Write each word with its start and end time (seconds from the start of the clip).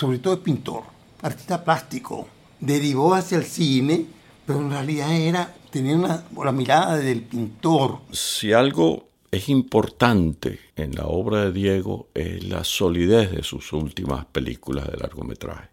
sobre 0.00 0.18
todo 0.18 0.32
es 0.32 0.40
pintor, 0.40 0.84
artista 1.20 1.62
plástico. 1.62 2.26
Derivó 2.58 3.12
hacia 3.12 3.36
el 3.36 3.44
cine, 3.44 4.06
pero 4.46 4.60
en 4.60 4.70
realidad 4.70 5.14
era, 5.14 5.54
tenía 5.70 5.94
una, 5.94 6.24
la 6.42 6.52
mirada 6.52 6.96
del 6.96 7.20
pintor. 7.20 7.98
Si 8.10 8.54
algo 8.54 9.10
es 9.30 9.50
importante 9.50 10.58
en 10.74 10.94
la 10.94 11.04
obra 11.04 11.44
de 11.44 11.52
Diego 11.52 12.08
es 12.14 12.42
la 12.44 12.64
solidez 12.64 13.30
de 13.30 13.42
sus 13.42 13.74
últimas 13.74 14.24
películas 14.24 14.90
de 14.90 14.96
largometraje. 14.96 15.68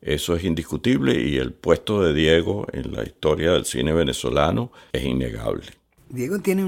Eso 0.00 0.34
es 0.34 0.44
indiscutible 0.44 1.20
y 1.20 1.36
el 1.36 1.52
puesto 1.52 2.02
de 2.02 2.14
Diego 2.14 2.66
en 2.72 2.94
la 2.94 3.02
historia 3.02 3.52
del 3.52 3.66
cine 3.66 3.92
venezolano 3.92 4.72
es 4.92 5.04
innegable. 5.04 5.66
Diego 6.08 6.38
tiene 6.38 6.64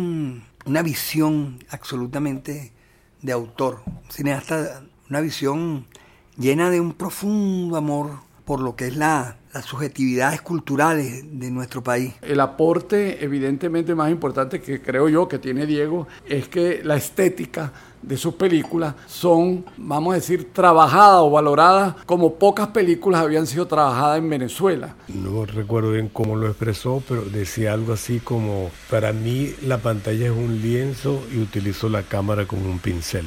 una 0.67 0.82
visión 0.82 1.64
absolutamente 1.71 2.73
de 3.23 3.32
autor, 3.32 3.82
cineasta, 4.11 4.82
una 5.09 5.23
visión 5.23 5.87
llena 6.41 6.70
de 6.70 6.80
un 6.80 6.95
profundo 6.95 7.77
amor 7.77 8.30
por 8.46 8.61
lo 8.61 8.75
que 8.75 8.89
es 8.89 8.96
la, 8.96 9.36
las 9.53 9.64
subjetividades 9.67 10.40
culturales 10.40 11.22
de 11.39 11.50
nuestro 11.53 11.85
país. 11.85 12.14
El 12.22 12.40
aporte 12.40 13.22
evidentemente 13.22 13.94
más 13.94 14.11
importante 14.11 14.61
que 14.61 14.80
creo 14.80 15.08
yo 15.08 15.29
que 15.29 15.39
tiene 15.39 15.66
Diego 15.66 16.08
es 16.26 16.49
que 16.49 16.80
la 16.82 16.96
estética 16.96 17.72
de 18.03 18.16
sus 18.16 18.35
películas 18.35 18.94
son, 19.07 19.64
vamos 19.76 20.13
a 20.13 20.14
decir, 20.16 20.53
trabajadas 20.53 21.21
o 21.21 21.30
valoradas 21.30 21.94
como 22.07 22.35
pocas 22.35 22.68
películas 22.68 23.21
habían 23.21 23.46
sido 23.46 23.66
trabajadas 23.66 24.18
en 24.18 24.30
Venezuela. 24.30 24.96
No 25.08 25.44
recuerdo 25.44 25.93
bien 25.93 26.08
cómo 26.08 26.35
lo 26.35 26.49
expresó, 26.49 27.02
pero 27.07 27.22
decía 27.22 27.75
algo 27.75 27.93
así 27.93 28.18
como, 28.18 28.71
para 28.88 29.13
mí 29.13 29.54
la 29.63 29.79
pantalla 29.79 30.27
es 30.27 30.32
un 30.32 30.61
lienzo 30.63 31.22
y 31.32 31.38
utilizo 31.38 31.91
la 31.91 32.02
cámara 32.02 32.47
como 32.47 32.69
un 32.69 32.78
pincel. 32.78 33.27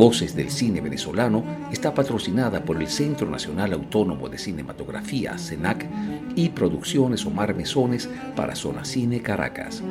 Voces 0.00 0.34
del 0.34 0.50
Cine 0.50 0.80
Venezolano 0.80 1.44
está 1.70 1.92
patrocinada 1.92 2.64
por 2.64 2.80
el 2.80 2.88
Centro 2.88 3.28
Nacional 3.28 3.74
Autónomo 3.74 4.30
de 4.30 4.38
Cinematografía, 4.38 5.36
CENAC, 5.36 5.86
y 6.34 6.48
Producciones 6.48 7.26
Omar 7.26 7.54
Mesones 7.54 8.08
para 8.34 8.56
Zona 8.56 8.86
Cine 8.86 9.20
Caracas. 9.20 9.82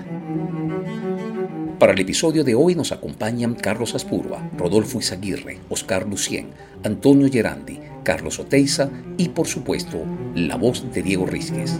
Para 1.77 1.93
el 1.93 1.99
episodio 1.99 2.43
de 2.43 2.55
hoy 2.55 2.73
nos 2.73 2.91
acompañan 2.91 3.53
Carlos 3.53 3.93
Aspurba, 3.93 4.49
Rodolfo 4.57 4.97
Izaguirre, 4.97 5.59
Oscar 5.69 6.07
Lucien, 6.07 6.47
Antonio 6.83 7.29
Gerandi, 7.31 7.79
Carlos 8.01 8.39
Oteiza 8.39 8.89
y 9.15 9.29
por 9.29 9.45
supuesto 9.45 9.99
la 10.33 10.55
voz 10.55 10.91
de 10.91 11.03
Diego 11.03 11.27
Rizquez. 11.27 11.79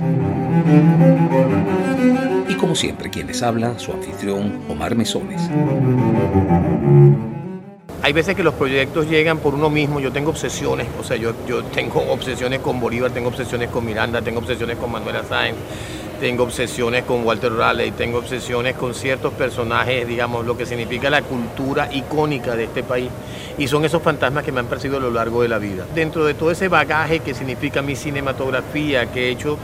Y 2.48 2.54
como 2.54 2.76
siempre 2.76 3.10
quien 3.10 3.26
les 3.26 3.42
habla, 3.42 3.80
su 3.80 3.92
anfitrión 3.92 4.60
Omar 4.70 4.96
Mesones. 4.96 5.42
Hay 8.02 8.14
veces 8.14 8.34
que 8.34 8.44
los 8.44 8.54
proyectos 8.54 9.10
llegan 9.10 9.40
por 9.40 9.54
uno 9.54 9.70
mismo, 9.70 10.00
yo 10.00 10.12
tengo 10.12 10.30
obsesiones, 10.30 10.88
o 10.98 11.04
sea, 11.04 11.18
yo, 11.18 11.34
yo 11.46 11.64
tengo 11.66 12.00
obsesiones 12.12 12.60
con 12.60 12.80
Bolívar, 12.80 13.12
tengo 13.12 13.28
obsesiones 13.28 13.70
con 13.70 13.86
Miranda, 13.86 14.22
tengo 14.22 14.40
obsesiones 14.40 14.78
con 14.78 14.90
Manuela 14.90 15.22
Sáenz, 15.28 15.58
tengo 16.22 16.44
obsesiones 16.44 17.04
con 17.04 17.26
Walter 17.26 17.52
Raleigh, 17.52 17.92
tengo 17.92 18.20
obsesiones 18.20 18.76
con 18.76 18.94
ciertos 18.94 19.34
personajes, 19.34 20.08
digamos, 20.08 20.46
lo 20.46 20.58
que 20.58 20.66
significa 20.66 21.10
la 21.10 21.24
cultura 21.24 21.90
icónica 21.92 22.56
de 22.56 22.66
este 22.66 22.84
país. 22.84 23.10
Y 23.58 23.68
son 23.68 23.84
esos 23.84 24.02
fantasmas 24.02 24.46
que 24.46 24.54
me 24.54 24.62
han 24.62 24.68
perseguido 24.68 24.98
a 24.98 25.02
lo 25.02 25.12
largo 25.12 25.42
de 25.42 25.50
la 25.50 25.58
vida. 25.58 25.86
Dentro 25.94 26.26
de 26.26 26.34
todo 26.34 26.52
ese 26.52 26.70
bagaje 26.70 27.20
que 27.20 27.34
significa 27.34 27.82
mi 27.82 27.98
cinematografía, 27.98 29.12
que 29.12 29.28
he 29.28 29.30
hecho 29.32 29.58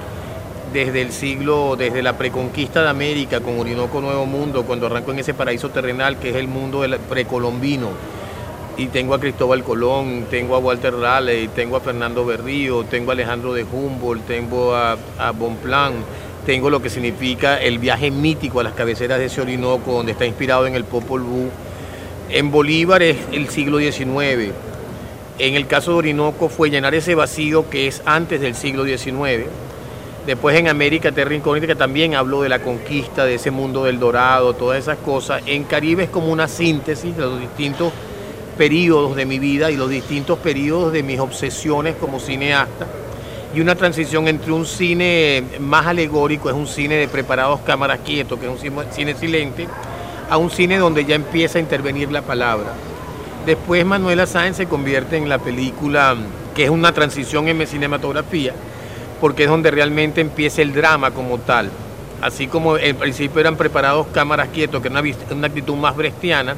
desde 0.73 1.01
el 1.01 1.13
siglo, 1.13 1.75
desde 1.77 2.01
la 2.01 2.17
preconquista 2.17 2.83
de 2.83 2.89
América 2.89 3.39
con 3.39 3.57
Orinoco 3.59 4.01
Nuevo 4.01 4.25
Mundo, 4.25 4.63
cuando 4.63 4.87
arranco 4.87 5.11
en 5.11 5.19
ese 5.19 5.33
paraíso 5.33 5.69
terrenal 5.69 6.19
que 6.19 6.31
es 6.31 6.35
el 6.35 6.49
mundo 6.49 6.85
precolombino. 7.09 7.89
Y 8.77 8.87
tengo 8.87 9.13
a 9.13 9.19
Cristóbal 9.19 9.63
Colón, 9.63 10.25
tengo 10.29 10.55
a 10.55 10.59
Walter 10.59 10.93
Raleigh, 10.93 11.47
tengo 11.49 11.77
a 11.77 11.79
Fernando 11.79 12.25
Berrío, 12.25 12.83
tengo 12.83 13.11
a 13.11 13.13
Alejandro 13.13 13.53
de 13.53 13.63
Humboldt, 13.63 14.25
tengo 14.25 14.75
a, 14.75 14.97
a 15.17 15.31
Bonplan 15.31 15.93
tengo 16.45 16.69
lo 16.69 16.79
que 16.79 16.91
significa 16.91 17.59
el 17.59 17.79
viaje 17.79 18.11
mítico 18.11 18.59
a 18.59 18.63
las 18.63 18.73
cabeceras 18.73 19.17
de 19.17 19.25
ese 19.25 19.41
Orinoco, 19.41 19.93
donde 19.93 20.11
está 20.11 20.27
inspirado 20.27 20.67
en 20.67 20.75
el 20.75 20.83
Popol 20.83 21.21
Vuh. 21.21 21.49
En 22.29 22.51
Bolívar 22.51 23.01
es 23.01 23.17
el 23.31 23.49
siglo 23.49 23.79
XIX. 23.79 24.53
En 25.39 25.55
el 25.55 25.65
caso 25.65 25.91
de 25.91 25.97
Orinoco 25.97 26.47
fue 26.47 26.69
llenar 26.69 26.93
ese 26.93 27.15
vacío 27.15 27.67
que 27.69 27.87
es 27.87 28.03
antes 28.05 28.41
del 28.41 28.53
siglo 28.53 28.85
XIX. 28.85 29.47
Después 30.27 30.55
en 30.55 30.67
América, 30.67 31.11
Terra 31.11 31.33
Incógnita, 31.33 31.65
que 31.65 31.75
también 31.75 32.13
habló 32.13 32.43
de 32.43 32.49
la 32.49 32.59
conquista, 32.59 33.25
de 33.25 33.35
ese 33.35 33.49
mundo 33.49 33.83
del 33.83 33.99
dorado, 33.99 34.53
todas 34.53 34.77
esas 34.77 34.97
cosas. 34.99 35.41
En 35.47 35.63
Caribe 35.63 36.03
es 36.03 36.09
como 36.09 36.31
una 36.31 36.47
síntesis 36.47 37.15
de 37.17 37.23
los 37.23 37.39
distintos 37.39 37.91
periodos 38.57 39.15
de 39.15 39.25
mi 39.25 39.39
vida 39.39 39.71
y 39.71 39.75
los 39.75 39.89
distintos 39.89 40.39
periodos 40.39 40.93
de 40.93 41.03
mis 41.03 41.19
obsesiones 41.19 41.95
como 41.95 42.19
cineasta 42.19 42.87
y 43.55 43.61
una 43.61 43.75
transición 43.75 44.27
entre 44.27 44.51
un 44.51 44.65
cine 44.65 45.43
más 45.59 45.87
alegórico, 45.87 46.49
es 46.49 46.55
un 46.55 46.67
cine 46.67 46.95
de 46.95 47.07
preparados 47.07 47.61
cámaras 47.61 47.99
quietos, 48.03 48.37
que 48.37 48.47
es 48.47 48.51
un 48.51 48.85
cine 48.91 49.15
silente, 49.15 49.67
a 50.29 50.37
un 50.37 50.51
cine 50.51 50.77
donde 50.77 51.05
ya 51.05 51.15
empieza 51.15 51.57
a 51.57 51.61
intervenir 51.61 52.11
la 52.11 52.21
palabra. 52.21 52.73
Después 53.45 53.85
Manuela 53.85 54.25
Sáenz 54.25 54.57
se 54.57 54.65
convierte 54.65 55.15
en 55.15 55.29
la 55.29 55.37
película 55.37 56.17
que 56.53 56.65
es 56.65 56.69
una 56.69 56.91
transición 56.91 57.47
en 57.47 57.57
mi 57.57 57.65
cinematografía, 57.65 58.53
porque 59.21 59.43
es 59.43 59.49
donde 59.49 59.71
realmente 59.71 60.19
empieza 60.19 60.61
el 60.61 60.73
drama 60.73 61.11
como 61.11 61.37
tal. 61.37 61.69
Así 62.21 62.47
como 62.47 62.75
al 62.75 62.95
principio 62.95 63.39
eran 63.39 63.55
preparados 63.55 64.07
cámaras 64.07 64.49
quietos, 64.49 64.81
que 64.81 64.87
es 64.89 64.93
una, 65.31 65.47
actitud 65.47 65.75
más 65.75 65.95
brechtiana, 65.95 66.55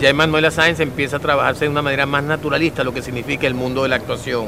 ya 0.00 0.10
en 0.10 0.16
Manuela 0.16 0.50
Sáenz 0.50 0.80
empieza 0.80 1.16
a 1.16 1.20
trabajarse 1.20 1.64
de 1.64 1.70
una 1.70 1.82
manera 1.82 2.06
más 2.06 2.24
naturalista, 2.24 2.84
lo 2.84 2.92
que 2.92 3.02
significa 3.02 3.46
el 3.46 3.54
mundo 3.54 3.82
de 3.82 3.88
la 3.88 3.96
actuación 3.96 4.46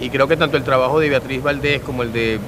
y 0.00 0.08
creo 0.08 0.26
que 0.26 0.36
tanto 0.36 0.56
el 0.56 0.64
trabajo 0.64 0.98
de 0.98 1.10
Beatriz 1.10 1.42
Valdés 1.42 1.82
como 1.82 2.02
el 2.02 2.12
de 2.12 2.40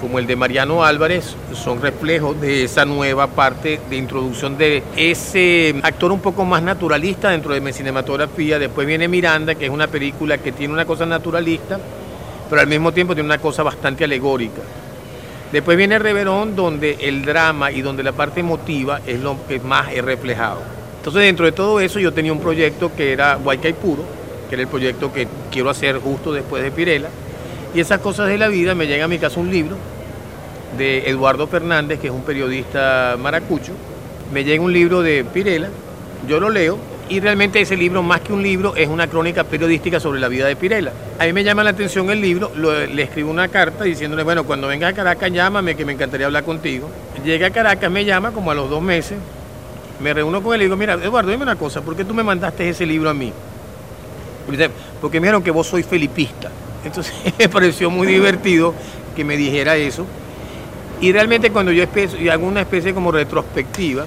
como 0.00 0.18
el 0.18 0.26
de 0.26 0.36
Mariano 0.36 0.84
Álvarez 0.84 1.34
son 1.54 1.80
reflejos 1.80 2.38
de 2.38 2.64
esa 2.64 2.84
nueva 2.84 3.28
parte 3.28 3.80
de 3.88 3.96
introducción 3.96 4.58
de 4.58 4.82
ese 4.96 5.76
actor 5.82 6.12
un 6.12 6.20
poco 6.20 6.44
más 6.44 6.62
naturalista 6.62 7.30
dentro 7.30 7.54
de 7.54 7.62
mi 7.62 7.72
cinematografía. 7.72 8.58
Después 8.58 8.86
viene 8.86 9.08
Miranda, 9.08 9.54
que 9.54 9.64
es 9.64 9.70
una 9.70 9.86
película 9.86 10.36
que 10.36 10.52
tiene 10.52 10.74
una 10.74 10.84
cosa 10.84 11.06
naturalista, 11.06 11.78
pero 12.50 12.60
al 12.60 12.66
mismo 12.66 12.92
tiempo 12.92 13.14
tiene 13.14 13.28
una 13.28 13.38
cosa 13.38 13.62
bastante 13.62 14.04
alegórica. 14.04 14.60
Después 15.52 15.78
viene 15.78 15.98
Reverón, 15.98 16.54
donde 16.54 16.98
el 17.00 17.24
drama 17.24 17.70
y 17.70 17.80
donde 17.80 18.02
la 18.02 18.12
parte 18.12 18.40
emotiva 18.40 19.00
es 19.06 19.20
lo 19.20 19.38
que 19.48 19.58
más 19.60 19.90
he 19.90 20.02
reflejado. 20.02 20.73
Entonces, 21.04 21.24
dentro 21.24 21.44
de 21.44 21.52
todo 21.52 21.80
eso, 21.80 22.00
yo 22.00 22.14
tenía 22.14 22.32
un 22.32 22.40
proyecto 22.40 22.90
que 22.96 23.12
era 23.12 23.36
Huaycay 23.36 23.74
Puro, 23.74 24.04
que 24.48 24.54
era 24.54 24.62
el 24.62 24.68
proyecto 24.68 25.12
que 25.12 25.28
quiero 25.52 25.68
hacer 25.68 25.98
justo 25.98 26.32
después 26.32 26.62
de 26.62 26.70
Pirela. 26.70 27.10
Y 27.74 27.80
esas 27.80 28.00
cosas 28.00 28.28
de 28.28 28.38
la 28.38 28.48
vida 28.48 28.74
me 28.74 28.86
llega 28.86 29.04
a 29.04 29.08
mi 29.08 29.18
casa 29.18 29.38
un 29.38 29.50
libro 29.50 29.76
de 30.78 31.10
Eduardo 31.10 31.46
Fernández, 31.46 32.00
que 32.00 32.06
es 32.06 32.12
un 32.12 32.22
periodista 32.22 33.18
maracucho. 33.20 33.72
Me 34.32 34.44
llega 34.44 34.64
un 34.64 34.72
libro 34.72 35.02
de 35.02 35.24
Pirela, 35.24 35.68
yo 36.26 36.40
lo 36.40 36.48
leo 36.48 36.78
y 37.10 37.20
realmente 37.20 37.60
ese 37.60 37.76
libro, 37.76 38.02
más 38.02 38.22
que 38.22 38.32
un 38.32 38.42
libro, 38.42 38.74
es 38.74 38.88
una 38.88 39.06
crónica 39.06 39.44
periodística 39.44 40.00
sobre 40.00 40.20
la 40.20 40.28
vida 40.28 40.46
de 40.46 40.56
Pirela. 40.56 40.90
A 41.18 41.26
mí 41.26 41.34
me 41.34 41.44
llama 41.44 41.62
la 41.64 41.70
atención 41.70 42.08
el 42.08 42.22
libro, 42.22 42.50
le 42.56 43.02
escribo 43.02 43.30
una 43.30 43.48
carta 43.48 43.84
diciéndole, 43.84 44.22
bueno, 44.22 44.44
cuando 44.44 44.68
vengas 44.68 44.92
a 44.92 44.96
Caracas 44.96 45.30
llámame, 45.30 45.76
que 45.76 45.84
me 45.84 45.92
encantaría 45.92 46.24
hablar 46.24 46.44
contigo. 46.44 46.88
Llega 47.22 47.48
a 47.48 47.50
Caracas, 47.50 47.90
me 47.90 48.06
llama 48.06 48.30
como 48.30 48.50
a 48.50 48.54
los 48.54 48.70
dos 48.70 48.80
meses, 48.80 49.18
me 50.00 50.12
reúno 50.12 50.42
con 50.42 50.54
él 50.54 50.62
y 50.62 50.64
digo, 50.64 50.76
mira, 50.76 50.94
Eduardo, 50.94 51.30
dime 51.30 51.42
una 51.42 51.56
cosa, 51.56 51.80
¿por 51.80 51.96
qué 51.96 52.04
tú 52.04 52.14
me 52.14 52.22
mandaste 52.22 52.68
ese 52.68 52.86
libro 52.86 53.10
a 53.10 53.14
mí? 53.14 53.32
porque 55.00 55.20
me 55.20 55.26
dijeron 55.26 55.42
que 55.42 55.50
vos 55.50 55.66
soy 55.66 55.82
felipista. 55.82 56.50
Entonces 56.84 57.14
me 57.38 57.48
pareció 57.48 57.90
muy 57.90 58.06
divertido 58.06 58.74
que 59.16 59.24
me 59.24 59.36
dijera 59.36 59.76
eso. 59.76 60.06
Y 61.00 61.12
realmente 61.12 61.50
cuando 61.50 61.72
yo 61.72 61.84
hago 62.30 62.46
una 62.46 62.60
especie 62.60 62.94
como 62.94 63.10
retrospectiva, 63.10 64.04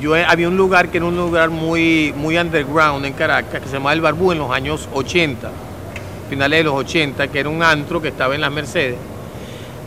yo 0.00 0.14
había 0.14 0.48
un 0.48 0.56
lugar 0.56 0.88
que 0.88 0.98
era 0.98 1.06
un 1.06 1.16
lugar 1.16 1.50
muy, 1.50 2.12
muy 2.16 2.36
underground 2.36 3.04
en 3.06 3.14
Caracas, 3.14 3.62
que 3.62 3.66
se 3.66 3.74
llamaba 3.74 3.94
El 3.94 4.02
Barbú 4.02 4.32
en 4.32 4.38
los 4.38 4.50
años 4.50 4.88
80, 4.92 5.50
finales 6.28 6.58
de 6.58 6.64
los 6.64 6.74
80, 6.74 7.28
que 7.28 7.40
era 7.40 7.48
un 7.48 7.62
antro 7.62 8.02
que 8.02 8.08
estaba 8.08 8.34
en 8.34 8.42
las 8.42 8.52
Mercedes. 8.52 8.96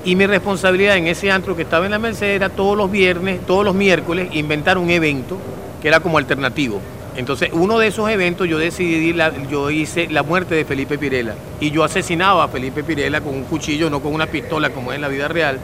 Y 0.05 0.15
mi 0.15 0.25
responsabilidad 0.25 0.97
en 0.97 1.07
ese 1.07 1.29
antro 1.29 1.55
que 1.55 1.63
estaba 1.63 1.85
en 1.85 1.91
las 1.91 1.99
Mercedes 1.99 2.37
era 2.37 2.49
todos 2.49 2.77
los 2.77 2.89
viernes, 2.89 3.45
todos 3.45 3.65
los 3.65 3.75
miércoles, 3.75 4.29
inventar 4.31 4.77
un 4.77 4.89
evento 4.89 5.37
que 5.81 5.89
era 5.89 5.99
como 5.99 6.17
alternativo. 6.17 6.79
Entonces, 7.15 7.49
uno 7.51 7.77
de 7.79 7.87
esos 7.87 8.09
eventos 8.09 8.47
yo 8.47 8.57
decidí, 8.57 9.13
yo 9.51 9.69
hice 9.69 10.07
la 10.07 10.23
muerte 10.23 10.55
de 10.55 10.63
Felipe 10.63 10.97
Pirela. 10.97 11.35
Y 11.59 11.71
yo 11.71 11.83
asesinaba 11.83 12.45
a 12.45 12.47
Felipe 12.47 12.81
Pirela 12.81 13.19
con 13.19 13.35
un 13.35 13.43
cuchillo, 13.43 13.89
no 13.89 13.99
con 13.99 14.13
una 14.13 14.27
pistola 14.27 14.69
como 14.69 14.91
es 14.91 14.95
en 14.95 15.01
la 15.01 15.09
vida 15.09 15.27
real. 15.27 15.59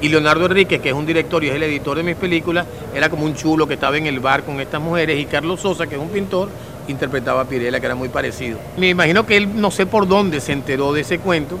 Y 0.00 0.08
Leonardo 0.08 0.46
Enrique, 0.46 0.78
que 0.78 0.90
es 0.90 0.94
un 0.94 1.06
director 1.06 1.42
y 1.42 1.48
es 1.48 1.54
el 1.54 1.62
editor 1.64 1.96
de 1.96 2.04
mis 2.04 2.16
películas, 2.16 2.66
era 2.94 3.08
como 3.08 3.24
un 3.24 3.34
chulo 3.34 3.66
que 3.66 3.74
estaba 3.74 3.96
en 3.96 4.06
el 4.06 4.20
bar 4.20 4.44
con 4.44 4.60
estas 4.60 4.80
mujeres. 4.80 5.18
Y 5.18 5.24
Carlos 5.24 5.60
Sosa, 5.60 5.88
que 5.88 5.96
es 5.96 6.00
un 6.00 6.08
pintor, 6.08 6.48
interpretaba 6.86 7.40
a 7.40 7.44
Pirela, 7.46 7.80
que 7.80 7.86
era 7.86 7.94
muy 7.96 8.08
parecido. 8.08 8.58
Me 8.76 8.88
imagino 8.88 9.26
que 9.26 9.36
él 9.36 9.60
no 9.60 9.72
sé 9.72 9.86
por 9.86 10.06
dónde 10.06 10.40
se 10.40 10.52
enteró 10.52 10.92
de 10.92 11.00
ese 11.00 11.18
cuento. 11.18 11.58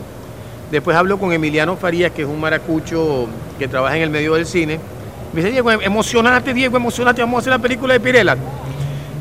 Después 0.72 0.96
hablo 0.96 1.18
con 1.18 1.34
Emiliano 1.34 1.76
Farías, 1.76 2.12
que 2.12 2.22
es 2.22 2.28
un 2.28 2.40
maracucho 2.40 3.28
que 3.58 3.68
trabaja 3.68 3.94
en 3.98 4.04
el 4.04 4.08
medio 4.08 4.32
del 4.32 4.46
cine. 4.46 4.80
Me 5.34 5.42
dice, 5.42 5.52
Diego, 5.52 5.70
emocionate, 5.70 6.54
Diego, 6.54 6.78
emocionate, 6.78 7.20
vamos 7.20 7.36
a 7.36 7.38
hacer 7.40 7.50
la 7.50 7.58
película 7.58 7.92
de 7.92 8.00
Pirela. 8.00 8.38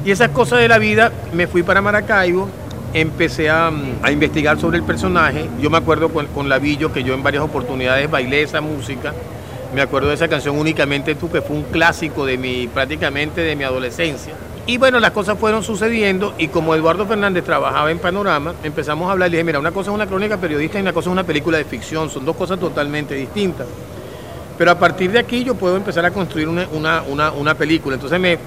Y 0.05 0.11
esas 0.11 0.29
cosas 0.29 0.59
de 0.59 0.69
la 0.69 0.77
vida, 0.77 1.11
me 1.33 1.47
fui 1.47 1.61
para 1.61 1.81
Maracaibo, 1.81 2.47
empecé 2.93 3.49
a, 3.49 3.69
a 4.01 4.11
investigar 4.11 4.61
sobre 4.61 4.77
el 4.77 4.83
personaje. 4.85 5.49
Yo 5.59 5.69
me 5.69 5.77
acuerdo 5.77 6.07
con, 6.07 6.27
con 6.27 6.47
Lavillo 6.47 6.93
que 6.93 7.03
yo 7.03 7.13
en 7.13 7.21
varias 7.21 7.43
oportunidades 7.43 8.09
bailé 8.09 8.43
esa 8.43 8.61
música. 8.61 9.13
Me 9.75 9.81
acuerdo 9.81 10.07
de 10.07 10.15
esa 10.15 10.29
canción 10.29 10.57
únicamente 10.57 11.15
tú, 11.15 11.29
que 11.29 11.41
fue 11.41 11.57
un 11.57 11.63
clásico 11.63 12.25
de 12.25 12.37
mi, 12.37 12.69
prácticamente 12.69 13.41
de 13.41 13.57
mi 13.57 13.65
adolescencia. 13.65 14.31
Y 14.67 14.77
bueno, 14.77 14.99
las 14.99 15.11
cosas 15.11 15.39
fueron 15.39 15.63
sucediendo 15.63 16.35
y 16.37 16.47
como 16.47 16.75
Eduardo 16.75 17.07
Fernández 17.07 17.43
trabajaba 17.43 17.91
en 17.91 17.99
Panorama, 17.99 18.53
empezamos 18.63 19.09
a 19.09 19.13
hablar 19.13 19.29
y 19.29 19.31
dije, 19.31 19.43
mira, 19.43 19.59
una 19.59 19.71
cosa 19.71 19.89
es 19.89 19.95
una 19.95 20.05
crónica 20.05 20.37
periodista 20.37 20.77
y 20.77 20.81
una 20.81 20.93
cosa 20.93 21.09
es 21.09 21.13
una 21.13 21.23
película 21.23 21.57
de 21.57 21.65
ficción, 21.65 22.09
son 22.09 22.25
dos 22.25 22.35
cosas 22.35 22.59
totalmente 22.59 23.15
distintas. 23.15 23.67
Pero 24.57 24.71
a 24.71 24.77
partir 24.77 25.11
de 25.11 25.19
aquí 25.19 25.43
yo 25.43 25.55
puedo 25.55 25.75
empezar 25.75 26.05
a 26.05 26.11
construir 26.11 26.47
una, 26.47 26.67
una, 26.71 27.01
una, 27.01 27.31
una 27.31 27.55
película. 27.55 27.95
Entonces 27.95 28.19
me, 28.19 28.37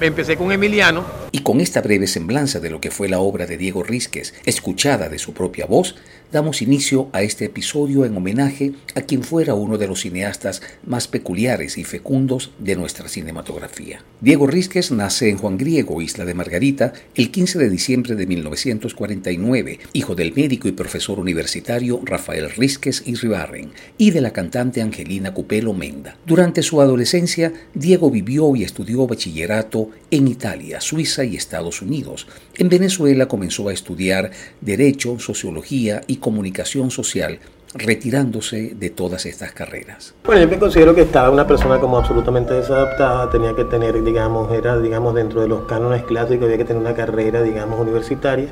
empecé 0.00 0.36
con 0.36 0.52
Emiliano. 0.52 1.04
Y 1.32 1.40
con 1.40 1.60
esta 1.60 1.80
breve 1.80 2.06
semblanza 2.06 2.60
de 2.60 2.70
lo 2.70 2.80
que 2.80 2.90
fue 2.90 3.08
la 3.08 3.18
obra 3.18 3.46
de 3.46 3.56
Diego 3.56 3.82
Rizquez, 3.82 4.34
escuchada 4.44 5.08
de 5.08 5.18
su 5.18 5.32
propia 5.32 5.66
voz, 5.66 5.96
damos 6.32 6.62
inicio 6.62 7.08
a 7.12 7.22
este 7.22 7.44
episodio 7.44 8.06
en 8.06 8.16
homenaje 8.16 8.72
a 8.94 9.02
quien 9.02 9.22
fuera 9.22 9.54
uno 9.54 9.76
de 9.76 9.86
los 9.86 10.00
cineastas 10.00 10.62
más 10.84 11.06
peculiares 11.06 11.76
y 11.76 11.84
fecundos 11.84 12.52
de 12.58 12.74
nuestra 12.74 13.08
cinematografía. 13.08 14.02
Diego 14.20 14.46
Rizquez 14.46 14.90
nace 14.90 15.28
en 15.28 15.36
Juan 15.36 15.58
Griego, 15.58 16.00
Isla 16.00 16.24
de 16.24 16.32
Margarita, 16.34 16.94
el 17.14 17.30
15 17.30 17.58
de 17.58 17.68
diciembre 17.68 18.14
de 18.14 18.26
1949, 18.26 19.78
hijo 19.92 20.14
del 20.14 20.32
médico 20.34 20.68
y 20.68 20.72
profesor 20.72 21.20
universitario 21.20 22.00
Rafael 22.02 22.50
Rizquez 22.50 23.02
y 23.04 23.14
Ribarren 23.14 23.72
y 23.98 24.10
de 24.10 24.22
la 24.22 24.32
cantante 24.32 24.80
Angelina 24.80 25.34
Cupelo 25.34 25.74
Menda. 25.74 26.16
Durante 26.24 26.62
su 26.62 26.80
adolescencia, 26.80 27.52
Diego 27.74 28.10
vivió 28.10 28.56
y 28.56 28.64
estudió 28.64 29.06
bachillerato 29.06 29.90
en 30.10 30.28
Italia, 30.28 30.80
Suiza 30.80 31.24
y 31.24 31.36
Estados 31.36 31.82
Unidos. 31.82 32.26
En 32.54 32.70
Venezuela 32.70 33.28
comenzó 33.28 33.68
a 33.68 33.72
estudiar 33.72 34.30
Derecho, 34.60 35.18
Sociología 35.18 36.02
y 36.06 36.21
comunicación 36.22 36.90
social, 36.90 37.38
retirándose 37.74 38.74
de 38.74 38.88
todas 38.88 39.26
estas 39.26 39.52
carreras. 39.52 40.14
Bueno, 40.24 40.40
yo 40.40 40.48
me 40.48 40.58
considero 40.58 40.94
que 40.94 41.02
estaba 41.02 41.28
una 41.28 41.46
persona 41.46 41.78
como 41.78 41.98
absolutamente 41.98 42.54
desadaptada, 42.54 43.28
tenía 43.28 43.54
que 43.54 43.64
tener, 43.64 44.02
digamos, 44.02 44.50
era, 44.52 44.78
digamos, 44.78 45.14
dentro 45.14 45.42
de 45.42 45.48
los 45.48 45.64
cánones 45.66 46.04
clásicos, 46.04 46.44
había 46.44 46.56
que 46.56 46.64
tener 46.64 46.80
una 46.80 46.94
carrera, 46.94 47.42
digamos, 47.42 47.78
universitaria. 47.78 48.48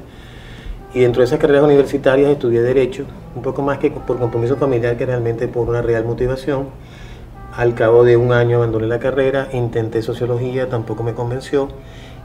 Y 0.93 1.01
dentro 1.01 1.21
de 1.21 1.27
esas 1.27 1.39
carreras 1.39 1.65
universitarias 1.65 2.31
estudié 2.31 2.61
Derecho, 2.61 3.05
un 3.35 3.43
poco 3.43 3.63
más 3.63 3.79
que 3.79 3.91
por 3.91 4.19
compromiso 4.19 4.57
familiar 4.57 4.99
que 4.99 5.07
realmente 5.07 5.49
por 5.49 5.67
una 5.69 5.81
real 5.81 6.05
motivación. 6.05 6.69
Al 7.57 7.75
cabo 7.75 8.05
de 8.05 8.17
un 8.17 8.33
año 8.33 8.57
abandoné 8.59 8.87
la 8.87 8.99
carrera, 8.99 9.49
intenté 9.53 10.03
Sociología, 10.03 10.69
tampoco 10.69 11.03
me 11.03 11.15
convenció 11.15 11.69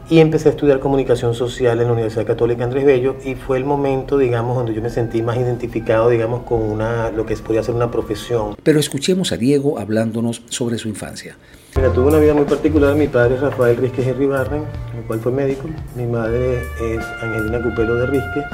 y 0.10 0.20
empecé 0.20 0.50
a 0.50 0.52
estudiar 0.52 0.80
comunicación 0.80 1.34
social 1.34 1.80
en 1.80 1.88
la 1.88 1.94
Universidad 1.94 2.26
Católica 2.26 2.64
Andrés 2.64 2.86
Bello 2.86 3.16
y 3.26 3.36
fue 3.36 3.58
el 3.58 3.66
momento, 3.66 4.18
digamos, 4.18 4.56
donde 4.56 4.74
yo 4.74 4.82
me 4.82 4.90
sentí 4.90 5.22
más 5.22 5.38
identificado, 5.38 6.10
digamos, 6.10 6.44
con 6.44 6.62
una, 6.62 7.10
lo 7.12 7.26
que 7.26 7.36
podía 7.38 7.64
ser 7.64 7.76
una 7.76 7.90
profesión. 7.90 8.56
Pero 8.62 8.80
escuchemos 8.80 9.32
a 9.32 9.38
Diego 9.38 9.80
hablándonos 9.80 10.44
sobre 10.50 10.78
su 10.78 10.88
infancia. 10.90 11.38
Mira, 11.76 11.92
tuve 11.92 12.08
una 12.08 12.20
vida 12.20 12.34
muy 12.34 12.46
particular. 12.46 12.96
Mi 12.96 13.08
padre 13.08 13.36
es 13.36 13.42
Rafael 13.42 13.78
Rizquez 13.78 14.08
Henry 14.08 14.28
Barren, 14.28 14.64
el 14.96 15.04
cual 15.06 15.20
fue 15.20 15.32
médico. 15.32 15.68
Mi 15.96 16.06
madre 16.06 16.62
es 16.82 17.04
Angelina 17.22 17.62
Cupelo 17.62 17.96
de 17.96 18.06
Rizquez. 18.06 18.46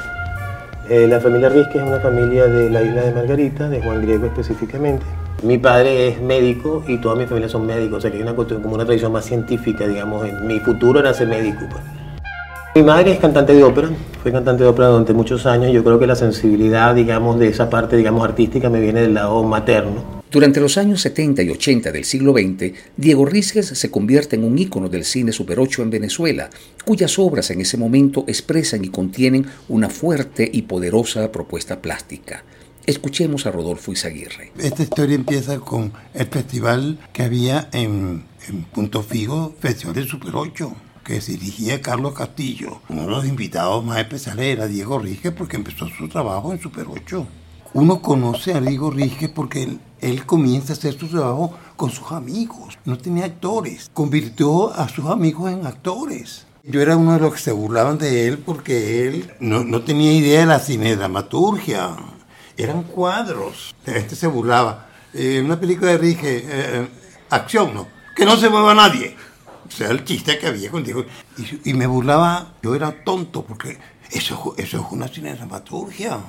Eh, 0.90 1.08
la 1.08 1.20
familia 1.20 1.50
Rizquez 1.50 1.82
es 1.82 1.88
una 1.88 2.00
familia 2.00 2.48
de 2.48 2.70
la 2.70 2.82
isla 2.82 3.04
de 3.04 3.14
Margarita, 3.14 3.70
de 3.70 3.82
Juan 3.82 4.02
Griego 4.02 4.26
específicamente. 4.26 5.06
Mi 5.44 5.58
padre 5.58 6.08
es 6.08 6.22
médico 6.22 6.84
y 6.88 7.00
toda 7.00 7.16
mi 7.16 7.26
familia 7.26 7.50
son 7.50 7.66
médicos, 7.66 7.98
o 7.98 8.02
sea 8.02 8.12
que 8.12 8.18
hay 8.18 8.24
una 8.24 8.36
cuestión, 8.36 8.62
como 8.62 8.76
una 8.76 8.86
tradición 8.86 9.12
más 9.12 9.26
científica, 9.26 9.88
digamos. 9.88 10.28
Mi 10.44 10.60
futuro 10.60 11.00
era 11.00 11.16
ser 11.16 11.30
médico. 11.30 11.62
Pues. 11.68 11.82
Mi 12.76 12.84
madre 12.84 13.14
es 13.14 13.20
cantante 13.20 13.56
de 13.56 13.64
ópera, 13.64 13.90
fue 14.22 14.32
cantante 14.32 14.64
de 14.64 14.70
ópera 14.70 14.90
durante 14.90 15.14
muchos 15.14 15.48
años. 15.48 15.74
Yo 15.74 15.84
creo 15.84 15.98
que 15.98 16.06
la 16.06 16.16
sensibilidad, 16.16 16.94
digamos, 16.94 17.40
de 17.40 17.48
esa 17.48 17.72
parte, 17.72 17.98
digamos, 17.98 18.24
artística 18.24 18.70
me 18.70 18.80
viene 18.80 19.02
del 19.02 19.16
lado 19.16 19.44
materno. 19.44 20.22
Durante 20.30 20.62
los 20.62 20.78
años 20.78 21.02
70 21.02 21.42
y 21.42 21.50
80 21.50 21.92
del 21.92 22.06
siglo 22.06 22.34
XX, 22.34 22.74
Diego 22.96 23.26
Rizquez 23.26 23.66
se 23.66 23.90
convierte 23.90 24.36
en 24.36 24.44
un 24.44 24.60
ícono 24.60 24.90
del 24.90 25.06
cine 25.06 25.32
Super 25.32 25.60
8 25.60 25.82
en 25.82 25.90
Venezuela, 25.90 26.52
cuyas 26.86 27.18
obras 27.18 27.50
en 27.50 27.62
ese 27.62 27.78
momento 27.78 28.26
expresan 28.28 28.86
y 28.86 28.90
contienen 28.90 29.48
una 29.70 29.90
fuerte 29.90 30.48
y 30.54 30.62
poderosa 30.62 31.32
propuesta 31.32 31.82
plástica. 31.82 32.44
Escuchemos 32.86 33.46
a 33.46 33.52
Rodolfo 33.52 33.92
Izaguirre. 33.92 34.52
Esta 34.58 34.84
historia 34.84 35.16
empieza 35.16 35.60
con 35.60 35.94
el 36.14 36.26
festival 36.28 37.00
que 37.14 37.24
había 37.24 37.70
en, 37.74 38.24
Punto 38.74 39.04
Fijo, 39.04 39.54
Festival 39.60 39.96
de 39.96 40.08
Super 40.08 40.36
8 40.36 40.76
que 41.04 41.20
dirigía 41.20 41.82
Carlos 41.82 42.14
Castillo. 42.14 42.82
Uno 42.90 43.04
de 43.04 43.08
los 43.10 43.26
invitados 43.26 43.84
más 43.84 44.00
especiales 44.00 44.46
era 44.46 44.68
Diego 44.68 45.00
Rizquez 45.00 45.34
porque 45.34 45.58
empezó 45.58 45.88
su 45.88 46.08
trabajo 46.08 46.52
en 46.54 46.60
Super 46.60 46.86
8. 46.88 47.28
Uno 47.74 48.02
conoce 48.02 48.54
a 48.54 48.62
Diego 48.62 48.92
Rizquez 48.92 49.30
porque 49.30 49.78
él, 50.00 50.26
comienza 50.26 50.74
a 50.74 50.76
hacer 50.76 50.98
su 50.98 51.08
trabajo 51.08 51.58
con 51.76 51.90
sus 51.90 52.12
amigos. 52.12 52.78
No 52.86 52.98
tenía 52.98 53.26
actores. 53.26 53.90
Convirtió 53.94 54.74
a 54.74 54.90
sus 54.90 55.06
amigos 55.06 55.52
en 55.52 55.66
actores. 55.66 56.46
Yo 56.64 56.82
era 56.82 56.98
uno 56.98 57.14
de 57.14 57.20
los 57.20 57.34
que 57.34 57.40
se 57.40 57.52
burlaban 57.52 57.98
de 57.98 58.28
él 58.28 58.38
porque 58.38 59.08
él 59.08 59.32
no, 59.40 59.64
no 59.64 59.82
tenía 59.82 60.14
idea 60.14 60.42
de 60.42 60.46
la 60.46 60.60
cinedramaturgia. 60.60 61.96
Eran 62.62 62.84
cuadros. 62.84 63.74
La 63.86 63.94
gente 63.94 64.16
se 64.16 64.28
burlaba. 64.28 64.88
Eh, 65.14 65.42
una 65.44 65.60
película 65.60 65.92
de 65.92 65.98
Rizquez, 65.98 66.44
eh, 66.46 66.88
acción, 67.32 67.74
¿no? 67.74 67.88
Que 68.16 68.24
no 68.24 68.38
se 68.38 68.50
mueva 68.50 68.76
nadie. 68.76 69.16
O 69.68 69.72
sea, 69.72 69.90
el 69.90 70.04
chiste 70.04 70.38
que 70.38 70.46
había 70.46 70.70
contigo. 70.70 71.04
Y, 71.38 71.72
y, 71.72 71.74
me 71.74 71.88
burlaba, 71.88 72.54
yo 72.62 72.76
era 72.76 73.04
tonto, 73.04 73.44
porque 73.44 73.80
eso, 74.12 74.54
eso 74.58 74.78
es 74.78 74.86
una 74.92 75.08
cinedramaturgia. 75.08 76.20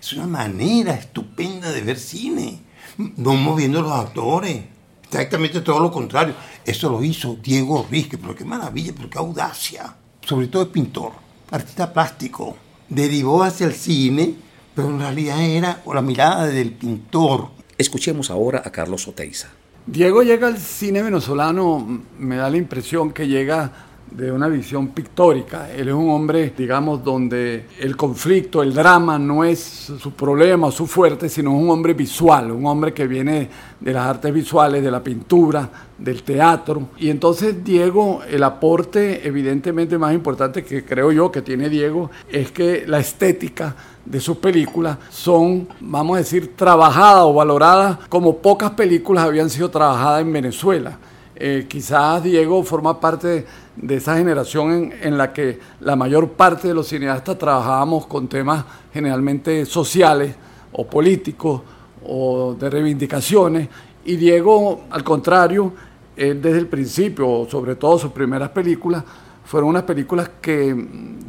Es 0.00 0.12
una 0.14 0.26
manera 0.26 0.94
estupenda 0.94 1.70
de 1.70 1.82
ver 1.82 1.98
cine. 1.98 2.60
No 2.98 3.34
moviendo 3.34 3.80
los 3.80 3.92
actores. 3.92 4.64
Exactamente 5.04 5.60
todo 5.60 5.78
lo 5.78 5.92
contrario. 5.92 6.34
Eso 6.64 6.90
lo 6.90 7.04
hizo 7.04 7.36
Diego 7.40 7.86
Rizquez, 7.88 8.18
pero 8.20 8.34
qué 8.34 8.44
maravilla, 8.44 8.92
pero 8.96 9.08
qué 9.08 9.18
audacia. 9.18 9.94
Sobre 10.20 10.48
todo 10.48 10.64
es 10.64 10.68
pintor, 10.70 11.12
artista 11.50 11.92
plástico. 11.92 12.56
Derivó 12.88 13.44
hacia 13.44 13.66
el 13.66 13.74
cine, 13.74 14.34
pero 14.76 14.90
en 14.90 15.00
realidad 15.00 15.40
era 15.40 15.82
la 15.92 16.02
mirada 16.02 16.46
del 16.46 16.72
pintor. 16.72 17.48
Escuchemos 17.78 18.30
ahora 18.30 18.62
a 18.62 18.70
Carlos 18.70 19.08
Oteiza. 19.08 19.48
Diego 19.86 20.22
llega 20.22 20.48
al 20.48 20.58
cine 20.58 21.02
venezolano, 21.02 22.02
me 22.18 22.36
da 22.36 22.50
la 22.50 22.58
impresión 22.58 23.12
que 23.12 23.26
llega 23.26 23.72
de 24.10 24.30
una 24.30 24.48
visión 24.48 24.88
pictórica. 24.88 25.72
Él 25.72 25.88
es 25.88 25.94
un 25.94 26.10
hombre, 26.10 26.52
digamos, 26.56 27.02
donde 27.02 27.66
el 27.80 27.96
conflicto, 27.96 28.62
el 28.62 28.74
drama 28.74 29.18
no 29.18 29.44
es 29.44 29.60
su 29.98 30.12
problema 30.12 30.66
o 30.66 30.72
su 30.72 30.86
fuerte, 30.86 31.30
sino 31.30 31.56
un 31.56 31.70
hombre 31.70 31.94
visual, 31.94 32.50
un 32.50 32.66
hombre 32.66 32.92
que 32.92 33.06
viene 33.06 33.48
de 33.80 33.92
las 33.92 34.06
artes 34.06 34.32
visuales, 34.32 34.82
de 34.82 34.90
la 34.90 35.02
pintura, 35.02 35.70
del 35.96 36.22
teatro. 36.22 36.90
Y 36.98 37.08
entonces 37.08 37.64
Diego, 37.64 38.20
el 38.28 38.42
aporte 38.42 39.26
evidentemente 39.26 39.96
más 39.96 40.12
importante 40.12 40.62
que 40.62 40.84
creo 40.84 41.12
yo 41.12 41.32
que 41.32 41.40
tiene 41.40 41.70
Diego 41.70 42.10
es 42.30 42.52
que 42.52 42.84
la 42.86 42.98
estética 42.98 43.74
de 44.06 44.20
sus 44.20 44.38
películas 44.38 44.96
son, 45.10 45.68
vamos 45.80 46.16
a 46.16 46.18
decir, 46.18 46.56
trabajadas 46.56 47.24
o 47.24 47.34
valoradas 47.34 47.98
como 48.08 48.38
pocas 48.38 48.70
películas 48.70 49.24
habían 49.24 49.50
sido 49.50 49.70
trabajadas 49.70 50.22
en 50.22 50.32
Venezuela. 50.32 50.98
Eh, 51.34 51.66
quizás 51.68 52.22
Diego 52.22 52.62
forma 52.62 52.98
parte 52.98 53.44
de 53.76 53.94
esa 53.94 54.16
generación 54.16 54.72
en, 54.72 54.94
en, 55.02 55.18
la 55.18 55.34
que 55.34 55.58
la 55.80 55.94
mayor 55.94 56.30
parte 56.30 56.68
de 56.68 56.74
los 56.74 56.88
cineastas 56.88 57.36
trabajábamos 57.36 58.06
con 58.06 58.26
temas 58.26 58.64
generalmente 58.94 59.66
sociales 59.66 60.34
o 60.72 60.86
políticos 60.86 61.60
o 62.06 62.54
de 62.54 62.70
reivindicaciones. 62.70 63.68
Y 64.06 64.16
Diego, 64.16 64.82
al 64.88 65.04
contrario, 65.04 65.72
él 66.16 66.40
desde 66.40 66.58
el 66.58 66.68
principio, 66.68 67.46
sobre 67.50 67.76
todo 67.76 67.98
sus 67.98 68.12
primeras 68.12 68.50
películas, 68.50 69.04
fueron 69.44 69.70
unas 69.70 69.84
películas 69.84 70.30
que, 70.40 70.74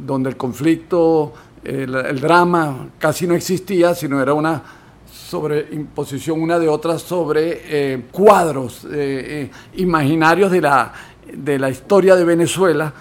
donde 0.00 0.30
el 0.30 0.36
conflicto, 0.36 1.32
el, 1.64 2.20
drama 2.20 2.88
casi 2.98 3.26
no 3.26 3.34
existía, 3.34 3.94
sino 3.94 4.20
era 4.20 4.34
una 4.34 4.62
sobre 5.10 5.68
imposición 5.72 6.40
una 6.40 6.58
de 6.58 6.68
otra 6.68 6.98
sobre 6.98 7.60
eh, 7.64 8.02
cuadros 8.10 8.84
eh, 8.84 8.88
eh, 8.92 9.50
imaginarios 9.76 10.50
de 10.50 10.60
la, 10.60 10.92
de 11.32 11.58
la 11.58 11.68
historia 11.68 12.16
de 12.16 12.24
Venezuela 12.24 12.92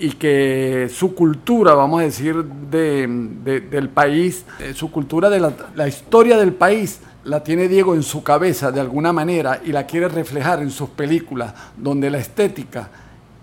y 0.00 0.12
que 0.12 0.88
su 0.92 1.14
cultura, 1.14 1.74
vamos 1.74 2.00
a 2.00 2.04
decir, 2.04 2.42
del 2.44 3.88
país, 3.88 4.44
su 4.72 4.90
cultura 4.90 5.28
de 5.28 5.40
la, 5.74 5.88
historia 5.88 6.36
del 6.36 6.52
país, 6.52 7.00
la 7.24 7.42
tiene 7.42 7.66
Diego 7.66 7.94
en 7.94 8.04
su 8.04 8.22
cabeza 8.22 8.70
de 8.70 8.80
alguna 8.80 9.12
manera 9.12 9.60
y 9.64 9.72
la 9.72 9.86
quiere 9.86 10.08
reflejar 10.08 10.62
en 10.62 10.70
sus 10.70 10.90
películas, 10.90 11.52
donde 11.76 12.10
la 12.10 12.18
estética 12.18 12.88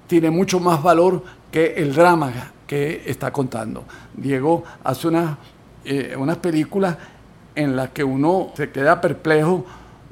tiene 0.08 0.32
mucho 0.32 0.62
más 0.62 0.82
valor 0.82 1.22
que 1.52 1.74
el 1.76 1.94
drama 1.94 2.32
que 2.66 3.04
está 3.06 3.32
contando. 3.32 3.84
Diego 4.18 4.64
hace 4.84 5.08
unas, 5.08 5.38
eh, 5.84 6.16
unas 6.18 6.38
películas 6.38 6.98
en 7.56 7.76
las 7.76 7.90
que 7.90 8.04
uno 8.04 8.52
se 8.56 8.72
queda 8.72 9.00
perplejo, 9.00 9.66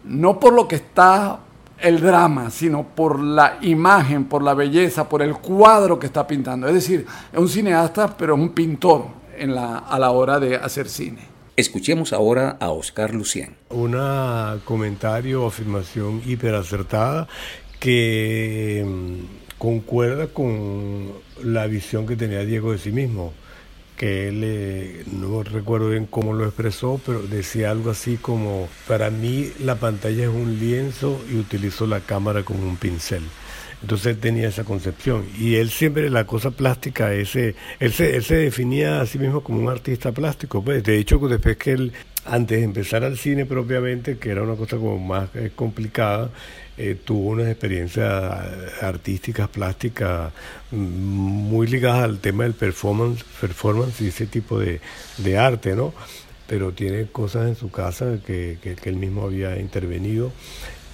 no 0.06 0.40
por 0.40 0.54
lo 0.54 0.68
que 0.68 0.76
está 0.76 1.40
el 1.80 2.00
drama, 2.00 2.50
sino 2.50 2.84
por 2.84 3.20
la 3.20 3.58
imagen, 3.62 4.26
por 4.26 4.42
la 4.42 4.54
belleza, 4.54 5.10
por 5.10 5.22
el 5.22 5.36
cuadro 5.36 6.00
que 6.00 6.08
está 6.08 6.26
pintando. 6.26 6.68
Es 6.68 6.74
decir, 6.74 7.06
es 7.32 7.40
un 7.40 7.50
cineasta, 7.50 8.16
pero 8.16 8.36
es 8.36 8.40
un 8.40 8.50
pintor 8.50 9.08
en 9.38 9.54
la, 9.54 9.80
a 9.80 10.00
la 10.00 10.12
hora 10.12 10.40
de 10.40 10.56
hacer 10.56 10.88
cine. 10.88 11.34
Escuchemos 11.56 12.14
ahora 12.14 12.58
a 12.60 12.72
Oscar 12.72 13.14
Lucien. 13.14 13.56
Un 13.70 13.96
comentario 14.64 15.44
o 15.44 15.48
afirmación 15.48 16.22
hiperacertada 16.26 17.28
que 17.80 18.84
mm, 18.88 19.58
concuerda 19.58 20.28
con 20.28 21.12
la 21.44 21.68
visión 21.68 22.08
que 22.08 22.16
tenía 22.16 22.40
Diego 22.40 22.72
de 22.72 22.78
sí 22.78 22.92
mismo 22.92 23.34
él, 24.04 24.42
eh, 24.44 25.04
no 25.14 25.44
recuerdo 25.44 25.90
bien 25.90 26.08
cómo 26.08 26.34
lo 26.34 26.44
expresó, 26.44 27.00
pero 27.06 27.22
decía 27.22 27.72
algo 27.72 27.90
así 27.90 28.18
como, 28.18 28.68
para 28.86 29.10
mí 29.10 29.52
la 29.62 29.76
pantalla 29.76 30.24
es 30.24 30.30
un 30.30 30.60
lienzo 30.60 31.24
y 31.32 31.36
utilizo 31.38 31.88
la 31.88 32.02
cámara 32.02 32.44
como 32.44 32.68
un 32.68 32.76
pincel. 32.76 33.24
Entonces 33.82 34.08
él 34.08 34.18
tenía 34.18 34.50
esa 34.50 34.66
concepción. 34.66 35.26
Y 35.38 35.56
él 35.56 35.70
siempre, 35.70 36.10
la 36.10 36.26
cosa 36.26 36.52
plástica, 36.52 37.14
ese, 37.14 37.56
él, 37.80 37.94
se, 37.94 38.16
él 38.16 38.24
se 38.24 38.36
definía 38.36 39.00
a 39.00 39.06
sí 39.06 39.20
mismo 39.20 39.42
como 39.42 39.60
un 39.60 39.70
artista 39.70 40.12
plástico. 40.12 40.62
Pues, 40.64 40.84
de 40.84 40.98
hecho, 40.98 41.18
después 41.20 41.58
que 41.58 41.72
él, 41.72 41.94
antes 42.26 42.60
de 42.60 42.64
empezar 42.64 43.04
al 43.04 43.18
cine 43.18 43.46
propiamente, 43.46 44.18
que 44.18 44.32
era 44.32 44.44
una 44.44 44.56
cosa 44.56 44.78
como 44.78 45.00
más 45.00 45.30
eh, 45.36 45.52
complicada, 45.56 46.30
eh, 46.78 46.98
tuvo 47.04 47.30
unas 47.30 47.48
experiencias 47.48 48.10
artísticas, 48.82 49.48
plásticas, 49.48 50.34
mm, 50.72 50.76
muy 50.78 51.68
ligadas 51.68 52.04
al 52.04 52.20
tema 52.20 52.44
del 52.44 52.54
performance, 52.54 53.24
performance 53.40 54.02
y 54.02 54.08
ese 54.08 54.26
tipo 54.26 54.60
de, 54.60 54.80
arte, 55.38 55.76
¿no? 55.76 55.94
Pero 56.48 56.72
tiene 56.74 57.06
cosas 57.08 57.48
en 57.48 57.56
su 57.56 57.70
casa 57.70 58.18
que, 58.26 58.58
que, 58.62 58.76
él 58.90 58.96
mismo 58.96 59.24
había 59.24 59.60
intervenido. 59.60 60.32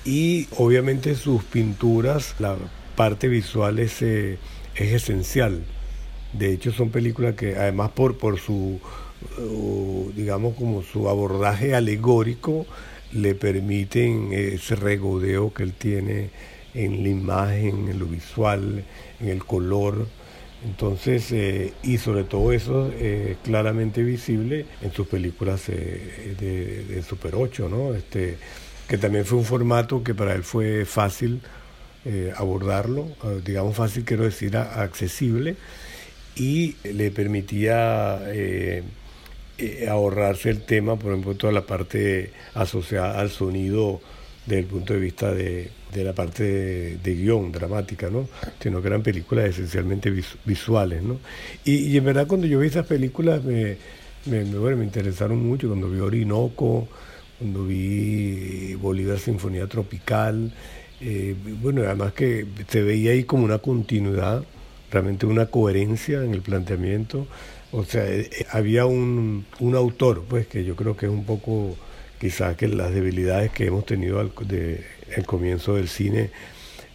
Y 0.06 0.48
obviamente 0.58 1.16
sus 1.16 1.44
pinturas, 1.44 2.36
la 2.40 2.56
parte 2.96 3.28
visual 3.28 3.80
es, 3.80 4.02
eh, 4.02 4.38
es 4.76 4.92
esencial. 4.94 5.64
De 6.34 6.54
hecho, 6.54 6.72
son 6.72 6.90
películas 6.90 7.36
que 7.36 7.56
además 7.56 7.92
por, 7.92 8.18
por 8.18 8.40
su, 8.40 8.80
uh, 9.38 10.12
digamos, 10.16 10.56
como 10.56 10.84
su 10.84 11.10
abordaje 11.10 11.74
alegórico, 11.76 12.66
le 13.12 13.36
permiten 13.36 14.32
ese 14.34 14.76
regodeo 14.76 15.54
que 15.54 15.64
él 15.64 15.74
tiene 15.74 16.30
en 16.74 17.04
la 17.04 17.10
imagen, 17.10 17.90
en 17.90 18.00
lo 18.00 18.06
visual, 18.06 18.84
en 19.20 19.28
el 19.28 19.44
color. 19.44 20.08
Entonces, 20.64 21.32
eh, 21.32 21.74
y 21.84 21.98
sobre 21.98 22.26
todo 22.26 22.52
eso 22.52 22.92
es 22.92 23.38
claramente 23.38 24.04
visible 24.04 24.66
en 24.82 24.92
sus 24.92 25.08
películas 25.08 25.70
eh, 25.70 26.36
de, 26.38 27.02
Super 27.02 27.36
8, 27.36 27.70
¿no? 27.70 27.96
Este, 27.96 28.38
que 28.88 28.98
también 28.98 29.26
fue 29.26 29.40
un 29.40 29.46
formato 29.46 30.04
que 30.04 30.14
para 30.14 30.36
él 30.36 30.44
fue 30.44 30.86
fácil 30.86 31.42
eh, 32.06 32.34
abordarlo, 32.36 33.08
digamos 33.46 33.76
fácil 33.76 34.04
quiero 34.04 34.24
decir 34.24 34.58
accesible, 34.58 35.56
y 36.36 36.76
le 36.84 37.12
permitía 37.12 38.20
eh, 39.60 39.88
ahorrarse 39.90 40.50
el 40.50 40.62
tema, 40.62 40.96
por 40.96 41.12
ejemplo, 41.12 41.36
toda 41.36 41.54
la 41.54 41.66
parte 41.66 42.32
asociada 42.54 43.20
al 43.20 43.30
sonido 43.30 44.02
desde 44.46 44.62
el 44.62 44.66
punto 44.66 44.94
de 44.94 45.00
vista 45.00 45.32
de, 45.32 45.70
la 45.94 46.14
parte 46.14 46.98
de, 46.98 47.16
guion 47.16 47.52
dramática, 47.52 48.10
¿no? 48.10 48.28
Sino 48.60 48.82
que 48.82 48.88
eran 48.88 49.04
películas 49.04 49.46
esencialmente 49.46 50.12
visuales, 50.46 51.04
¿no? 51.04 51.20
Y, 51.64 51.96
en 51.96 52.06
verdad 52.06 52.26
cuando 52.26 52.48
yo 52.48 52.60
vi 52.60 52.68
esas 52.68 52.88
películas 52.88 53.44
me, 53.44 53.78
me, 54.26 54.44
me 54.44 54.84
interesaron 54.84 55.46
mucho, 55.46 55.68
cuando 55.68 55.90
vi 55.90 56.00
Orinoco, 56.00 56.88
cuando 57.38 57.66
vi 57.66 58.74
Bolívar 58.76 59.20
Sinfonía 59.20 59.68
Tropical, 59.68 60.52
eh, 61.02 61.36
bueno, 61.62 61.84
además 61.84 62.14
que 62.14 62.46
se 62.68 62.82
veía 62.82 63.12
ahí 63.12 63.24
como 63.24 63.46
una 63.46 63.60
continuidad, 63.60 64.44
realmente 64.92 65.26
una 65.26 65.46
coherencia 65.46 66.24
en 66.24 66.34
el 66.34 66.42
planteamiento, 66.42 67.28
o 67.72 67.84
sea, 67.84 68.06
eh, 68.06 68.30
eh, 68.32 68.46
había 68.52 68.86
un, 68.86 69.46
autor, 69.76 70.26
pues, 70.28 70.48
que 70.48 70.64
yo 70.64 70.76
creo 70.76 70.98
que 70.98 71.06
es 71.06 71.12
un 71.12 71.26
poco 71.26 71.76
quizás 72.20 72.56
que 72.58 72.68
las 72.68 72.94
debilidades 72.94 73.52
que 73.52 73.68
hemos 73.68 73.86
tenido 73.86 74.20
al 74.20 74.32
de, 74.48 74.84
el 75.16 75.26
comienzo 75.26 75.76
del 75.76 75.88
cine, 75.88 76.32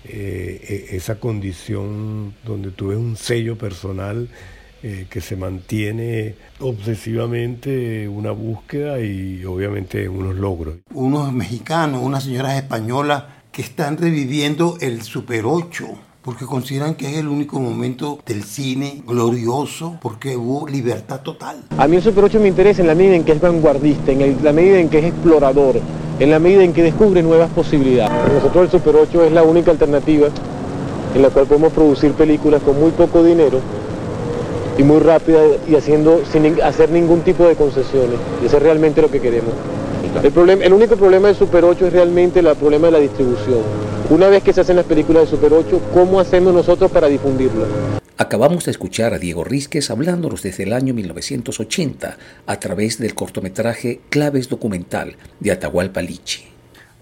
eh, 0.04 0.88
esa 0.90 1.18
condición 1.18 2.34
donde 2.44 2.70
tú 2.70 2.88
ves 2.88 2.98
un 2.98 3.16
sello 3.16 3.56
personal 3.56 4.28
que 5.08 5.22
se 5.22 5.34
mantiene 5.34 6.34
obsesivamente 6.60 8.06
una 8.06 8.32
búsqueda 8.32 9.00
y 9.00 9.42
obviamente 9.46 10.10
unos 10.10 10.34
logros. 10.34 10.76
Unos 10.92 11.32
mexicanos, 11.32 12.02
unas 12.02 12.24
señoras 12.24 12.56
españolas 12.56 13.24
que 13.50 13.62
están 13.62 13.96
reviviendo 13.96 14.76
el 14.82 15.00
Super 15.00 15.46
8 15.46 15.86
porque 16.24 16.46
consideran 16.46 16.94
que 16.94 17.06
es 17.06 17.18
el 17.18 17.28
único 17.28 17.60
momento 17.60 18.18
del 18.24 18.44
cine 18.44 19.02
glorioso, 19.06 19.98
porque 20.00 20.36
hubo 20.36 20.66
libertad 20.66 21.20
total. 21.20 21.62
A 21.76 21.86
mí 21.86 21.96
el 21.96 22.02
Super 22.02 22.24
8 22.24 22.40
me 22.40 22.48
interesa 22.48 22.80
en 22.80 22.88
la 22.88 22.94
medida 22.94 23.14
en 23.14 23.24
que 23.24 23.32
es 23.32 23.40
vanguardista, 23.40 24.10
en 24.10 24.42
la 24.42 24.52
medida 24.52 24.78
en 24.78 24.88
que 24.88 25.00
es 25.00 25.04
explorador, 25.04 25.78
en 26.18 26.30
la 26.30 26.38
medida 26.38 26.64
en 26.64 26.72
que 26.72 26.82
descubre 26.82 27.22
nuevas 27.22 27.50
posibilidades. 27.50 28.10
Para 28.10 28.32
nosotros 28.32 28.64
el 28.64 28.70
Super 28.70 28.96
8 28.96 29.24
es 29.24 29.32
la 29.32 29.42
única 29.42 29.70
alternativa 29.70 30.28
en 31.14 31.22
la 31.22 31.28
cual 31.28 31.46
podemos 31.46 31.72
producir 31.72 32.12
películas 32.12 32.62
con 32.62 32.80
muy 32.80 32.90
poco 32.92 33.22
dinero 33.22 33.60
y 34.78 34.82
muy 34.82 35.00
rápida 35.00 35.40
y 35.68 35.76
haciendo 35.76 36.22
sin 36.32 36.60
hacer 36.62 36.90
ningún 36.90 37.20
tipo 37.20 37.46
de 37.46 37.54
concesiones. 37.54 38.18
Y 38.42 38.46
eso 38.46 38.56
es 38.56 38.62
realmente 38.62 39.02
lo 39.02 39.10
que 39.10 39.20
queremos. 39.20 39.52
El, 40.22 40.32
problema, 40.32 40.64
el 40.64 40.72
único 40.72 40.96
problema 40.96 41.28
del 41.28 41.36
Super 41.36 41.64
8 41.64 41.88
es 41.88 41.92
realmente 41.92 42.40
el 42.40 42.46
problema 42.56 42.86
de 42.86 42.92
la 42.92 42.98
distribución. 42.98 43.60
Una 44.10 44.28
vez 44.28 44.42
que 44.42 44.52
se 44.52 44.60
hacen 44.60 44.76
las 44.76 44.86
películas 44.86 45.24
de 45.24 45.36
Super 45.36 45.52
8, 45.52 45.90
¿cómo 45.92 46.20
hacemos 46.20 46.54
nosotros 46.54 46.90
para 46.90 47.08
difundirlas? 47.08 47.68
Acabamos 48.16 48.64
de 48.64 48.70
escuchar 48.70 49.12
a 49.12 49.18
Diego 49.18 49.42
Rizquez 49.42 49.90
hablándonos 49.90 50.42
desde 50.42 50.62
el 50.62 50.72
año 50.72 50.94
1980 50.94 52.16
a 52.46 52.60
través 52.60 52.98
del 52.98 53.14
cortometraje 53.14 54.00
Claves 54.08 54.48
Documental 54.48 55.16
de 55.40 55.50
Atahualpa 55.50 56.00
Lichi. 56.00 56.44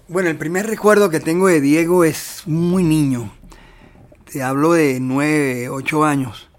Bueno, 0.07 0.29
el 0.29 0.37
primer 0.37 0.65
recuerdo 0.65 1.09
que 1.09 1.19
tengo 1.19 1.47
de 1.47 1.61
Diego 1.61 2.03
es 2.03 2.41
muy 2.45 2.83
niño. 2.83 3.31
Te 4.31 4.41
hablo 4.41 4.73
de 4.73 4.99
9, 4.99 5.69
8 5.69 6.03
años, 6.03 6.49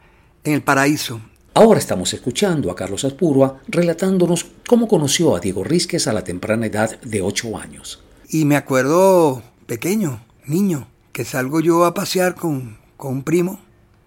en 0.44 0.54
el 0.54 0.62
paraíso. 0.62 1.20
Ahora 1.52 1.78
estamos 1.78 2.12
escuchando 2.14 2.70
a 2.70 2.76
Carlos 2.76 3.04
Aspurua 3.04 3.60
relatándonos 3.68 4.44
cómo 4.68 4.88
conoció 4.88 5.36
a 5.36 5.40
Diego 5.40 5.64
Rizquez 5.64 6.06
a 6.06 6.12
la 6.12 6.24
temprana 6.24 6.66
edad 6.66 7.00
de 7.00 7.22
8 7.22 7.58
años. 7.58 8.02
Y 8.28 8.44
me 8.44 8.56
acuerdo 8.56 9.42
pequeño, 9.66 10.24
niño, 10.46 10.88
que 11.12 11.24
salgo 11.24 11.60
yo 11.60 11.84
a 11.84 11.94
pasear 11.94 12.34
con, 12.34 12.78
un 12.98 13.22
primo, 13.22 13.60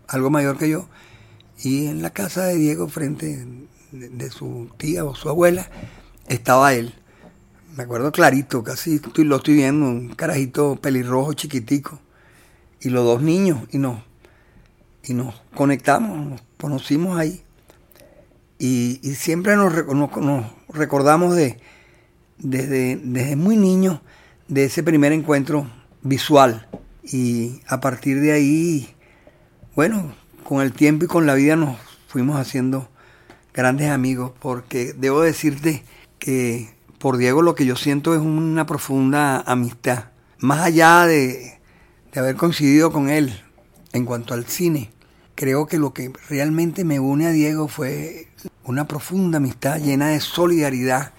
algo 0.08 0.30
mayor 0.30 0.58
que 0.58 0.70
yo, 0.70 0.88
y 1.60 1.88
en 1.88 2.02
la 2.02 2.10
casa 2.10 2.46
de 2.46 2.58
Diego, 2.58 2.88
frente 2.88 3.46
de, 3.92 4.32
su 4.32 4.70
tía 4.78 5.06
o 5.06 5.16
su 5.16 5.30
abuela, 5.30 5.70
estaba 6.28 6.74
él. 6.74 6.94
Me 7.76 7.84
acuerdo 7.84 8.12
clarito, 8.12 8.64
casi 8.64 8.96
estoy, 8.96 9.24
lo 9.24 9.38
estoy 9.38 9.56
viendo, 9.56 9.86
un 9.86 10.16
carajito 10.16 10.76
pelirrojo 10.76 11.34
chiquitico, 11.34 12.00
y 12.82 12.90
los 12.90 13.06
dos 13.06 13.22
niños, 13.22 13.60
y 13.72 13.78
nos, 13.78 14.02
y 15.04 15.14
nos 15.14 15.36
conectamos, 15.56 16.28
nos 16.28 16.42
conocimos 16.58 17.18
ahí. 17.18 17.44
Y, 18.60 19.00
siempre 19.16 19.56
nos, 19.56 19.74
recordamos 20.70 21.36
de, 21.36 21.60
desde, 22.38 22.98
desde 22.98 23.36
muy 23.36 23.56
niños 23.56 24.00
de 24.48 24.66
ese 24.66 24.84
primer 24.84 25.12
encuentro 25.12 25.70
visual. 26.02 26.68
Y 27.04 27.62
a 27.68 27.80
partir 27.80 28.20
de 28.20 28.32
ahí, 28.32 28.96
bueno, 29.76 30.14
con 30.44 30.62
el 30.62 30.74
tiempo 30.74 31.06
y 31.06 31.08
con 31.08 31.26
la 31.26 31.36
vida 31.36 31.56
nos 31.56 31.78
fuimos 32.08 32.40
haciendo 32.40 32.90
grandes 33.54 33.90
amigos, 33.90 34.32
porque 34.40 34.94
debo 34.94 35.22
decirte 35.22 35.84
que 36.20 36.70
por 37.00 37.18
Diego 37.18 37.42
lo 37.42 37.56
que 37.56 37.66
yo 37.66 37.76
siento 37.76 38.14
es 38.14 38.22
una 38.22 38.66
profunda 38.66 39.42
amistad. 39.42 40.06
Más 40.40 40.62
allá 40.62 41.06
de, 41.06 41.60
de 42.12 42.20
haber 42.20 42.36
coincidido 42.36 42.92
con 42.92 43.10
él 43.10 43.42
en 43.94 44.06
cuanto 44.06 44.34
al 44.34 44.46
cine, 44.46 44.92
creo 45.38 45.68
que 45.68 45.78
lo 45.78 45.94
que 45.94 46.12
realmente 46.30 46.84
me 46.84 47.00
une 47.00 47.28
a 47.28 47.32
Diego 47.32 47.68
fue 47.68 48.28
una 48.66 48.88
profunda 48.88 49.38
amistad 49.38 49.80
llena 49.80 50.10
de 50.10 50.20
solidaridad, 50.20 51.14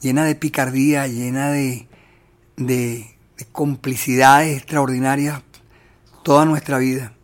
llena 0.00 0.24
de 0.26 0.34
picardía, 0.34 1.08
llena 1.08 1.50
de, 1.50 1.88
de, 2.56 3.06
complicidades 3.52 4.58
extraordinarias 4.58 5.42
toda 6.22 6.44
nuestra 6.44 6.78
vida. 6.78 7.14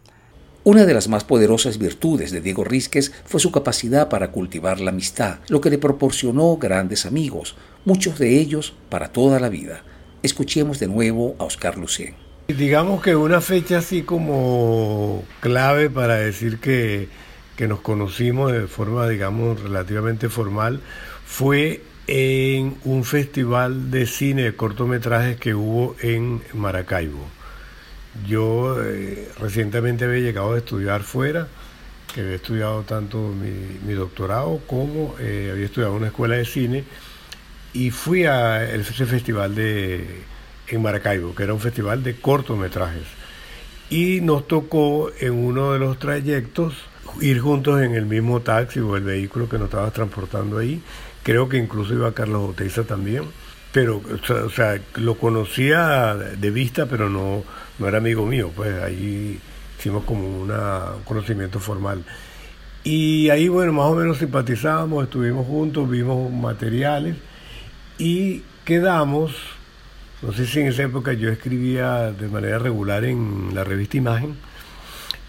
Una 0.65 0.87
de 0.87 0.95
las 0.95 1.09
más 1.09 1.25
poderosas 1.25 1.79
virtudes 1.79 2.31
de 2.31 2.41
Diego 2.41 2.65
Rizquez 2.65 3.13
fue 3.27 3.39
su 3.39 3.53
capacidad 3.53 4.09
para 4.09 4.31
cultivar 4.33 4.81
la 4.81 4.91
amistad, 4.91 5.41
lo 5.49 5.61
que 5.61 5.71
le 5.71 5.79
proporcionó 5.79 6.57
grandes 6.57 7.05
amigos, 7.05 7.57
muchos 7.85 8.19
de 8.19 8.39
ellos 8.41 8.75
para 8.89 9.13
toda 9.13 9.39
la 9.39 9.51
vida. 9.51 9.85
Escuchemos 10.23 10.79
de 10.79 10.87
nuevo 10.87 11.35
a 11.39 11.45
Oscar 11.45 11.77
Lucien. 11.77 12.22
Digamos 12.57 13.03
que 13.03 13.17
una 13.17 13.41
fecha 13.41 13.79
así 13.79 14.03
como 14.03 15.25
clave 15.41 15.89
para 15.89 16.17
decir 16.17 16.59
que, 16.59 17.09
que 17.57 17.67
nos 17.69 17.81
conocimos 17.81 18.53
de 18.53 18.67
forma, 18.67 19.09
digamos, 19.09 19.61
relativamente 19.61 20.29
formal 20.29 20.81
fue 21.25 21.83
en 22.07 22.77
un 22.85 23.05
festival 23.05 23.91
de 23.91 24.07
cine 24.07 24.43
de 24.43 24.57
cortometrajes 24.57 25.37
que 25.39 25.55
hubo 25.55 25.97
en 26.01 26.43
Maracaibo. 26.53 27.27
Yo 28.27 28.77
eh, 28.83 29.29
recientemente 29.39 30.05
había 30.05 30.21
llegado 30.21 30.53
a 30.53 30.59
estudiar 30.59 31.03
fuera, 31.03 31.49
que 32.13 32.21
había 32.21 32.35
estudiado 32.35 32.83
tanto 32.83 33.33
mi, 33.33 33.95
doctorado 33.95 34.61
como 34.67 35.15
eh, 35.19 35.49
había 35.53 35.65
estudiado 35.65 35.95
en 35.95 35.99
una 35.99 36.09
escuela 36.09 36.35
de 36.35 36.45
cine 36.45 36.85
y 37.73 37.91
fui 37.91 38.27
a 38.27 38.65
ese 38.65 39.07
festival 39.07 39.55
de, 39.55 40.07
en 40.75 40.83
Maracaibo, 40.83 41.35
que 41.35 41.43
era 41.45 41.55
un 41.55 41.61
festival 41.61 42.03
de 42.03 42.17
cortometrajes. 42.17 43.07
Y 43.91 44.21
nos 44.21 44.49
tocó 44.49 45.11
en 45.21 45.33
uno 45.33 45.73
de 45.73 45.79
los 45.79 45.99
trayectos 45.99 46.75
ir 47.21 47.41
juntos 47.41 47.83
en 47.83 47.95
el 47.95 48.07
mismo 48.07 48.41
taxi 48.41 48.81
o 48.81 48.97
el 48.97 49.05
vehículo 49.05 49.49
que 49.49 49.59
nos 49.59 49.67
estaba 49.67 49.91
transportando 49.91 50.59
ahí. 50.59 50.83
Creo 51.23 51.49
que 51.49 51.59
incluso 51.59 51.93
iba 51.95 52.13
Carlos 52.13 52.51
Oteiza 52.51 52.85
también. 52.85 53.25
Pero, 53.73 54.03
o 54.45 54.51
sea, 54.51 54.79
lo 54.97 55.17
conocía 55.17 56.15
de 56.15 56.51
vista, 56.51 56.87
pero 56.87 57.09
no, 57.09 57.43
no 57.79 57.89
era 57.89 57.99
amigo 57.99 58.27
mío, 58.27 58.51
pues 58.55 58.83
ahí 58.83 59.41
hicimos 59.79 60.05
como 60.05 60.43
una, 60.43 60.91
un 60.97 61.03
conocimiento 61.05 61.59
formal. 61.59 62.05
Y 62.85 63.31
ahí, 63.31 63.49
bueno, 63.49 63.73
más 63.73 63.87
o 63.87 63.95
menos 63.95 64.19
simpatizábamos, 64.19 65.05
estuvimos 65.05 65.47
juntos, 65.47 65.89
vimos 65.89 66.31
materiales 66.31 67.17
y 67.97 68.43
quedamos, 68.65 69.33
no 70.23 70.33
sé 70.33 70.47
si 70.47 70.61
en 70.61 70.69
esa 70.69 70.85
época 70.85 71.13
yo 71.13 71.31
escribía 71.31 72.13
de 72.13 72.29
manera 72.29 72.59
regular 72.59 73.05
en 73.05 73.55
la 73.55 73.65
revista 73.65 73.97
Imagen, 73.97 74.37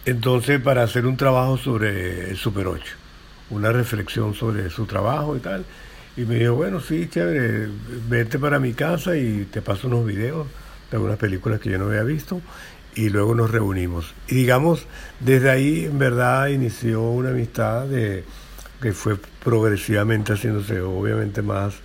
entonces 0.05 0.61
para 0.61 0.83
hacer 0.83 1.05
un 1.05 1.17
trabajo 1.17 1.57
sobre 1.57 2.29
el 2.29 2.37
Super 2.37 2.67
8, 2.67 2.85
una 3.49 3.71
reflexión 3.71 4.33
sobre 4.33 4.69
su 4.69 4.85
trabajo 4.85 5.35
y 5.35 5.39
tal. 5.39 5.65
Y 6.15 6.21
me 6.21 6.35
dijo, 6.35 6.53
bueno, 6.53 6.79
sí, 6.79 7.09
chévere, 7.09 7.69
vete 8.07 8.37
para 8.37 8.59
mi 8.59 8.73
casa 8.73 9.17
y 9.17 9.45
te 9.45 9.63
paso 9.63 9.87
unos 9.87 10.05
videos 10.05 10.47
algunas 10.95 11.17
películas 11.17 11.59
que 11.59 11.71
yo 11.71 11.77
no 11.77 11.85
había 11.85 12.03
visto 12.03 12.41
y 12.95 13.09
luego 13.09 13.35
nos 13.35 13.51
reunimos. 13.51 14.13
Y 14.27 14.35
digamos, 14.35 14.85
desde 15.19 15.49
ahí 15.49 15.85
en 15.85 15.97
verdad 15.97 16.47
inició 16.47 17.01
una 17.01 17.29
amistad 17.29 17.87
de, 17.87 18.23
que 18.81 18.93
fue 18.93 19.17
progresivamente 19.43 20.33
haciéndose 20.33 20.81
obviamente 20.81 21.41
más, 21.41 21.75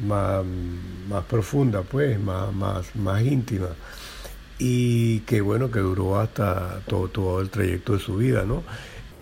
más, 0.00 0.44
más 1.08 1.24
profunda, 1.24 1.82
pues, 1.82 2.18
más, 2.18 2.52
más, 2.52 2.96
más 2.96 3.22
íntima. 3.22 3.68
Y 4.58 5.20
que 5.20 5.40
bueno, 5.40 5.70
que 5.70 5.80
duró 5.80 6.20
hasta 6.20 6.80
todo, 6.86 7.08
todo 7.08 7.40
el 7.40 7.50
trayecto 7.50 7.94
de 7.94 7.98
su 7.98 8.16
vida, 8.16 8.44
¿no? 8.44 8.62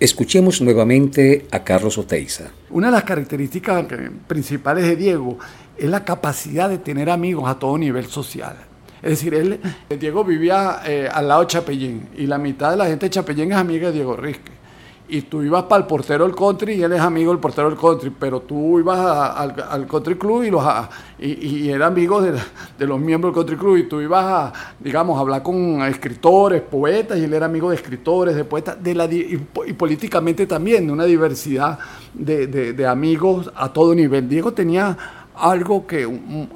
Escuchemos 0.00 0.60
nuevamente 0.60 1.46
a 1.50 1.64
Carlos 1.64 1.98
Oteiza. 1.98 2.50
Una 2.70 2.86
de 2.86 2.92
las 2.92 3.04
características 3.04 3.84
principales 4.28 4.84
de 4.84 4.94
Diego 4.94 5.38
es 5.76 5.90
la 5.90 6.04
capacidad 6.04 6.68
de 6.68 6.78
tener 6.78 7.10
amigos 7.10 7.48
a 7.48 7.58
todo 7.58 7.76
nivel 7.76 8.06
social. 8.06 8.56
Es 9.02 9.10
decir, 9.10 9.34
él, 9.34 9.60
Diego 9.98 10.24
vivía 10.24 10.82
eh, 10.86 11.08
al 11.12 11.28
lado 11.28 11.42
de 11.42 11.46
Chapellín 11.48 12.08
y 12.16 12.26
la 12.26 12.38
mitad 12.38 12.70
de 12.70 12.76
la 12.76 12.86
gente 12.86 13.06
de 13.06 13.10
Chapellín 13.10 13.52
es 13.52 13.58
amiga 13.58 13.88
de 13.88 13.94
Diego 13.94 14.16
Risque. 14.16 14.57
Y 15.08 15.22
tú 15.22 15.42
ibas 15.42 15.64
para 15.64 15.82
el 15.82 15.86
portero 15.86 16.26
del 16.26 16.36
country 16.36 16.74
y 16.74 16.82
él 16.82 16.92
es 16.92 17.00
amigo 17.00 17.32
del 17.32 17.40
portero 17.40 17.70
del 17.70 17.78
country, 17.78 18.10
pero 18.10 18.40
tú 18.40 18.78
ibas 18.78 18.98
al, 18.98 19.86
country 19.86 20.16
club 20.16 20.42
y, 20.42 20.50
los, 20.50 20.62
y, 21.18 21.70
era 21.70 21.86
amigo 21.86 22.20
de, 22.20 22.86
los 22.86 23.00
miembros 23.00 23.32
del 23.32 23.38
country 23.40 23.56
club 23.56 23.76
y 23.78 23.88
tú 23.88 24.02
ibas 24.02 24.24
a, 24.24 24.52
a 24.52 25.18
hablar 25.18 25.42
con 25.42 25.82
escritores, 25.82 26.60
poetas 26.60 27.18
y 27.18 27.24
él 27.24 27.32
era 27.32 27.46
amigo 27.46 27.70
de 27.70 27.76
escritores, 27.76 28.36
de 28.36 28.44
poetas, 28.44 28.82
de 28.82 28.94
la, 28.94 29.06
y, 29.06 29.38
políticamente 29.78 30.46
también, 30.46 30.86
de 30.86 30.92
una 30.92 31.04
diversidad 31.04 31.78
de, 32.12 32.46
de 32.46 32.86
amigos 32.86 33.50
a 33.56 33.72
todo 33.72 33.94
nivel. 33.94 34.28
Diego 34.28 34.52
tenía 34.52 34.96
algo 35.38 35.86
que 35.86 36.02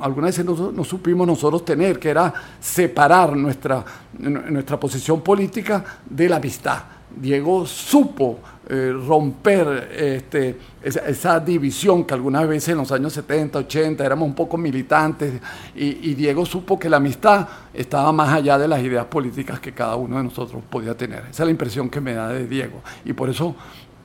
alguna 0.00 0.26
vez 0.26 0.44
no, 0.44 0.84
supimos 0.84 1.26
nosotros 1.26 1.64
tener, 1.64 1.98
que 1.98 2.10
era 2.10 2.32
separar 2.60 3.36
nuestra, 3.36 3.84
nuestra 4.18 4.78
posición 4.78 5.20
política 5.20 5.84
de 6.08 6.28
la 6.28 6.36
amistad. 6.36 6.82
Diego 7.16 7.66
supo 7.66 8.38
eh, 8.68 8.92
romper 9.06 9.90
este, 9.94 10.56
esa, 10.82 11.40
división 11.40 12.04
que 12.04 12.14
algunas 12.14 12.46
veces 12.46 12.70
en 12.70 12.78
los 12.78 12.92
años 12.92 13.12
70, 13.12 13.58
80 13.58 14.06
éramos 14.06 14.26
un 14.26 14.34
poco 14.34 14.56
militantes 14.56 15.34
y, 15.74 16.14
Diego 16.14 16.46
supo 16.46 16.78
que 16.78 16.88
la 16.88 16.98
amistad 16.98 17.48
estaba 17.74 18.12
más 18.12 18.32
allá 18.32 18.56
de 18.58 18.68
las 18.68 18.80
ideas 18.80 19.04
políticas 19.06 19.58
que 19.58 19.72
cada 19.72 19.96
uno 19.96 20.16
de 20.16 20.24
nosotros 20.24 20.62
podía 20.70 20.96
tener. 20.96 21.24
Esa 21.30 21.42
es 21.42 21.46
la 21.46 21.50
impresión 21.50 21.90
que 21.90 22.00
me 22.00 22.14
da 22.14 22.28
de 22.28 22.46
Diego 22.46 22.82
y 23.04 23.12
por 23.12 23.28
eso 23.28 23.56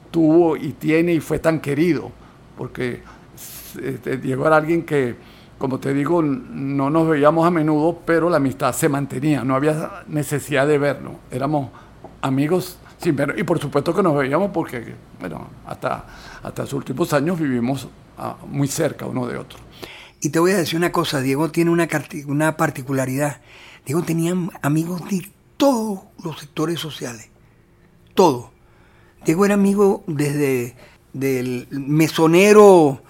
tuvo 0.10 0.58
y 0.58 0.74
tiene 0.74 1.14
y 1.14 1.20
fue 1.20 1.40
tan 1.40 1.60
querido, 1.60 2.12
porque 2.58 3.04
este, 3.82 4.18
Diego 4.18 4.48
era 4.48 4.58
alguien 4.58 4.84
que, 4.84 5.16
como 5.58 5.80
te 5.80 5.94
digo, 5.94 6.24
no 6.24 6.90
nos 6.90 7.08
veíamos 7.08 7.46
a 7.46 7.52
menudo, 7.52 8.00
pero 8.06 8.30
la 8.30 8.38
amistad 8.38 8.74
se 8.74 8.90
mantenía, 8.90 9.44
no 9.44 9.56
había 9.56 10.04
necesidad 10.08 10.68
de 10.68 10.80
vernos, 10.80 11.14
éramos 11.30 11.70
amigos 12.22 12.80
sin 13.02 13.16
ver, 13.16 13.36
y 13.38 13.44
por 13.44 13.60
supuesto 13.60 13.94
que 13.94 14.02
nos 14.02 14.16
veíamos 14.16 14.52
porque, 14.52 14.96
bueno, 15.20 15.50
hasta, 15.66 16.06
hasta 16.42 16.64
los 16.64 16.74
últimos 16.74 17.14
años 17.14 17.40
vivimos 17.40 17.88
ah, 18.18 18.38
muy 18.48 18.68
cerca 18.68 19.06
uno 19.06 19.28
de 19.28 19.38
otro. 19.38 19.60
Y 20.20 20.30
te 20.30 20.40
voy 20.40 20.52
a 20.52 20.58
decir 20.58 20.78
una 20.78 20.92
cosa, 20.92 21.22
Diego 21.22 21.52
tiene 21.52 21.70
una, 21.70 21.88
una 22.26 22.58
particularidad, 22.58 23.42
Diego 23.86 24.02
tenía 24.02 24.34
amigos 24.62 25.08
de 25.10 25.30
todos 25.58 26.02
los 26.24 26.40
sectores 26.40 26.80
sociales, 26.80 27.30
todo. 28.16 28.52
Diego 29.26 29.46
era 29.46 29.54
amigo 29.54 30.04
desde 30.08 30.76
del 31.14 31.68
mesonero 31.72 33.02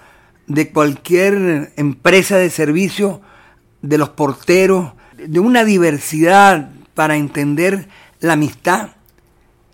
de 0.46 0.70
cualquier 0.70 1.72
empresa 1.76 2.36
de 2.36 2.50
servicio, 2.50 3.20
de 3.82 3.98
los 3.98 4.10
porteros, 4.10 4.92
de 5.16 5.40
una 5.40 5.64
diversidad 5.64 6.70
para 6.94 7.16
entender 7.16 7.88
la 8.20 8.34
amistad 8.34 8.97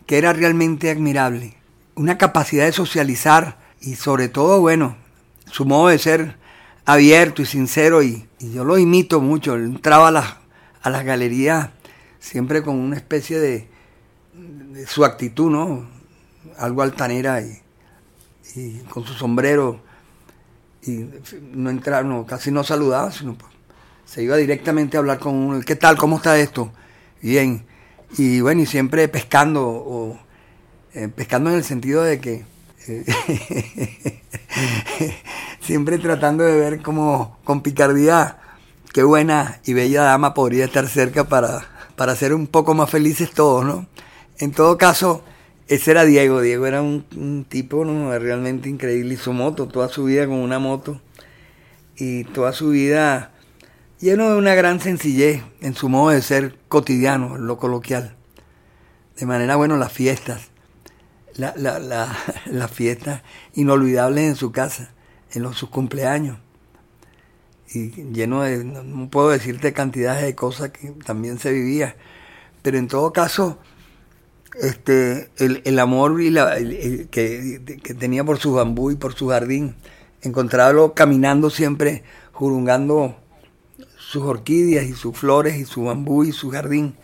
que 0.06 0.18
era 0.18 0.32
realmente 0.32 0.90
admirable. 0.90 1.56
Una 1.94 2.18
capacidad 2.18 2.64
de 2.64 2.72
socializar 2.72 3.58
y 3.80 3.94
sobre 3.96 4.28
todo, 4.28 4.60
bueno, 4.60 4.96
su 5.50 5.64
modo 5.64 5.88
de 5.88 5.98
ser 5.98 6.36
abierto 6.84 7.42
y 7.42 7.46
sincero 7.46 8.02
y, 8.02 8.26
yo 8.40 8.64
lo 8.64 8.76
imito 8.78 9.20
mucho. 9.20 9.54
entraba 9.56 10.08
a 10.08 10.10
las, 10.10 10.36
a 10.82 10.90
galerías 11.02 11.70
siempre 12.18 12.62
con 12.62 12.76
una 12.76 12.96
especie 12.96 13.38
de, 13.38 13.68
su 14.86 15.04
actitud, 15.04 15.50
¿no? 15.50 15.88
Algo 16.58 16.82
altanera 16.82 17.40
y, 17.40 17.62
y 18.56 18.78
con 18.90 19.04
su 19.06 19.14
sombrero 19.14 19.80
y 20.82 21.08
no 21.52 21.70
entraba, 21.70 22.02
no, 22.02 22.26
casi 22.26 22.50
no 22.50 22.64
saludaba, 22.64 23.12
sino 23.12 23.34
pues, 23.34 23.52
se 24.04 24.22
iba 24.22 24.36
directamente 24.36 24.96
a 24.96 25.00
hablar 25.00 25.18
con 25.18 25.34
uno, 25.34 25.60
¿qué 25.60 25.76
tal? 25.76 25.96
¿Cómo 25.96 26.16
está 26.16 26.38
esto? 26.38 26.72
Bien. 27.22 27.64
Y 28.16 28.40
bueno, 28.40 28.62
y 28.62 28.66
siempre 28.66 29.08
pescando, 29.08 29.66
o 29.66 30.18
eh, 30.94 31.08
pescando 31.08 31.50
en 31.50 31.56
el 31.56 31.64
sentido 31.64 32.02
de 32.02 32.20
que 32.20 32.44
eh, 32.86 33.04
siempre 35.60 35.98
tratando 35.98 36.44
de 36.44 36.58
ver 36.58 36.82
como 36.82 37.38
con 37.44 37.62
picardía 37.62 38.38
qué 38.92 39.02
buena 39.02 39.60
y 39.64 39.72
bella 39.72 40.02
dama 40.02 40.34
podría 40.34 40.66
estar 40.66 40.86
cerca 40.88 41.24
para, 41.24 41.66
para 41.96 42.14
ser 42.14 42.34
un 42.34 42.46
poco 42.46 42.74
más 42.74 42.90
felices 42.90 43.32
todos, 43.32 43.64
¿no? 43.64 43.86
En 44.38 44.52
todo 44.52 44.78
caso, 44.78 45.24
ese 45.68 45.92
era 45.92 46.04
Diego. 46.04 46.40
Diego 46.40 46.66
era 46.66 46.82
un, 46.82 47.46
tipo 47.48 47.84
¿no? 47.84 48.16
realmente 48.18 48.68
increíble. 48.68 49.14
Y 49.14 49.16
su 49.16 49.32
moto, 49.32 49.68
toda 49.68 49.88
su 49.88 50.04
vida 50.04 50.26
con 50.26 50.36
una 50.36 50.58
moto. 50.58 51.00
Y 51.96 52.24
toda 52.24 52.52
su 52.52 52.70
vida 52.70 53.32
lleno 54.04 54.30
de 54.30 54.36
una 54.36 54.54
gran 54.54 54.80
sencillez 54.80 55.42
en 55.62 55.74
su 55.74 55.88
modo 55.88 56.10
de 56.10 56.20
ser 56.20 56.58
cotidiano, 56.68 57.38
lo 57.38 57.56
coloquial. 57.56 58.14
De 59.16 59.24
manera, 59.24 59.56
bueno, 59.56 59.78
las 59.78 59.92
fiestas. 59.92 60.50
La, 61.36 61.54
la, 61.56 61.78
la, 61.78 62.14
las 62.46 62.70
fiestas 62.70 63.22
inolvidables 63.54 64.24
en 64.24 64.36
su 64.36 64.52
casa, 64.52 64.92
en 65.32 65.42
los, 65.42 65.56
sus 65.56 65.70
cumpleaños. 65.70 66.38
Y 67.72 67.88
lleno 68.12 68.42
de, 68.42 68.62
no 68.62 69.08
puedo 69.08 69.30
decirte 69.30 69.72
cantidades 69.72 70.22
de 70.22 70.34
cosas 70.34 70.70
que 70.70 70.90
también 71.04 71.38
se 71.38 71.50
vivía. 71.50 71.96
Pero 72.62 72.76
en 72.76 72.88
todo 72.88 73.10
caso, 73.12 73.58
este, 74.60 75.30
el, 75.38 75.78
amor 75.78 76.20
y 76.20 76.28
la, 76.28 76.56
que, 77.10 77.80
tenía 77.98 78.22
por 78.22 78.38
su 78.38 78.52
bambú 78.52 78.90
y 78.90 78.96
por 78.96 79.14
su 79.14 79.28
jardín. 79.28 79.76
Encontrarlo 80.20 80.92
caminando 80.92 81.48
siempre, 81.48 82.04
jurungando 82.32 83.16
sus 84.14 84.22
orquídeas 84.22 84.84
y 84.86 84.92
sus 84.92 85.16
flores 85.16 85.56
y 85.56 85.64
su 85.64 85.84
bambú 85.84 86.22
y 86.22 86.30
su 86.30 86.48
jardín. 86.48 86.94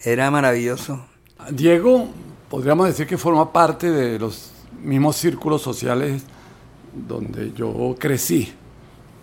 Era 0.00 0.30
maravilloso. 0.30 1.04
Diego 1.50 2.08
podríamos 2.48 2.86
decir 2.86 3.08
que 3.08 3.18
forma 3.18 3.52
parte 3.52 3.90
de 3.90 4.16
los 4.16 4.52
mismos 4.80 5.16
círculos 5.16 5.60
sociales 5.60 6.22
donde 6.94 7.52
yo 7.52 7.96
crecí. 7.98 8.52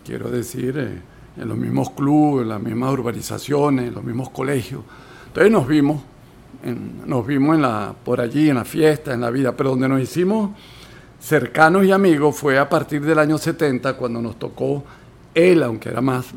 Quiero 0.06 0.30
decir, 0.30 0.78
eh, 0.78 1.02
en 1.42 1.48
los 1.48 1.58
mismos 1.58 1.92
clubes, 1.92 2.44
en 2.44 2.50
las 2.50 2.62
mismas 2.62 2.92
urbanizaciones, 2.92 3.88
en 3.88 3.94
los 3.94 4.04
mismos 4.04 4.30
colegios. 4.30 4.82
Entonces 5.28 5.50
nos 5.50 5.66
vimos, 5.66 6.02
nos 7.06 7.26
vimos 7.26 7.56
en 7.56 7.62
la, 7.62 7.96
por 8.04 8.20
allí, 8.20 8.50
en 8.50 8.56
la 8.56 8.66
fiesta, 8.66 9.14
en 9.14 9.22
la 9.22 9.30
vida, 9.30 9.56
pero 9.56 9.70
donde 9.70 9.88
nos 9.88 10.02
hicimos 10.02 10.50
cercanos 11.22 11.86
y 11.86 11.92
amigos 11.92 12.36
fue 12.36 12.60
a 12.60 12.68
partir 12.68 13.02
del 13.02 13.18
año 13.18 13.38
70, 13.38 13.94
cuando 13.96 14.22
nos 14.22 14.38
tocó 14.38 14.84
él, 15.34 15.64
aunque 15.64 15.88
era 15.88 16.02
más 16.02 16.34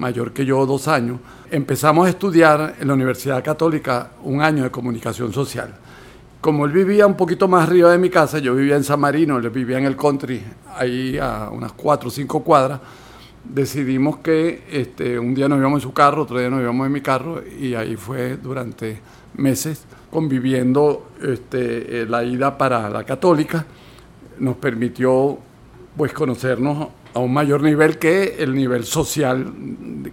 mayor 0.00 0.32
que 0.32 0.46
yo, 0.46 0.64
dos 0.64 0.88
años, 0.88 1.18
empezamos 1.50 2.06
a 2.06 2.10
estudiar 2.10 2.76
en 2.80 2.88
la 2.88 2.94
Universidad 2.94 3.44
Católica 3.44 4.12
un 4.24 4.40
año 4.40 4.64
de 4.64 4.70
comunicación 4.70 5.32
social. 5.32 5.74
Como 6.40 6.64
él 6.64 6.72
vivía 6.72 7.06
un 7.06 7.16
poquito 7.16 7.46
más 7.46 7.68
arriba 7.68 7.92
de 7.92 7.98
mi 7.98 8.08
casa, 8.08 8.38
yo 8.38 8.54
vivía 8.54 8.76
en 8.76 8.82
San 8.82 8.98
Marino, 8.98 9.36
él 9.36 9.50
vivía 9.50 9.76
en 9.76 9.84
el 9.84 9.96
country, 9.96 10.42
ahí 10.74 11.18
a 11.18 11.50
unas 11.50 11.72
cuatro 11.72 12.08
o 12.08 12.10
cinco 12.10 12.42
cuadras, 12.42 12.80
decidimos 13.44 14.18
que 14.18 14.64
este, 14.70 15.18
un 15.18 15.34
día 15.34 15.48
nos 15.48 15.58
íbamos 15.58 15.82
en 15.82 15.82
su 15.82 15.92
carro, 15.92 16.22
otro 16.22 16.38
día 16.38 16.48
nos 16.48 16.62
íbamos 16.62 16.86
en 16.86 16.92
mi 16.92 17.02
carro, 17.02 17.42
y 17.60 17.74
ahí 17.74 17.96
fue 17.96 18.38
durante 18.38 18.98
meses 19.34 19.84
conviviendo 20.10 21.10
este, 21.22 22.06
la 22.06 22.24
ida 22.24 22.56
para 22.56 22.88
la 22.88 23.04
católica, 23.04 23.66
nos 24.38 24.56
permitió 24.56 25.38
pues 25.94 26.14
conocernos 26.14 26.88
a 27.14 27.18
un 27.18 27.32
mayor 27.32 27.62
nivel 27.62 27.98
que 27.98 28.36
el 28.38 28.54
nivel 28.54 28.84
social 28.84 29.52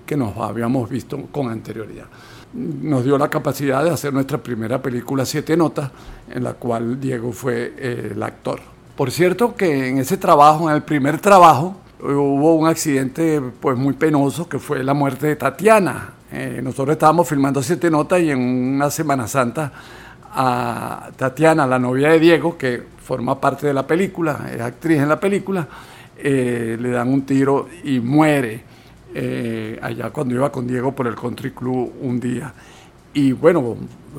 que 0.06 0.18
nos 0.18 0.38
habíamos 0.38 0.90
visto 0.90 1.18
con 1.32 1.50
anterioridad. 1.50 2.06
Nos 2.54 3.04
dio 3.04 3.18
la 3.18 3.30
capacidad 3.30 3.84
de 3.84 3.90
hacer 3.90 4.14
nuestra 4.14 4.38
primera 4.38 4.82
película 4.82 5.26
Siete 5.26 5.56
Notas, 5.58 5.92
en 6.30 6.44
la 6.44 6.54
cual 6.54 7.00
Diego 7.00 7.32
fue 7.32 7.74
eh, 7.78 8.12
el 8.14 8.24
actor. 8.24 8.60
Por 8.96 9.12
cierto 9.12 9.56
que 9.56 9.90
en 9.90 10.00
ese 10.00 10.18
trabajo, 10.18 10.70
en 10.70 10.76
el 10.76 10.82
primer 10.82 11.20
trabajo, 11.20 11.76
hubo 12.02 12.56
un 12.56 12.68
accidente 12.68 13.42
pues 13.60 13.78
muy 13.78 13.94
penoso 13.94 14.48
que 14.48 14.60
fue 14.60 14.84
la 14.84 14.94
muerte 14.94 15.28
de 15.28 15.36
Tatiana. 15.36 16.14
Eh, 16.32 16.62
nosotros 16.64 16.94
estábamos 16.94 17.28
filmando 17.28 17.62
Siete 17.62 17.92
Notas 17.92 18.22
y 18.22 18.32
en 18.32 18.40
una 18.40 18.90
Semana 18.90 19.28
Santa 19.28 19.72
a 20.34 21.10
Tatiana, 21.16 21.66
la 21.66 21.80
novia 21.80 22.10
de 22.10 22.20
Diego, 22.20 22.58
que 22.58 22.84
forma 23.04 23.40
parte 23.40 23.68
de 23.68 23.74
la 23.74 23.88
película, 23.88 24.50
es 24.54 24.62
actriz 24.62 25.00
en 25.00 25.10
la 25.10 25.20
película, 25.20 25.68
eh, 26.20 26.78
le 26.80 26.90
dan 26.90 27.10
un 27.10 27.22
tiro 27.26 27.68
y 27.84 28.00
muere 28.00 28.64
eh, 29.14 29.80
allá 29.82 30.10
cuando 30.10 30.36
iba 30.36 30.52
con 30.52 30.68
Diego 30.68 30.92
por 30.94 31.08
el 31.08 31.16
Country 31.16 31.52
Club 31.52 31.94
un 32.02 32.20
día. 32.20 32.54
Y 33.14 33.32
bueno, 33.32 33.76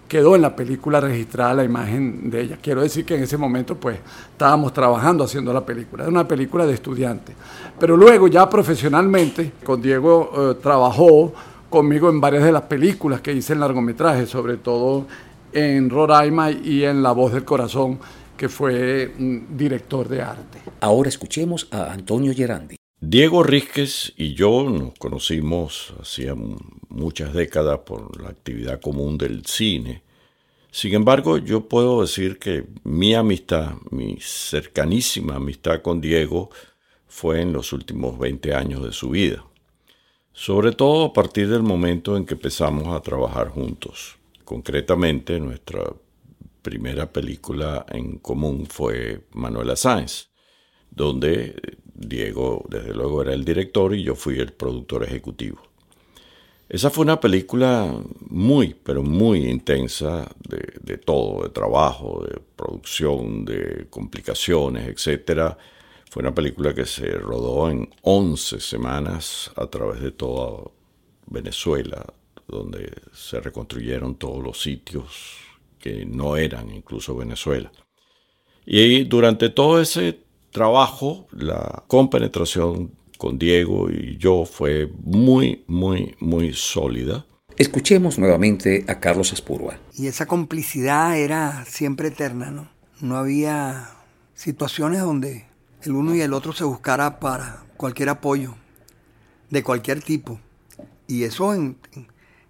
quedó 0.09 0.35
en 0.35 0.43
la 0.43 0.57
película 0.57 1.01
registrada 1.01 1.55
la 1.55 1.65
imagen 1.65 2.31
de 2.31 2.41
ella. 2.41 2.59
Quiero 2.61 2.83
decir 2.83 3.05
que 3.05 3.15
en 3.15 3.23
ese 3.23 3.37
momento 3.37 3.77
pues 3.77 3.99
estábamos 4.33 4.73
trabajando 4.73 5.25
haciendo 5.25 5.53
la 5.53 5.65
película. 5.65 6.03
Era 6.03 6.11
una 6.11 6.27
película 6.27 6.67
de 6.67 6.75
estudiante. 6.75 7.33
Pero 7.79 7.97
luego 7.97 8.27
ya 8.27 8.49
profesionalmente, 8.49 9.53
con 9.65 9.81
Diego 9.81 10.33
eh, 10.37 10.55
trabajó 10.61 11.33
conmigo 11.71 12.09
en 12.09 12.21
varias 12.21 12.45
de 12.45 12.53
las 12.53 12.63
películas 12.63 13.21
que 13.21 13.33
hice 13.33 13.53
en 13.53 13.61
largometraje, 13.61 14.27
sobre 14.27 14.57
todo 14.57 15.07
en 15.53 15.91
Roraima 15.91 16.51
y 16.51 16.85
en 16.85 17.03
La 17.03 17.13
Voz 17.13 17.33
del 17.33 17.45
Corazón, 17.45 17.99
que 18.37 18.49
fue 18.49 19.13
director 19.51 20.09
de 20.09 20.23
arte. 20.23 20.59
Ahora 20.81 21.09
escuchemos 21.09 21.67
a 21.73 21.93
Antonio 21.93 22.33
Gerandi. 22.33 22.77
Diego 23.01 23.43
Rísquez 23.43 24.13
y 24.17 24.35
yo 24.35 24.65
nos 24.69 24.95
conocimos 24.99 25.95
hacía 26.01 26.35
muchas 26.89 27.33
décadas 27.33 27.81
por 27.81 28.21
la 28.21 28.29
actividad 28.29 28.81
común 28.81 29.19
del 29.19 29.45
cine. 29.47 30.03
Sin 30.71 30.95
embargo, 30.95 31.39
yo 31.39 31.69
puedo 31.69 32.03
decir 32.03 32.39
que 32.39 32.67
mi 32.85 33.15
amistad, 33.15 33.75
mi 33.91 34.19
cercanísima 34.21 35.37
amistad 35.37 35.83
con 35.83 36.01
Diego, 36.01 36.51
fue 37.07 37.41
en 37.41 37.53
los 37.53 37.73
últimos 37.73 38.19
20 38.19 38.55
años 38.55 38.85
de 38.85 38.93
su 38.93 39.11
vida. 39.11 39.45
Sobre 40.33 40.73
todo 40.73 41.07
a 41.07 41.13
partir 41.13 41.49
del 41.49 41.63
momento 41.63 42.17
en 42.17 42.25
que 42.25 42.35
empezamos 42.35 42.95
a 42.95 43.01
trabajar 43.01 43.49
juntos. 43.49 44.17
Concretamente, 44.45 45.41
nuestra 45.41 45.83
primera 46.63 47.13
película 47.13 47.87
en 47.89 48.19
común 48.19 48.67
fue 48.67 49.23
Manuela 49.33 49.75
Sáenz, 49.75 50.28
donde 50.99 51.57
Diego 51.95 52.65
desde 52.69 52.93
luego 52.93 53.23
era 53.23 53.33
el 53.33 53.45
director 53.45 53.95
y 53.95 54.03
yo 54.03 54.15
fui 54.15 54.39
el 54.39 54.53
productor 54.53 55.05
ejecutivo. 55.05 55.63
Esa 56.69 56.91
fue 56.91 57.05
una 57.05 57.19
película 57.19 57.99
muy, 58.29 58.75
pero 58.75 59.03
muy 59.03 59.47
intensa 59.49 60.31
de, 60.47 60.99
todo, 60.99 61.45
de 61.45 61.49
trabajo, 61.49 62.27
de 62.29 62.41
producción, 62.57 63.47
de 63.47 63.87
complicaciones, 63.89 64.87
etc. 64.87 65.57
Fue 66.11 66.21
una 66.21 66.35
película 66.35 66.75
que 66.75 66.85
se 66.85 67.11
rodó 67.13 67.71
en 67.71 67.89
11 68.03 68.61
semanas 68.61 69.51
a 69.57 69.67
través 69.67 70.03
de 70.03 70.11
toda 70.11 70.71
Venezuela, 71.27 72.05
donde 72.47 72.93
se 73.15 73.41
reconstruyeron 73.41 74.17
todos 74.17 74.43
los 74.43 74.61
sitios 74.61 75.39
que 75.79 76.05
no 76.05 76.37
eran 76.37 76.71
incluso 76.71 77.17
Venezuela. 77.17 77.73
Y 78.67 79.05
durante 79.05 79.49
todo 79.49 79.81
ese 79.81 80.28
trabajo, 80.59 81.29
la 81.31 81.85
compenetración 81.87 82.91
con 83.17 83.39
Diego 83.39 83.89
y 83.91 84.17
yo 84.19 84.45
fue 84.45 84.93
muy, 85.05 85.63
muy, 85.69 86.17
muy 86.19 86.53
sólida. 86.53 87.25
Escuchemos 87.57 88.19
nuevamente 88.19 88.85
a 88.89 88.99
Carlos 88.99 89.33
Aspurua. 89.33 89.79
Y 89.95 90.09
esa 90.09 90.27
complicidad 90.27 91.17
era 91.17 91.65
siempre 91.65 92.09
eterna, 92.09 92.51
¿no? 92.51 92.69
No 93.01 93.17
había 93.17 93.91
situaciones 94.35 95.01
donde 95.01 95.47
el 95.83 95.93
uno 95.93 96.17
y 96.17 96.23
el 96.23 96.33
otro 96.33 96.53
se 96.53 96.65
buscara 96.65 97.21
para 97.21 97.63
cualquier 97.77 98.09
apoyo, 98.09 98.57
de 99.51 99.63
cualquier 99.63 100.03
tipo. 100.03 100.41
Y 101.07 101.23
eso 101.23 101.55
en, 101.55 101.77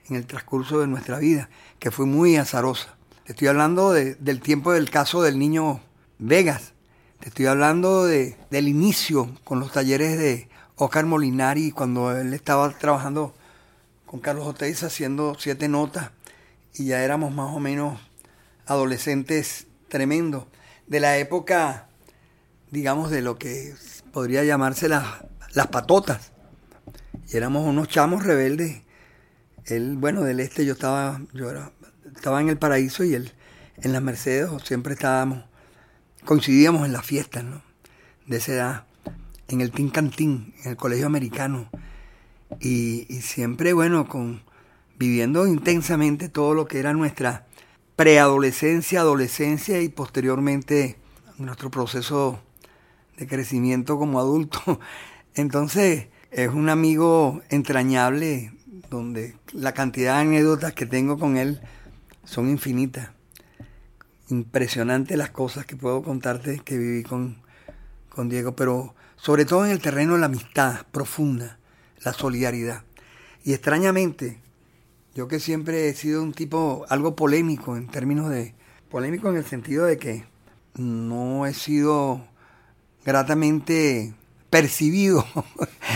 en 0.09 0.17
el 0.17 0.27
transcurso 0.27 0.81
de 0.81 0.87
nuestra 0.87 1.19
vida, 1.19 1.51
que 1.79 1.91
fue 1.91 2.07
muy 2.07 2.37
azarosa. 2.37 2.97
Estoy 3.27 3.49
hablando 3.49 3.93
del 3.93 4.41
tiempo 4.41 4.73
del 4.73 4.89
caso 4.89 5.21
del 5.21 5.39
niño 5.39 5.83
Vegas. 6.19 6.73
Te 7.21 7.29
estoy 7.29 7.47
hablando 7.47 8.07
de, 8.07 8.37
del 8.51 8.69
inicio 8.69 9.35
con 9.45 9.61
los 9.61 9.73
talleres 9.73 10.19
de 10.19 10.49
Oscar 10.77 11.05
Molinari, 11.07 11.73
cuando 11.73 12.17
él 12.17 12.33
estaba 12.33 12.71
trabajando 12.79 13.35
con 14.07 14.21
Carlos 14.21 14.47
Oteiza 14.47 14.87
haciendo 14.87 15.37
siete 15.39 15.69
notas 15.69 16.11
y 16.75 16.87
ya 16.87 17.03
éramos 17.03 17.35
más 17.35 17.55
o 17.55 17.61
menos 17.61 18.01
adolescentes 18.67 19.67
tremendos. 19.89 20.45
De 20.87 21.01
la 21.01 21.19
época, 21.19 21.89
digamos, 22.71 23.11
de 23.11 23.23
lo 23.23 23.39
que 23.39 23.75
podría 24.13 24.45
llamarse 24.45 24.89
las, 24.89 25.05
las 25.55 25.67
patotas. 25.67 26.33
Y 27.29 27.37
éramos 27.37 27.67
unos 27.67 27.89
chamos 27.89 28.25
rebeldes. 28.25 28.83
Él, 29.65 29.97
bueno, 29.97 30.23
del 30.23 30.41
este 30.41 30.65
yo 30.65 30.73
estaba, 30.75 31.21
yo 31.35 31.51
era 31.51 31.73
estaba 32.15 32.41
en 32.41 32.49
el 32.49 32.59
paraíso 32.59 33.05
y 33.05 33.15
él 33.15 33.33
en 33.77 33.93
las 33.93 34.03
Mercedes 34.03 34.51
siempre 34.65 34.95
estábamos, 34.95 35.45
coincidíamos 36.29 36.85
en 36.85 36.93
las 36.93 37.07
fiestas, 37.07 37.43
¿no? 37.43 37.63
De 38.27 38.37
esa 38.37 38.53
edad, 38.53 38.87
en 39.49 39.63
el 39.63 39.71
Tin 39.71 39.89
Cantín, 39.89 40.53
en 40.63 40.73
el 40.73 40.77
colegio 40.77 41.07
americano. 41.07 41.71
Y, 42.61 43.07
siempre, 43.23 43.73
bueno, 43.73 44.07
con 44.09 44.43
viviendo 44.99 45.47
intensamente 45.47 46.29
todo 46.29 46.53
lo 46.53 46.67
que 46.67 46.81
era 46.81 46.93
nuestra 46.93 47.47
preadolescencia, 47.97 49.01
adolescencia 49.01 49.81
y 49.81 49.89
posteriormente 49.89 50.99
nuestro 51.39 51.71
proceso 51.71 52.39
de 53.17 53.27
crecimiento 53.27 53.99
como 53.99 54.21
adulto. 54.21 54.81
Entonces, 55.35 56.09
es 56.31 56.51
un 56.51 56.69
amigo 56.69 57.41
entrañable 57.49 58.53
donde 58.91 59.35
la 59.55 59.73
cantidad 59.73 60.17
de 60.17 60.21
anécdotas 60.21 60.75
que 60.75 60.85
tengo 60.85 61.19
con 61.19 61.39
él 61.39 61.63
son 62.25 62.51
infinitas. 62.51 63.18
Impresionante 64.31 65.17
las 65.17 65.31
cosas 65.31 65.67
que 65.67 65.77
puedo 65.77 66.03
contarte 66.03 66.61
que 66.65 66.77
viví 66.77 67.03
con, 67.03 67.39
con 68.09 68.29
Diego, 68.29 68.55
pero 68.55 68.95
sobre 69.17 69.45
todo 69.45 69.65
en 69.65 69.71
el 69.71 69.81
terreno 69.81 70.15
de 70.15 70.21
la 70.21 70.27
amistad 70.27 70.87
profunda, 70.93 71.59
la 72.03 72.13
solidaridad. 72.13 72.85
Y 73.45 73.53
extrañamente, 73.53 74.41
yo 75.15 75.29
que 75.29 75.41
siempre 75.41 75.89
he 75.89 75.95
sido 75.95 76.23
un 76.23 76.33
tipo 76.33 76.85
algo 76.89 77.17
polémico 77.17 77.77
en 77.77 77.89
términos 77.89 78.31
de... 78.31 78.55
Polémico 78.91 79.29
en 79.29 79.37
el 79.37 79.45
sentido 79.45 79.85
de 79.85 79.99
que 79.99 80.25
no 80.77 81.45
he 81.45 81.53
sido 81.53 82.27
gratamente 83.05 84.15
percibido 84.49 85.27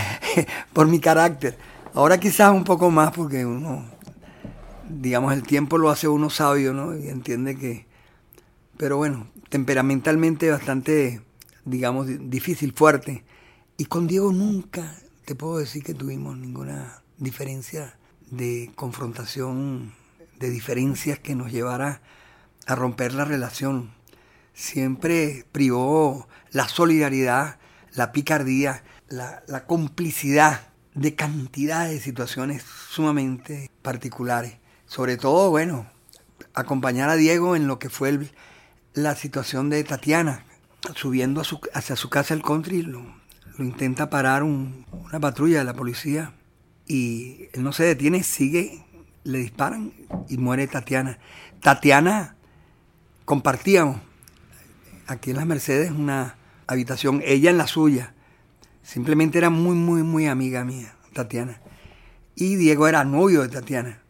por 0.75 0.89
mi 0.89 1.01
carácter. 1.01 1.57
Ahora 1.95 2.21
quizás 2.21 2.53
un 2.53 2.65
poco 2.65 2.91
más 2.91 3.13
porque 3.13 3.47
uno 3.47 3.87
digamos, 5.01 5.33
el 5.33 5.43
tiempo 5.43 5.79
lo 5.79 5.91
hace 5.91 6.09
uno 6.09 6.31
sabio, 6.31 6.73
¿no? 6.73 6.97
Y 6.97 7.09
entiende 7.09 7.57
que... 7.57 7.87
Pero 8.83 8.97
bueno, 8.97 9.29
temperamentalmente 9.49 10.51
bastante, 10.51 11.21
digamos, 11.65 12.09
difícil, 12.29 12.73
fuerte. 12.73 13.23
Y 13.77 13.85
con 13.85 14.09
Diego 14.09 14.33
nunca 14.33 14.97
te 15.25 15.37
puedo 15.37 15.59
decir 15.59 15.85
que 15.85 15.95
tuvimos 15.95 16.37
ninguna 16.37 17.01
diferencia 17.17 17.97
de 18.33 18.73
confrontación, 18.75 19.93
de 20.41 20.51
diferencias 20.51 21.21
que 21.21 21.37
nos 21.37 21.53
llevara 21.53 22.03
a 22.67 22.75
romper 22.75 23.15
la 23.15 23.25
relación. 23.25 23.93
Siempre 24.53 25.47
privó 25.53 26.27
la 26.51 26.67
solidaridad, 26.67 27.61
la 27.93 28.11
picardía, 28.11 28.83
la, 29.07 29.45
la 29.47 29.65
complicidad 29.65 30.73
de 30.95 31.15
cantidad 31.15 31.87
de 31.87 32.01
situaciones 32.01 32.65
sumamente 32.91 33.71
particulares. 33.83 34.57
Sobre 34.87 35.19
todo, 35.19 35.51
bueno, 35.51 35.87
acompañar 36.53 37.11
a 37.11 37.15
Diego 37.15 37.55
en 37.55 37.69
lo 37.69 37.79
que 37.79 37.89
fue 37.91 38.09
la 38.95 39.15
situación 39.15 39.71
de 39.71 39.83
Tatiana, 39.85 40.45
subiendo 40.95 41.43
hacia 41.75 41.97
su 41.97 42.11
casa 42.11 42.35
el 42.35 42.43
country, 42.43 42.83
lo, 42.83 43.05
intenta 43.59 44.11
parar 44.11 44.43
una 44.43 45.21
patrulla 45.21 45.59
de 45.59 45.65
la 45.65 45.75
policía 45.75 46.35
y 46.87 47.49
él 47.53 47.63
no 47.63 47.73
se 47.73 47.85
detiene, 47.85 48.23
sigue, 48.23 48.85
le 49.25 49.39
disparan 49.39 49.93
y 50.29 50.37
muere 50.37 50.67
Tatiana. 50.67 51.19
Tatiana 51.61 52.37
compartíamos 53.25 54.01
aquí 55.07 55.31
en 55.31 55.37
las 55.37 55.47
Mercedes 55.47 55.91
una 55.91 56.37
habitación, 56.67 57.23
ella 57.25 57.51
en 57.51 57.59
la 57.59 57.67
suya. 57.67 58.15
Simplemente 58.83 59.39
era 59.39 59.49
muy, 59.49 59.77
muy, 59.77 60.03
muy 60.03 60.27
amiga 60.27 60.65
mía, 60.65 60.95
Tatiana. 61.13 61.61
Y 62.35 62.57
Diego 62.57 62.89
era 62.89 63.05
novio 63.05 63.43
de 63.43 63.49
Tatiana. 63.49 64.01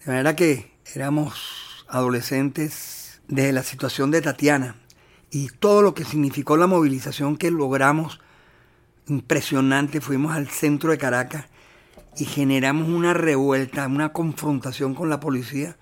De 0.00 0.10
manera 0.10 0.34
que 0.34 0.72
éramos 0.94 1.86
adolescentes 1.88 3.01
desde 3.32 3.52
la 3.52 3.62
situación 3.62 4.10
de 4.10 4.20
Tatiana 4.20 4.76
y 5.30 5.48
todo 5.48 5.80
lo 5.80 5.94
que 5.94 6.04
significó 6.04 6.58
la 6.58 6.66
movilización 6.66 7.38
que 7.38 7.50
logramos, 7.50 8.20
impresionante, 9.08 10.02
fuimos 10.02 10.36
al 10.36 10.48
centro 10.48 10.90
de 10.90 10.98
Caracas 10.98 11.46
y 12.18 12.26
generamos 12.26 12.88
una 12.88 13.14
revuelta, 13.14 13.86
una 13.86 14.12
confrontación 14.12 14.94
con 14.94 15.08
la 15.08 15.18
policía, 15.18 15.78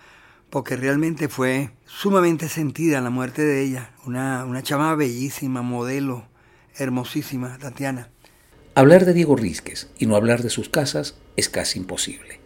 porque 0.48 0.76
realmente 0.76 1.28
fue 1.28 1.72
sumamente 1.86 2.48
sentida 2.48 3.00
la 3.00 3.10
muerte 3.10 3.42
de 3.42 3.64
ella, 3.64 3.90
una, 4.06 4.44
una 4.44 4.62
chama 4.62 4.94
bellísima, 4.94 5.60
modelo, 5.60 6.28
hermosísima, 6.76 7.58
Tatiana. 7.58 8.10
Hablar 8.76 9.04
de 9.04 9.12
Diego 9.12 9.34
Rizquez 9.34 9.90
y 9.98 10.06
no 10.06 10.14
hablar 10.14 10.44
de 10.44 10.50
sus 10.50 10.68
casas 10.68 11.16
es 11.36 11.48
casi 11.48 11.80
imposible. 11.80 12.39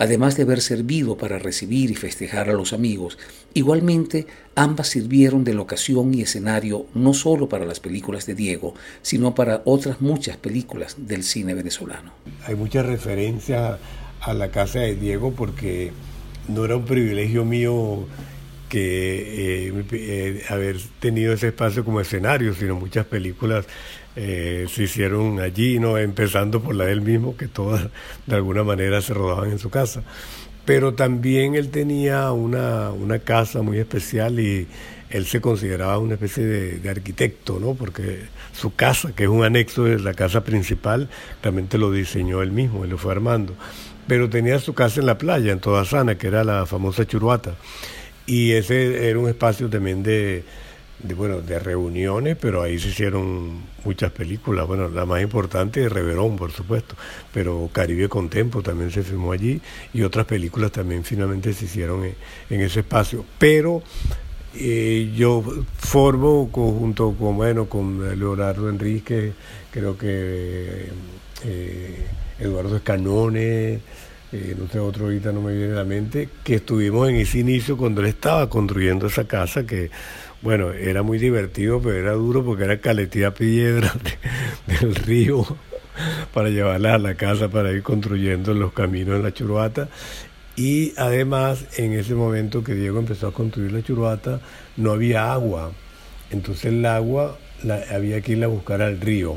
Además 0.00 0.34
de 0.34 0.44
haber 0.44 0.62
servido 0.62 1.18
para 1.18 1.38
recibir 1.38 1.90
y 1.90 1.94
festejar 1.94 2.48
a 2.48 2.54
los 2.54 2.72
amigos, 2.72 3.18
igualmente 3.52 4.26
ambas 4.54 4.88
sirvieron 4.88 5.44
de 5.44 5.52
locación 5.52 6.14
y 6.14 6.22
escenario 6.22 6.86
no 6.94 7.12
solo 7.12 7.50
para 7.50 7.66
las 7.66 7.80
películas 7.80 8.24
de 8.24 8.34
Diego, 8.34 8.74
sino 9.02 9.34
para 9.34 9.60
otras 9.66 10.00
muchas 10.00 10.38
películas 10.38 10.96
del 10.96 11.22
cine 11.22 11.52
venezolano. 11.52 12.14
Hay 12.46 12.54
mucha 12.54 12.82
referencia 12.82 13.78
a 14.22 14.32
la 14.32 14.50
casa 14.50 14.78
de 14.80 14.94
Diego 14.94 15.34
porque 15.36 15.92
no 16.48 16.64
era 16.64 16.76
un 16.76 16.86
privilegio 16.86 17.44
mío 17.44 18.06
que 18.70 19.68
eh, 19.68 19.84
eh, 19.92 20.42
haber 20.48 20.78
tenido 21.00 21.34
ese 21.34 21.48
espacio 21.48 21.84
como 21.84 22.00
escenario, 22.00 22.54
sino 22.54 22.74
muchas 22.74 23.04
películas 23.04 23.66
eh, 24.22 24.66
se 24.68 24.82
hicieron 24.82 25.40
allí, 25.40 25.78
no 25.78 25.96
empezando 25.96 26.60
por 26.60 26.74
la 26.74 26.84
de 26.84 26.92
él 26.92 27.00
mismo, 27.00 27.38
que 27.38 27.48
todas 27.48 27.88
de 28.26 28.36
alguna 28.36 28.62
manera 28.62 29.00
se 29.00 29.14
rodaban 29.14 29.50
en 29.50 29.58
su 29.58 29.70
casa. 29.70 30.02
Pero 30.66 30.92
también 30.92 31.54
él 31.54 31.70
tenía 31.70 32.30
una, 32.30 32.90
una 32.90 33.20
casa 33.20 33.62
muy 33.62 33.78
especial 33.78 34.38
y 34.38 34.68
él 35.08 35.24
se 35.24 35.40
consideraba 35.40 35.96
una 35.96 36.14
especie 36.14 36.44
de, 36.44 36.90
arquitecto, 36.90 37.58
¿no? 37.58 37.72
porque 37.74 38.18
su 38.52 38.74
casa, 38.74 39.12
que 39.16 39.22
es 39.22 39.30
un 39.30 39.42
anexo 39.42 39.84
de 39.84 39.98
la 39.98 40.12
casa 40.12 40.44
principal, 40.44 41.08
realmente 41.42 41.78
lo 41.78 41.90
diseñó 41.90 42.42
él 42.42 42.52
mismo, 42.52 42.84
él 42.84 42.90
lo 42.90 42.98
fue 42.98 43.12
armando. 43.12 43.54
Pero 44.06 44.28
tenía 44.28 44.58
su 44.58 44.74
casa 44.74 45.00
en 45.00 45.06
la 45.06 45.16
playa, 45.16 45.50
en 45.50 45.60
Toda 45.60 45.86
Sana, 45.86 46.18
que 46.18 46.26
era 46.26 46.44
la 46.44 46.66
famosa 46.66 47.06
Churuata. 47.06 47.54
Y 48.26 48.52
ese 48.52 49.08
era 49.08 49.18
un 49.18 49.30
espacio 49.30 49.70
también 49.70 50.02
de, 50.02 50.44
de, 51.02 51.14
bueno, 51.14 51.40
de 51.40 51.58
reuniones, 51.58 52.36
pero 52.40 52.62
ahí 52.62 52.78
se 52.78 52.88
hicieron 52.88 53.62
muchas 53.84 54.12
películas. 54.12 54.66
Bueno, 54.66 54.88
la 54.88 55.06
más 55.06 55.22
importante 55.22 55.84
es 55.84 55.92
Reverón, 55.92 56.36
por 56.36 56.52
supuesto, 56.52 56.94
pero 57.32 57.68
Caribe 57.72 58.08
con 58.08 58.28
Tempo 58.28 58.62
también 58.62 58.90
se 58.90 59.02
filmó 59.02 59.32
allí 59.32 59.60
y 59.92 60.02
otras 60.02 60.26
películas 60.26 60.72
también 60.72 61.04
finalmente 61.04 61.52
se 61.52 61.64
hicieron 61.64 62.04
en, 62.04 62.60
ese 62.60 62.80
espacio. 62.80 63.24
Pero 63.38 63.82
eh, 64.54 65.12
yo 65.16 65.42
formo 65.78 66.50
junto 66.52 67.12
con, 67.12 67.36
bueno, 67.36 67.66
con 67.66 68.18
Leonardo 68.18 68.68
Enrique, 68.68 69.32
creo 69.70 69.96
que 69.96 70.88
eh, 71.44 72.06
Eduardo 72.38 72.76
Escanone, 72.76 73.80
eh, 74.32 74.54
no 74.58 74.68
sé, 74.68 74.78
otro 74.78 75.06
ahorita 75.06 75.32
no 75.32 75.40
me 75.40 75.54
viene 75.54 75.72
a 75.72 75.76
la 75.76 75.84
mente, 75.84 76.28
que 76.44 76.56
estuvimos 76.56 77.08
en 77.08 77.16
ese 77.16 77.38
inicio 77.38 77.76
cuando 77.76 78.00
él 78.00 78.08
estaba 78.08 78.48
construyendo 78.48 79.06
esa 79.06 79.26
casa 79.26 79.66
que 79.66 79.90
bueno, 80.42 80.72
era 80.72 81.02
muy 81.02 81.18
divertido, 81.18 81.80
pero 81.82 81.96
era 81.96 82.12
duro 82.12 82.42
porque 82.44 82.64
era 82.64 82.80
caletía 82.80 83.34
piedra 83.34 83.92
del 84.66 84.94
río 84.94 85.44
para 86.32 86.48
llevarla 86.48 86.94
a 86.94 86.98
la 86.98 87.14
casa 87.14 87.48
para 87.48 87.72
ir 87.72 87.82
construyendo 87.82 88.54
los 88.54 88.72
caminos 88.72 89.16
en 89.16 89.22
la 89.22 89.34
churuata. 89.34 89.88
Y 90.56 90.94
además, 90.96 91.66
en 91.78 91.92
ese 91.92 92.14
momento 92.14 92.64
que 92.64 92.74
Diego 92.74 92.98
empezó 92.98 93.28
a 93.28 93.32
construir 93.32 93.72
la 93.72 93.82
churuata, 93.82 94.40
no 94.76 94.92
había 94.92 95.32
agua. 95.32 95.72
Entonces 96.30 96.66
el 96.66 96.84
agua 96.86 97.38
había 97.90 98.20
que 98.22 98.32
irla 98.32 98.46
a 98.46 98.50
buscar 98.50 98.80
al 98.80 99.00
río. 99.00 99.36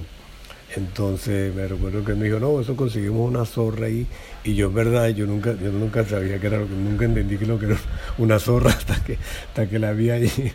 Entonces 0.75 1.53
me 1.53 1.67
recuerdo 1.67 2.03
que 2.03 2.15
me 2.15 2.25
dijo, 2.25 2.39
no, 2.39 2.59
eso 2.59 2.75
conseguimos 2.75 3.29
una 3.29 3.45
zorra 3.45 3.87
ahí. 3.87 4.07
Y 4.43 4.55
yo, 4.55 4.67
en 4.67 4.73
verdad, 4.73 5.09
yo 5.09 5.25
nunca, 5.25 5.55
yo 5.61 5.71
nunca 5.71 6.03
sabía 6.03 6.39
que 6.39 6.47
era 6.47 6.59
lo 6.59 6.67
que, 6.67 6.73
nunca 6.73 7.05
entendí 7.05 7.37
que 7.37 7.45
lo 7.45 7.59
que 7.59 7.67
era 7.67 7.77
una 8.17 8.39
zorra 8.39 8.71
hasta 8.77 9.03
que, 9.03 9.17
hasta 9.47 9.69
que 9.69 9.79
la 9.79 9.93
vi 9.93 10.09
allí. 10.09 10.29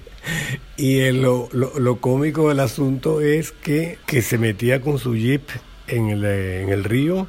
Y 0.76 1.11
lo, 1.11 1.48
lo, 1.52 2.00
cómico 2.00 2.50
del 2.50 2.61
asunto 2.61 3.20
es 3.20 3.50
que, 3.50 3.98
que 4.07 4.20
se 4.22 4.38
metía 4.38 4.81
con 4.81 4.98
su 4.98 5.16
jeep 5.16 5.42
en 5.88 6.11
el, 6.11 6.24
en 6.24 6.68
el 6.68 6.85
río, 6.85 7.26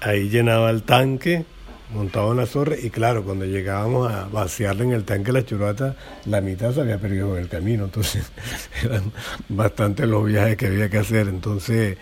ahí 0.00 0.28
llenaba 0.28 0.70
el 0.70 0.82
tanque, 0.82 1.46
montaba 1.92 2.28
una 2.28 2.46
zorra 2.46 2.76
y 2.80 2.90
claro, 2.90 3.24
cuando 3.24 3.44
llegábamos 3.44 4.10
a 4.10 4.26
vaciarle 4.26 4.84
en 4.84 4.92
el 4.92 5.04
tanque 5.04 5.32
la 5.32 5.44
churata, 5.44 5.96
la 6.26 6.40
mitad 6.40 6.72
se 6.72 6.80
había 6.80 6.98
perdido 6.98 7.36
en 7.36 7.42
el 7.42 7.48
camino, 7.48 7.84
entonces 7.84 8.30
eran 8.84 9.12
bastante 9.48 10.06
los 10.06 10.24
viajes 10.24 10.56
que 10.56 10.66
había 10.66 10.88
que 10.88 10.98
hacer, 10.98 11.28
entonces, 11.28 11.96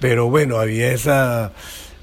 pero 0.00 0.30
bueno, 0.30 0.58
había 0.58 0.92
esa, 0.92 1.52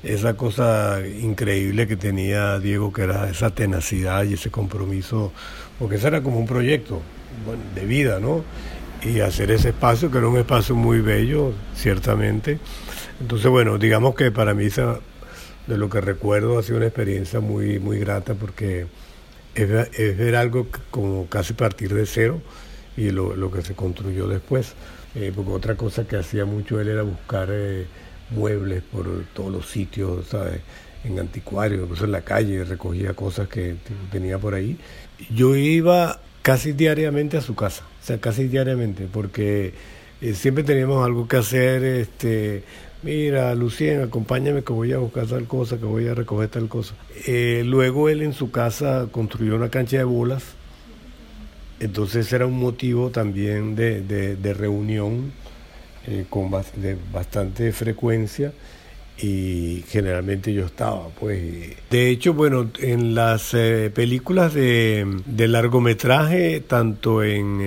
esa 0.04 0.36
cosa 0.36 1.00
increíble 1.06 1.88
que 1.88 1.96
tenía 1.96 2.60
Diego, 2.60 2.94
que 2.94 3.04
era 3.04 3.30
esa 3.30 3.50
tenacidad 3.50 4.24
y 4.26 4.34
ese 4.34 4.52
compromiso, 4.52 5.32
porque 5.80 5.96
eso 5.96 6.08
era 6.08 6.22
como 6.22 6.40
un 6.40 6.48
proyecto 6.48 7.02
de 7.74 7.86
vida, 7.86 8.20
¿no? 8.20 8.44
Y 9.04 9.20
hacer 9.20 9.52
ese 9.52 9.70
espacio, 9.70 10.10
que 10.10 10.20
era 10.20 10.28
un 10.28 10.38
espacio 10.38 10.76
muy 10.76 11.02
bello, 11.02 11.52
ciertamente. 11.76 12.60
Entonces, 13.20 13.50
bueno, 13.52 13.78
digamos 13.78 14.16
que 14.16 14.32
para 14.32 14.54
mí 14.54 14.66
esa 14.66 15.00
de 15.68 15.78
lo 15.78 15.90
que 15.90 16.02
recuerdo 16.02 16.60
ha 16.60 16.64
sido 16.64 16.78
una 16.78 16.88
experiencia 16.88 17.40
muy, 17.40 17.80
muy 17.80 18.00
grata 18.00 18.34
porque 18.34 18.88
es, 19.56 19.70
ver 20.18 20.36
algo 20.36 20.68
como 20.92 21.28
casi 21.28 21.54
partir 21.54 21.94
de 21.94 22.06
cero 22.06 22.42
y 22.98 23.12
lo, 23.12 23.52
que 23.52 23.62
se 23.62 23.74
construyó 23.74 24.28
después. 24.28 24.74
Eh, 25.16 25.32
porque 25.36 25.52
otra 25.52 25.76
cosa 25.76 26.08
que 26.08 26.18
hacía 26.18 26.46
mucho 26.46 26.80
él 26.80 26.88
era 26.88 27.04
buscar 27.04 27.48
eh, 27.52 27.86
muebles 28.32 28.82
por 28.84 29.06
todos 29.34 29.52
los 29.52 29.70
sitios, 29.70 30.28
¿sabes? 30.28 30.62
En 31.04 31.20
anticuarios, 31.20 31.84
incluso 31.84 32.06
en 32.06 32.12
la 32.14 32.22
calle, 32.22 32.64
recogía 32.64 33.14
cosas 33.14 33.48
que 33.48 33.76
tenía 34.12 34.40
por 34.40 34.56
ahí. 34.56 34.78
Yo 35.30 35.56
iba 35.56 36.20
casi 36.42 36.72
diariamente 36.72 37.38
a 37.38 37.42
su 37.42 37.56
casa, 37.56 37.84
o 38.02 38.06
sea, 38.06 38.20
casi 38.20 38.48
diariamente, 38.48 39.08
porque 39.12 39.74
eh, 40.22 40.34
siempre 40.34 40.64
teníamos 40.64 41.06
algo 41.06 41.28
que 41.28 41.38
hacer, 41.38 41.84
este, 41.84 42.64
mira, 43.04 43.54
Lucien, 43.56 44.02
acompáñame 44.02 44.64
que 44.64 44.74
voy 44.74 44.94
a 44.94 44.98
buscar 44.98 45.28
tal 45.28 45.46
cosa, 45.46 45.78
que 45.78 45.86
voy 45.86 46.08
a 46.08 46.14
recoger 46.14 46.50
tal 46.50 46.68
cosa. 46.68 46.96
Eh, 47.28 47.64
luego 47.66 48.10
él 48.10 48.22
en 48.22 48.34
su 48.34 48.52
casa 48.52 49.08
construyó 49.12 49.56
una 49.56 49.70
cancha 49.70 49.98
de 49.98 50.04
bolas, 50.04 50.44
entonces 51.80 52.32
era 52.32 52.46
un 52.46 52.58
motivo 52.58 53.10
también 53.10 53.76
de, 53.76 54.56
reunión 54.58 55.32
eh, 56.08 56.26
con 56.30 56.50
de 56.78 56.98
bastante 57.12 57.72
frecuencia 57.72 58.54
y 59.18 59.84
generalmente 59.90 60.54
yo 60.54 60.66
estaba, 60.66 61.08
pues. 61.10 61.76
De 61.90 62.10
hecho, 62.10 62.34
bueno, 62.34 62.70
en 62.80 63.14
las 63.14 63.54
eh, 63.54 63.92
películas 63.94 64.54
de, 64.54 65.06
largometraje, 65.28 66.62
tanto 66.62 67.24
en 67.24 67.62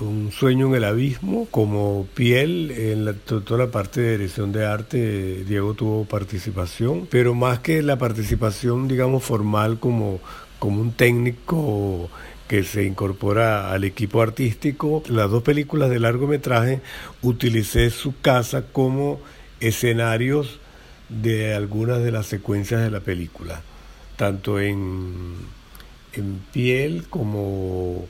Un 0.00 0.32
sueño 0.32 0.68
en 0.68 0.76
el 0.76 0.84
abismo 0.84 1.46
como 1.50 2.06
Piel, 2.14 2.70
en 2.70 3.14
toda 3.26 3.66
la 3.66 3.70
parte 3.70 4.00
de 4.00 4.12
dirección 4.12 4.50
de 4.50 4.64
arte, 4.64 5.44
Diego 5.44 5.74
tuvo 5.74 6.06
participación, 6.06 7.06
pero 7.10 7.34
más 7.34 7.58
que 7.58 7.82
la 7.82 7.98
participación, 7.98 8.88
digamos, 8.88 9.22
formal 9.22 9.78
como, 9.78 10.20
como 10.58 10.80
un 10.80 10.92
técnico 10.92 12.08
que 12.48 12.64
se 12.64 12.84
incorpora 12.84 13.72
al 13.72 13.84
equipo 13.84 14.22
artístico, 14.22 15.02
las 15.06 15.30
dos 15.30 15.42
películas 15.42 15.90
de 15.90 16.00
largometraje 16.00 16.80
utilicé 17.20 17.90
su 17.90 18.18
casa 18.22 18.64
como 18.72 19.20
escenarios 19.60 20.60
de 21.10 21.52
algunas 21.52 22.02
de 22.02 22.10
las 22.10 22.24
secuencias 22.24 22.80
de 22.80 22.90
la 22.90 23.00
película, 23.00 23.60
tanto 24.16 24.60
en, 24.60 25.34
en 26.14 26.40
piel 26.52 27.04
como 27.10 28.08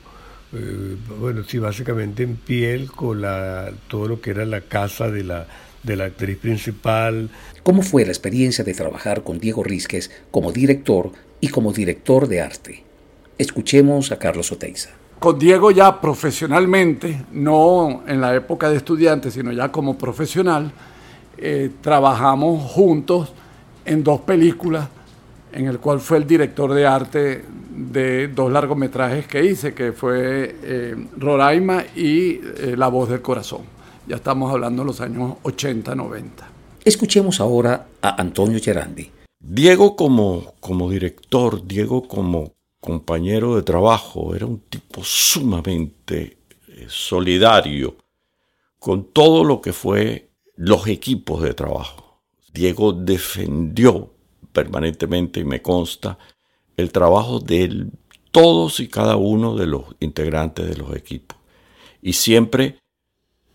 eh, 0.53 0.97
bueno, 1.19 1.43
sí, 1.43 1.59
básicamente 1.59 2.23
en 2.23 2.35
piel 2.35 2.91
con 2.91 3.21
la, 3.21 3.71
todo 3.87 4.07
lo 4.07 4.21
que 4.21 4.31
era 4.31 4.45
la 4.45 4.61
casa 4.61 5.09
de 5.09 5.23
la, 5.23 5.47
de 5.83 5.95
la 5.95 6.05
actriz 6.05 6.37
principal. 6.37 7.29
¿Cómo 7.63 7.81
fue 7.81 8.03
la 8.05 8.11
experiencia 8.11 8.63
de 8.63 8.73
trabajar 8.73 9.23
con 9.23 9.39
Diego 9.39 9.63
Rizquez 9.63 10.11
como 10.29 10.51
director 10.51 11.11
y 11.39 11.47
como 11.49 11.71
director 11.71 12.27
de 12.27 12.41
arte? 12.41 12.83
Escuchemos 13.37 14.11
a 14.11 14.19
Carlos 14.19 14.51
Oteiza. 14.51 14.89
Con 15.19 15.37
Diego 15.37 15.71
ya 15.71 16.01
profesionalmente, 16.01 17.25
no 17.31 18.03
en 18.07 18.19
la 18.19 18.35
época 18.35 18.69
de 18.69 18.77
estudiante, 18.77 19.31
sino 19.31 19.51
ya 19.51 19.71
como 19.71 19.97
profesional, 19.97 20.71
eh, 21.37 21.69
trabajamos 21.81 22.71
juntos 22.71 23.31
en 23.85 24.03
dos 24.03 24.21
películas 24.21 24.89
en 25.53 25.67
el 25.67 25.79
cual 25.79 25.99
fue 25.99 26.17
el 26.17 26.27
director 26.27 26.73
de 26.73 26.85
arte 26.85 27.45
de 27.69 28.27
dos 28.27 28.51
largometrajes 28.51 29.27
que 29.27 29.43
hice, 29.43 29.73
que 29.73 29.91
fue 29.91 30.55
eh, 30.63 31.07
Roraima 31.17 31.83
y 31.95 32.33
eh, 32.33 32.75
La 32.77 32.87
voz 32.87 33.09
del 33.09 33.21
corazón. 33.21 33.61
Ya 34.07 34.15
estamos 34.17 34.51
hablando 34.51 34.83
de 34.83 34.87
los 34.87 35.01
años 35.01 35.35
80, 35.43 35.95
90. 35.95 36.49
Escuchemos 36.83 37.39
ahora 37.39 37.87
a 38.01 38.21
Antonio 38.21 38.59
Gerandi. 38.61 39.11
Diego 39.39 39.95
como, 39.95 40.53
como 40.59 40.89
director, 40.89 41.65
Diego 41.65 42.07
como 42.07 42.53
compañero 42.79 43.55
de 43.55 43.63
trabajo, 43.63 44.35
era 44.35 44.45
un 44.45 44.59
tipo 44.61 45.03
sumamente 45.03 46.37
eh, 46.67 46.85
solidario 46.87 47.95
con 48.79 49.05
todo 49.05 49.43
lo 49.43 49.61
que 49.61 49.73
fue 49.73 50.31
los 50.55 50.87
equipos 50.87 51.43
de 51.43 51.53
trabajo. 51.53 52.21
Diego 52.51 52.93
defendió 52.93 54.11
permanentemente 54.53 55.39
y 55.39 55.43
me 55.43 55.61
consta 55.61 56.17
el 56.77 56.91
trabajo 56.91 57.39
de 57.39 57.87
todos 58.31 58.79
y 58.79 58.87
cada 58.87 59.17
uno 59.17 59.55
de 59.55 59.67
los 59.67 59.83
integrantes 59.99 60.67
de 60.67 60.75
los 60.75 60.95
equipos. 60.95 61.37
Y 62.01 62.13
siempre 62.13 62.79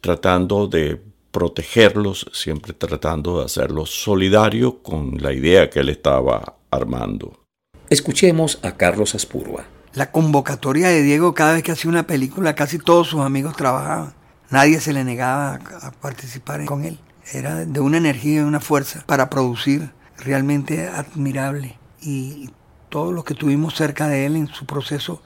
tratando 0.00 0.68
de 0.68 1.02
protegerlos, 1.30 2.30
siempre 2.32 2.72
tratando 2.72 3.38
de 3.38 3.46
hacerlos 3.46 3.90
solidarios 3.90 4.74
con 4.82 5.18
la 5.20 5.32
idea 5.32 5.68
que 5.68 5.80
él 5.80 5.88
estaba 5.88 6.56
armando. 6.70 7.44
Escuchemos 7.90 8.58
a 8.62 8.76
Carlos 8.76 9.14
Aspurua. 9.14 9.64
La 9.94 10.10
convocatoria 10.10 10.88
de 10.88 11.02
Diego 11.02 11.34
cada 11.34 11.54
vez 11.54 11.62
que 11.62 11.72
hacía 11.72 11.90
una 11.90 12.06
película, 12.06 12.54
casi 12.54 12.78
todos 12.78 13.08
sus 13.08 13.20
amigos 13.20 13.56
trabajaban. 13.56 14.14
Nadie 14.50 14.80
se 14.80 14.92
le 14.92 15.04
negaba 15.04 15.58
a 15.82 15.90
participar 15.92 16.64
con 16.66 16.84
él. 16.84 16.98
Era 17.32 17.64
de 17.64 17.80
una 17.80 17.96
energía 17.96 18.40
y 18.40 18.44
una 18.44 18.60
fuerza 18.60 19.04
para 19.06 19.28
producir 19.28 19.90
realmente 20.18 20.88
admirable 20.88 21.78
y 22.00 22.50
todos 22.88 23.12
los 23.12 23.24
que 23.24 23.34
estuvimos 23.34 23.74
cerca 23.74 24.08
de 24.08 24.26
él 24.26 24.36
en 24.36 24.48
su 24.48 24.66
proceso 24.66 25.22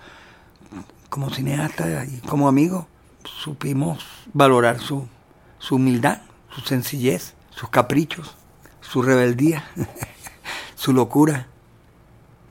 como 1.09 1.31
cineasta 1.31 2.05
y 2.05 2.20
como 2.20 2.48
amigo, 2.48 2.87
supimos 3.24 4.05
valorar 4.33 4.81
su, 4.81 5.07
su 5.59 5.76
humildad, 5.76 6.22
su 6.50 6.61
sencillez, 6.62 7.35
sus 7.50 7.68
caprichos, 7.68 8.37
su 8.81 9.03
rebeldía, 9.03 9.64
su 10.74 10.92
locura 10.92 11.48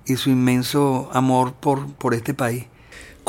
y 0.05 0.17
su 0.17 0.29
inmenso 0.29 1.09
amor 1.13 1.53
por, 1.53 1.91
por 1.93 2.13
este 2.13 2.33
país. 2.33 2.65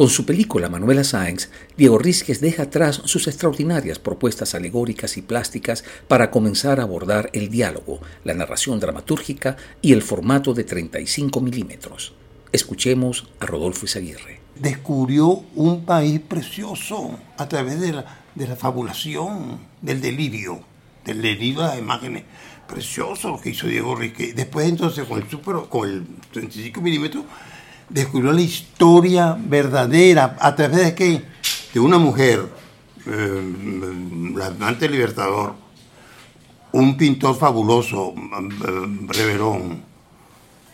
Con 0.01 0.09
su 0.09 0.25
película 0.25 0.71
Manuela 0.71 1.05
Sáenz, 1.05 1.51
Diego 1.77 1.99
Rizquez 1.99 2.41
deja 2.41 2.63
atrás 2.63 3.03
sus 3.05 3.29
extraordinarias 3.29 3.99
propuestas 3.99 4.55
alegóricas 4.55 5.19
y 5.19 5.21
plásticas 5.21 5.85
para 6.09 6.31
comenzar 6.31 6.81
a 6.81 6.85
abordar 6.85 7.29
el 7.35 7.51
diálogo, 7.51 8.01
la 8.25 8.33
narración 8.33 8.81
dramatúrgica 8.81 9.59
y 9.83 9.93
el 9.93 10.01
formato 10.01 10.55
de 10.55 10.65
35 10.65 11.43
milímetros. 11.43 12.15
Escuchemos 12.51 13.29
a 13.41 13.45
Rodolfo 13.45 13.85
Izaguirre. 13.85 14.41
Descubrió 14.55 15.45
un 15.55 15.85
país 15.85 16.19
precioso 16.21 17.19
a 17.37 17.47
través 17.47 17.79
de 17.79 17.93
la, 17.93 18.57
fabulación, 18.57 19.59
del 19.83 20.01
delirio, 20.01 20.63
del 21.05 21.21
delirio 21.21 21.61
de 21.61 21.67
las 21.67 21.79
imágenes. 21.79 22.25
Precioso 22.67 23.29
lo 23.29 23.39
que 23.39 23.51
hizo 23.51 23.67
Diego 23.67 23.95
Rizquez. 23.95 24.35
Después 24.35 24.67
entonces 24.67 25.05
con 25.05 25.21
el, 25.21 25.29
super, 25.29 25.57
con 25.69 25.87
el 25.87 26.07
35 26.33 26.81
milímetros 26.81 27.25
descubrió 27.91 28.33
la 28.33 28.41
historia 28.41 29.37
verdadera 29.39 30.37
a 30.41 30.55
través 30.55 30.79
de 30.79 30.95
que 30.95 31.23
de 31.75 31.81
una 31.81 31.99
mujer, 31.99 32.49
eh, 33.07 34.33
la 34.35 34.47
amante 34.47 34.89
libertador, 34.89 35.55
un 36.73 36.97
pintor 36.97 37.37
fabuloso, 37.37 38.15
eh, 38.17 39.07
Reverón, 39.07 39.83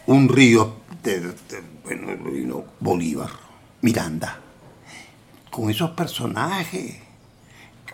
un 0.07 0.29
río, 0.29 0.77
de, 1.03 1.35
bueno, 1.85 2.65
Bolívar, 2.81 3.31
Miranda, 3.83 4.41
con 5.51 5.71
esos 5.71 5.91
personajes, 5.91 6.97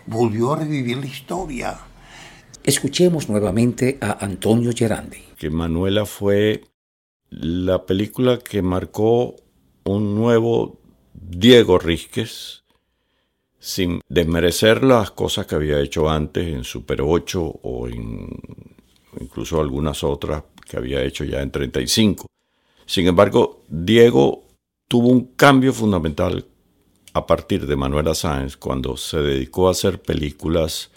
volvió 0.05 0.53
a 0.53 0.59
revivir 0.59 0.97
la 0.97 1.05
historia. 1.05 1.77
Escuchemos 2.63 3.29
nuevamente 3.29 3.97
a 4.01 4.23
Antonio 4.23 4.71
Gerandi. 4.75 5.23
Que 5.37 5.49
Manuela 5.49 6.05
fue 6.05 6.63
la 7.41 7.85
película 7.85 8.39
que 8.39 8.61
marcó 8.61 9.35
un 9.85 10.15
nuevo 10.15 10.79
Diego 11.13 11.79
Rizquez, 11.79 12.63
sin 13.59 14.01
desmerecer 14.07 14.83
las 14.83 15.11
cosas 15.11 15.47
que 15.47 15.55
había 15.55 15.79
hecho 15.79 16.09
antes 16.09 16.47
en 16.47 16.63
Super 16.63 17.01
8 17.01 17.59
o 17.63 17.87
incluso 19.19 19.61
algunas 19.61 20.03
otras 20.03 20.43
que 20.67 20.77
había 20.77 21.01
hecho 21.01 21.23
ya 21.23 21.41
en 21.41 21.51
35. 21.51 22.27
Sin 22.85 23.07
embargo, 23.07 23.63
Diego 23.67 24.43
tuvo 24.87 25.07
un 25.07 25.33
cambio 25.35 25.73
fundamental 25.73 26.45
a 27.13 27.25
partir 27.25 27.65
de 27.65 27.75
Manuela 27.75 28.13
Sáenz 28.13 28.57
cuando 28.57 28.97
se 28.97 29.17
dedicó 29.21 29.67
a 29.67 29.71
hacer 29.71 30.01
películas, 30.01 30.91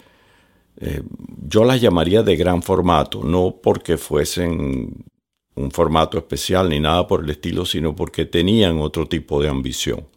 eh, 0.79 1.03
yo 1.47 1.63
las 1.63 1.79
llamaría 1.79 2.21
de 2.23 2.35
gran 2.35 2.61
formato, 2.61 3.23
no 3.23 3.55
porque 3.61 3.97
fuesen 3.97 5.05
un 5.57 5.71
formato 5.71 6.17
especial 6.17 6.69
ni 6.69 6.79
nada 6.79 7.07
por 7.07 7.23
el 7.23 7.29
estilo, 7.29 7.65
sino 7.65 7.95
porque 7.95 8.25
tenían 8.25 8.79
otro 8.79 9.07
tipo 9.07 9.41
de 9.41 9.49
ambición. 9.49 10.07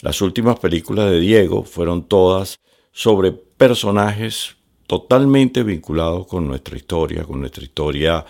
Las 0.00 0.20
últimas 0.20 0.58
películas 0.58 1.10
de 1.10 1.20
Diego 1.20 1.64
fueron 1.64 2.04
todas 2.08 2.58
sobre 2.92 3.32
personajes 3.32 4.56
totalmente 4.86 5.62
vinculados 5.62 6.26
con 6.26 6.46
nuestra 6.46 6.76
historia, 6.76 7.24
con 7.24 7.40
nuestra 7.40 7.64
historia 7.64 8.24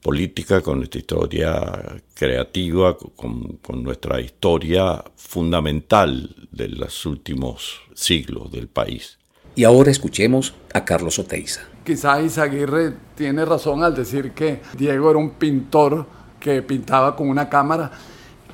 política, 0.00 0.60
con 0.60 0.78
nuestra 0.78 1.00
historia 1.00 2.02
creativa, 2.14 2.96
con, 2.96 3.58
nuestra 3.82 4.20
historia 4.20 5.02
fundamental 5.16 6.48
de 6.50 6.68
los 6.68 7.04
últimos 7.06 7.80
siglos 7.94 8.52
del 8.52 8.68
país. 8.68 9.18
Y 9.56 9.64
ahora 9.64 9.90
escuchemos 9.90 10.54
a 10.72 10.84
Carlos 10.84 11.18
Oteiza. 11.18 11.75
Quizás 11.86 12.20
Isaguirre 12.20 12.94
tiene 13.14 13.44
razón 13.44 13.84
al 13.84 13.94
decir 13.94 14.32
que 14.32 14.60
Diego 14.76 15.08
era 15.08 15.20
un 15.20 15.30
pintor 15.30 16.04
que 16.40 16.60
pintaba 16.60 17.14
con 17.14 17.28
una 17.28 17.48
cámara. 17.48 17.92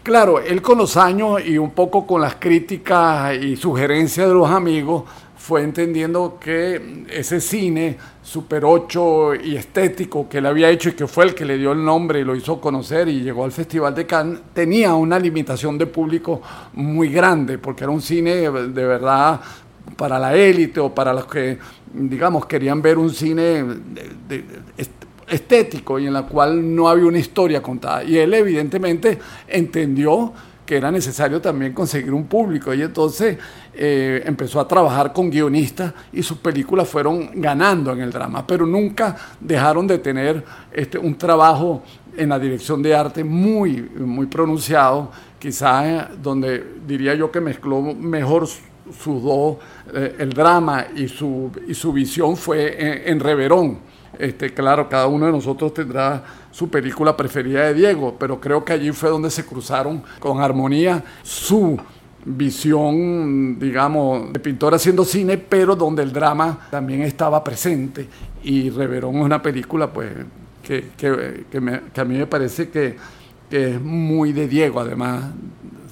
Claro, 0.02 0.38
él 0.38 0.60
con 0.60 0.76
los 0.76 0.98
años 0.98 1.40
y 1.42 1.56
un 1.56 1.70
poco 1.70 2.06
con 2.06 2.20
las 2.20 2.34
críticas 2.34 3.34
y 3.36 3.56
sugerencias 3.56 4.28
de 4.28 4.34
los 4.34 4.50
amigos 4.50 5.04
fue 5.34 5.62
entendiendo 5.62 6.36
que 6.38 7.06
ese 7.08 7.40
cine 7.40 7.96
super 8.22 8.66
8 8.66 9.36
y 9.36 9.56
estético 9.56 10.28
que 10.28 10.36
él 10.36 10.44
había 10.44 10.68
hecho 10.68 10.90
y 10.90 10.92
que 10.92 11.06
fue 11.06 11.24
el 11.24 11.34
que 11.34 11.46
le 11.46 11.56
dio 11.56 11.72
el 11.72 11.82
nombre 11.82 12.20
y 12.20 12.24
lo 12.24 12.36
hizo 12.36 12.60
conocer 12.60 13.08
y 13.08 13.22
llegó 13.22 13.46
al 13.46 13.52
Festival 13.52 13.94
de 13.94 14.06
Cannes, 14.06 14.40
tenía 14.52 14.94
una 14.94 15.18
limitación 15.18 15.78
de 15.78 15.86
público 15.86 16.42
muy 16.74 17.08
grande, 17.08 17.56
porque 17.56 17.84
era 17.84 17.92
un 17.92 18.02
cine 18.02 18.50
de 18.50 18.84
verdad 18.84 19.40
para 19.96 20.18
la 20.18 20.34
élite 20.34 20.80
o 20.80 20.94
para 20.94 21.12
los 21.12 21.26
que, 21.26 21.58
digamos, 21.94 22.46
querían 22.46 22.80
ver 22.82 22.98
un 22.98 23.10
cine 23.10 23.64
estético 25.28 25.98
y 25.98 26.06
en 26.06 26.12
la 26.12 26.22
cual 26.24 26.74
no 26.74 26.88
había 26.88 27.06
una 27.06 27.18
historia 27.18 27.62
contada. 27.62 28.04
Y 28.04 28.18
él 28.18 28.34
evidentemente 28.34 29.18
entendió 29.48 30.32
que 30.66 30.76
era 30.76 30.90
necesario 30.90 31.40
también 31.40 31.72
conseguir 31.72 32.12
un 32.12 32.26
público 32.26 32.72
y 32.72 32.82
entonces 32.82 33.36
eh, 33.74 34.22
empezó 34.24 34.60
a 34.60 34.68
trabajar 34.68 35.12
con 35.12 35.28
guionistas 35.28 35.92
y 36.12 36.22
sus 36.22 36.38
películas 36.38 36.88
fueron 36.88 37.30
ganando 37.34 37.92
en 37.92 38.00
el 38.00 38.12
drama, 38.12 38.46
pero 38.46 38.64
nunca 38.64 39.16
dejaron 39.40 39.86
de 39.86 39.98
tener 39.98 40.44
este, 40.72 40.98
un 40.98 41.16
trabajo 41.16 41.82
en 42.16 42.28
la 42.28 42.38
dirección 42.38 42.82
de 42.82 42.94
arte 42.94 43.24
muy, 43.24 43.82
muy 43.82 44.26
pronunciado, 44.26 45.10
quizás 45.38 46.08
donde 46.22 46.64
diría 46.86 47.14
yo 47.14 47.30
que 47.30 47.40
mezcló 47.40 47.80
mejor 47.82 48.46
sudó 49.02 49.58
eh, 49.94 50.16
el 50.18 50.30
drama 50.30 50.86
y 50.94 51.08
su, 51.08 51.50
y 51.66 51.74
su 51.74 51.92
visión 51.92 52.36
fue 52.36 53.10
en, 53.10 53.20
Reverón. 53.20 53.78
Este, 54.18 54.52
claro, 54.52 54.88
cada 54.88 55.06
uno 55.06 55.26
de 55.26 55.32
nosotros 55.32 55.72
tendrá 55.72 56.22
su 56.50 56.68
película 56.68 57.16
preferida 57.16 57.64
de 57.66 57.74
Diego, 57.74 58.16
pero 58.18 58.40
creo 58.40 58.64
que 58.64 58.74
allí 58.74 58.92
fue 58.92 59.08
donde 59.08 59.30
se 59.30 59.46
cruzaron 59.46 60.02
con 60.18 60.40
armonía 60.40 61.02
su 61.22 61.78
visión, 62.24 63.58
digamos, 63.58 64.32
de 64.32 64.38
pintor 64.38 64.74
haciendo 64.74 65.04
cine, 65.04 65.38
pero 65.38 65.74
donde 65.74 66.02
el 66.02 66.12
drama 66.12 66.68
también 66.70 67.02
estaba 67.02 67.42
presente. 67.42 68.06
Y 68.44 68.70
Reverón 68.70 69.16
es 69.16 69.24
una 69.24 69.42
película, 69.42 69.92
pues, 69.92 70.10
que, 70.62 70.90
que, 70.96 71.46
que, 71.50 72.00
a 72.00 72.04
mí 72.04 72.18
me 72.18 72.26
parece 72.26 72.68
que 72.68 72.96
que 73.52 73.74
es 73.74 73.82
muy 73.82 74.32
de 74.32 74.48
Diego. 74.48 74.80
Además, 74.80 75.24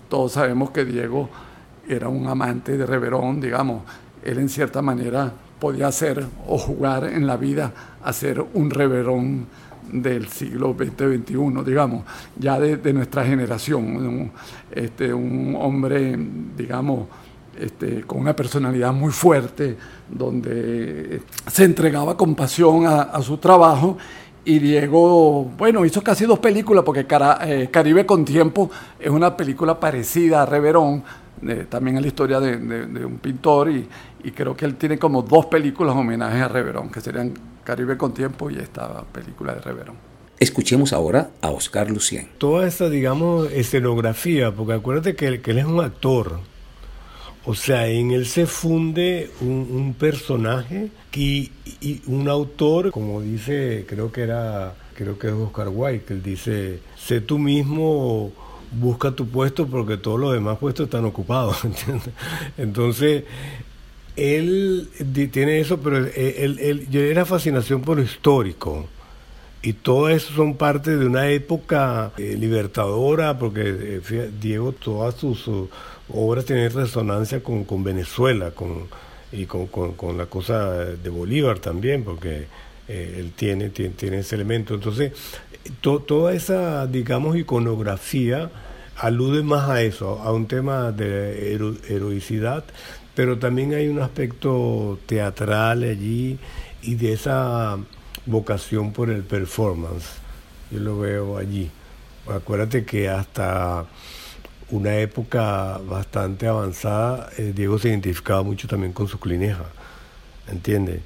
todos 0.08 0.32
sabemos 0.32 0.70
que 0.70 0.86
Diego 0.86 1.28
era 1.90 2.08
un 2.08 2.26
amante 2.26 2.76
de 2.76 2.86
Reverón, 2.86 3.40
digamos. 3.40 3.82
Él 4.24 4.38
en 4.38 4.48
cierta 4.48 4.82
manera 4.82 5.32
podía 5.58 5.88
hacer 5.88 6.24
o 6.46 6.58
jugar 6.58 7.04
en 7.04 7.26
la 7.26 7.36
vida 7.36 7.72
a 8.02 8.12
ser 8.12 8.44
un 8.54 8.70
Reverón 8.70 9.46
del 9.92 10.28
siglo 10.28 10.74
XX-XXI, 10.76 11.64
digamos, 11.64 12.04
ya 12.38 12.58
de, 12.60 12.92
nuestra 12.92 13.24
generación. 13.24 13.96
Un, 13.96 14.30
este, 14.70 15.12
un 15.12 15.56
hombre, 15.58 16.16
digamos, 16.56 17.08
este, 17.58 18.02
con 18.02 18.20
una 18.20 18.34
personalidad 18.34 18.92
muy 18.92 19.12
fuerte, 19.12 19.76
donde 20.08 21.22
se 21.46 21.64
entregaba 21.64 22.16
con 22.16 22.34
pasión 22.34 22.86
a, 22.86 23.20
su 23.22 23.36
trabajo. 23.38 23.98
Y 24.44 24.58
Diego, 24.58 25.44
bueno, 25.58 25.84
hizo 25.84 26.02
casi 26.02 26.24
dos 26.24 26.38
películas, 26.38 26.84
porque 26.84 27.06
eh, 27.42 27.68
Caribe 27.70 28.06
con 28.06 28.24
Tiempo 28.24 28.70
es 28.98 29.10
una 29.10 29.36
película 29.36 29.78
parecida 29.78 30.42
a 30.42 30.46
Reverón, 30.46 31.04
también 31.68 31.96
es 31.96 32.02
la 32.02 32.08
historia 32.08 32.40
de, 32.40 33.04
un 33.04 33.18
pintor, 33.18 33.70
y, 33.70 33.88
y, 34.24 34.30
creo 34.32 34.56
que 34.56 34.64
él 34.64 34.76
tiene 34.76 34.98
como 34.98 35.22
dos 35.22 35.46
películas 35.46 35.96
homenajes 35.96 36.42
a 36.42 36.48
Reverón, 36.48 36.90
que 36.90 37.00
serían 37.00 37.32
Caribe 37.64 37.96
con 37.96 38.12
Tiempo 38.12 38.50
y 38.50 38.56
esta 38.56 39.02
película 39.04 39.54
de 39.54 39.60
Reverón. 39.60 39.96
Escuchemos 40.38 40.92
ahora 40.92 41.30
a 41.42 41.50
Oscar 41.50 41.90
Lucien. 41.90 42.28
Toda 42.38 42.66
esta, 42.66 42.88
digamos, 42.88 43.50
escenografía, 43.52 44.52
porque 44.52 44.72
acuérdate 44.72 45.14
que, 45.14 45.40
que 45.42 45.50
él 45.50 45.58
es 45.58 45.66
un 45.66 45.80
actor, 45.80 46.40
o 47.44 47.54
sea, 47.54 47.86
en 47.88 48.10
él 48.10 48.26
se 48.26 48.46
funde 48.46 49.30
un, 49.40 49.94
personaje 49.98 50.90
y, 51.14 51.50
un 52.06 52.28
autor, 52.28 52.90
como 52.90 53.22
dice, 53.22 53.86
creo 53.88 54.12
que 54.12 54.22
era, 54.22 54.74
creo 54.94 55.18
que 55.18 55.28
es 55.28 55.32
Oscar 55.32 55.68
Wilde, 55.68 56.04
que 56.04 56.14
él 56.14 56.22
dice, 56.22 56.80
sé 56.98 57.22
tú 57.22 57.38
mismo, 57.38 58.32
busca 58.72 59.10
tu 59.12 59.26
puesto 59.26 59.66
porque 59.66 59.96
todos 59.96 60.20
los 60.20 60.32
demás 60.32 60.58
puestos 60.58 60.84
están 60.84 61.04
ocupados. 61.04 61.58
Entonces, 62.58 63.24
él 64.16 64.88
tiene 65.32 65.60
eso, 65.60 65.80
pero 65.80 65.98
él, 65.98 66.58
él, 66.60 66.88
era 66.92 67.24
fascinación 67.24 67.82
por 67.82 67.96
lo 67.96 68.02
histórico. 68.02 68.86
Y 69.62 69.74
todo 69.74 70.08
eso 70.08 70.32
son 70.32 70.56
parte 70.56 70.96
de 70.96 71.04
una 71.04 71.28
época 71.28 72.12
eh, 72.16 72.36
libertadora, 72.38 73.38
porque 73.38 74.00
eh, 74.10 74.30
Diego, 74.40 74.72
todas 74.72 75.16
sus 75.16 75.48
obras 76.08 76.44
tienen 76.46 76.72
resonancia 76.72 77.42
con, 77.42 77.64
con 77.64 77.84
Venezuela 77.84 78.52
con, 78.52 78.88
y 79.32 79.46
con, 79.46 79.66
con, 79.66 80.16
la 80.16 80.26
cosa 80.26 80.74
de 80.76 81.08
Bolívar 81.10 81.58
también, 81.58 82.04
porque 82.04 82.46
eh, 82.88 83.16
él 83.18 83.32
tiene, 83.36 83.68
tiene, 83.70 84.18
ese 84.18 84.34
elemento. 84.34 84.74
Entonces, 84.74 85.12
toda 85.80 86.34
esa, 86.34 86.86
digamos, 86.86 87.36
iconografía 87.36 88.50
alude 88.96 89.42
más 89.42 89.68
a 89.68 89.82
eso, 89.82 90.20
a 90.20 90.32
un 90.32 90.46
tema 90.46 90.92
de 90.92 91.54
heroicidad, 91.88 92.64
pero 93.14 93.38
también 93.38 93.74
hay 93.74 93.88
un 93.88 94.00
aspecto 94.00 94.98
teatral 95.06 95.82
allí 95.84 96.38
y 96.82 96.94
de 96.94 97.12
esa 97.12 97.78
vocación 98.26 98.92
por 98.92 99.10
el 99.10 99.22
performance. 99.22 100.06
Yo 100.70 100.80
lo 100.80 100.98
veo 100.98 101.38
allí. 101.38 101.70
Acuérdate 102.28 102.84
que 102.84 103.08
hasta 103.08 103.86
una 104.70 104.96
época 104.98 105.78
bastante 105.78 106.46
avanzada, 106.46 107.30
eh, 107.38 107.52
Diego 107.54 107.78
se 107.78 107.88
identificaba 107.88 108.42
mucho 108.42 108.68
también 108.68 108.92
con 108.92 109.08
su 109.08 109.18
clineja, 109.18 109.64
¿entiendes? 110.48 111.00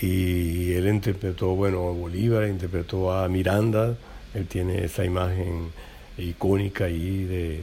Y 0.00 0.72
él 0.74 0.86
interpretó, 0.88 1.48
bueno, 1.54 1.88
a 1.88 1.92
Bolívar, 1.92 2.48
interpretó 2.48 3.12
a 3.12 3.28
Miranda, 3.28 3.96
él 4.34 4.46
tiene 4.46 4.84
esa 4.84 5.04
imagen 5.04 5.70
icónica 6.16 6.84
ahí 6.84 7.24
de 7.24 7.62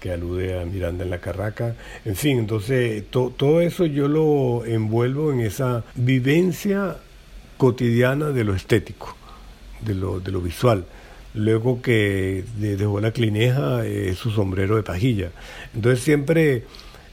que 0.00 0.12
alude 0.12 0.60
a 0.60 0.64
Miranda 0.64 1.04
en 1.04 1.10
la 1.10 1.20
Carraca. 1.20 1.74
En 2.04 2.14
fin, 2.14 2.38
entonces 2.38 3.04
todo 3.10 3.60
eso 3.60 3.86
yo 3.86 4.06
lo 4.06 4.64
envuelvo 4.66 5.32
en 5.32 5.40
esa 5.40 5.84
vivencia 5.94 6.98
cotidiana 7.56 8.28
de 8.28 8.44
lo 8.44 8.54
estético, 8.54 9.16
de 9.80 9.94
lo, 9.94 10.20
de 10.20 10.30
lo 10.30 10.40
visual 10.40 10.84
luego 11.34 11.82
que 11.82 12.44
dejó 12.56 13.00
la 13.00 13.10
clineja 13.10 13.84
eh, 13.84 14.14
su 14.14 14.30
sombrero 14.30 14.76
de 14.76 14.82
pajilla. 14.82 15.30
Entonces 15.74 16.02
siempre 16.02 16.64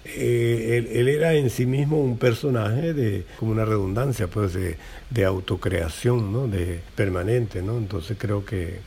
eh, 0.05 0.89
él, 0.93 1.07
era 1.07 1.33
en 1.33 1.49
sí 1.49 1.65
mismo 1.65 2.01
un 2.01 2.17
personaje 2.17 2.93
de, 2.93 3.25
como 3.39 3.51
una 3.51 3.65
redundancia, 3.65 4.27
pues 4.27 4.53
de, 4.53 5.25
autocreación, 5.25 6.31
¿no? 6.33 6.47
De 6.47 6.79
permanente, 6.95 7.61
¿no? 7.61 7.77
Entonces 7.77 8.17
creo 8.19 8.43
que, 8.43 8.79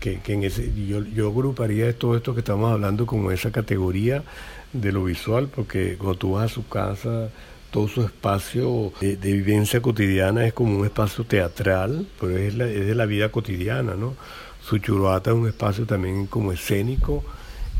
que, 0.00 0.20
en 0.26 0.44
ese, 0.44 0.72
yo, 0.86 1.04
yo 1.04 1.28
agruparía 1.28 1.96
todo 1.96 2.16
esto 2.16 2.34
que 2.34 2.40
estamos 2.40 2.72
hablando 2.72 3.06
como 3.06 3.30
esa 3.30 3.52
categoría 3.52 4.24
de 4.72 4.92
lo 4.92 5.04
visual, 5.04 5.48
porque 5.54 5.96
cuando 5.96 6.18
tú 6.18 6.32
vas 6.32 6.50
a 6.50 6.54
su 6.54 6.66
casa, 6.66 7.30
todo 7.70 7.86
su 7.86 8.02
espacio 8.02 8.92
de, 9.00 9.16
vivencia 9.16 9.80
cotidiana 9.80 10.46
es 10.46 10.52
como 10.52 10.76
un 10.76 10.84
espacio 10.84 11.24
teatral, 11.24 12.06
pero 12.20 12.36
es, 12.36 12.54
es 12.54 12.86
de 12.86 12.94
la 12.94 13.06
vida 13.06 13.30
cotidiana, 13.30 13.94
¿no? 13.94 14.14
su 14.62 14.78
churuata 14.78 15.30
es 15.30 15.36
un 15.36 15.48
espacio 15.48 15.86
también 15.86 16.26
como 16.26 16.52
escénico, 16.52 17.24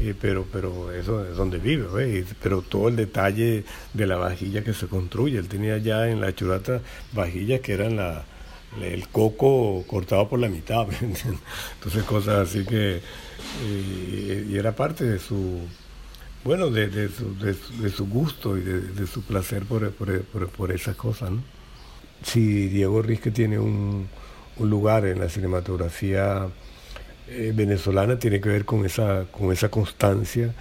eh, 0.01 0.15
pero, 0.19 0.47
pero 0.51 0.93
eso 0.93 1.25
es 1.29 1.37
donde 1.37 1.59
vive, 1.59 2.25
pero 2.43 2.63
todo 2.63 2.89
el 2.89 2.97
detalle 2.97 3.65
de 3.93 4.07
la 4.07 4.17
vajilla 4.17 4.65
que 4.65 4.73
se 4.73 4.87
construye, 4.87 5.39
él 5.39 5.49
tenía 5.49 5.77
ya 5.77 6.09
en 6.09 6.21
la 6.21 6.35
churata 6.35 6.81
vajillas 7.13 7.61
que 7.61 7.75
eran 7.75 7.97
la, 7.97 8.25
el 8.81 9.09
coco 9.09 9.85
cortado 9.87 10.27
por 10.27 10.39
la 10.39 10.49
mitad, 10.49 10.87
entonces 11.03 12.05
cosas 12.05 12.49
así 12.49 12.65
que, 12.65 13.03
eh, 13.63 14.47
y 14.49 14.57
era 14.57 14.75
parte 14.75 15.05
de 15.05 15.19
su, 15.19 15.61
bueno, 16.45 16.71
de, 16.71 16.89
de, 16.89 17.11
su, 17.11 17.37
de, 17.39 17.91
su, 17.91 18.07
gusto 18.07 18.57
y 18.57 18.63
de, 18.63 19.07
su 19.07 19.23
placer 19.23 19.65
por, 19.65 19.91
por, 19.93 20.49
por, 20.49 20.73
esas 20.73 20.97
cosas. 20.97 21.31
Si 22.23 22.69
Diego 22.69 23.03
Rizque 23.03 23.31
tiene 23.31 23.59
un, 23.59 24.09
un 24.57 24.71
lugar 24.71 25.05
en 25.05 25.21
la 25.21 25.29
cinematografía 25.29 26.49
eh, 27.33 27.53
venezolana 27.55 28.19
tiene 28.19 28.41
que 28.41 28.49
ver 28.49 28.65
con 28.65 28.85
esa, 28.85 29.27
con 29.31 29.53
esa 29.53 29.69
constancia 29.69 30.53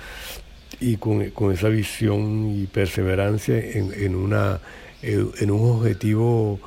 y 0.79 0.97
con, 0.97 1.23
esa 1.51 1.67
visión 1.67 2.47
y 2.55 2.67
perseverancia 2.67 3.57
en, 3.57 4.15
una, 4.15 4.59
eh, 5.01 5.25
en 5.39 5.49
un 5.49 5.77
objetivo 5.77 6.59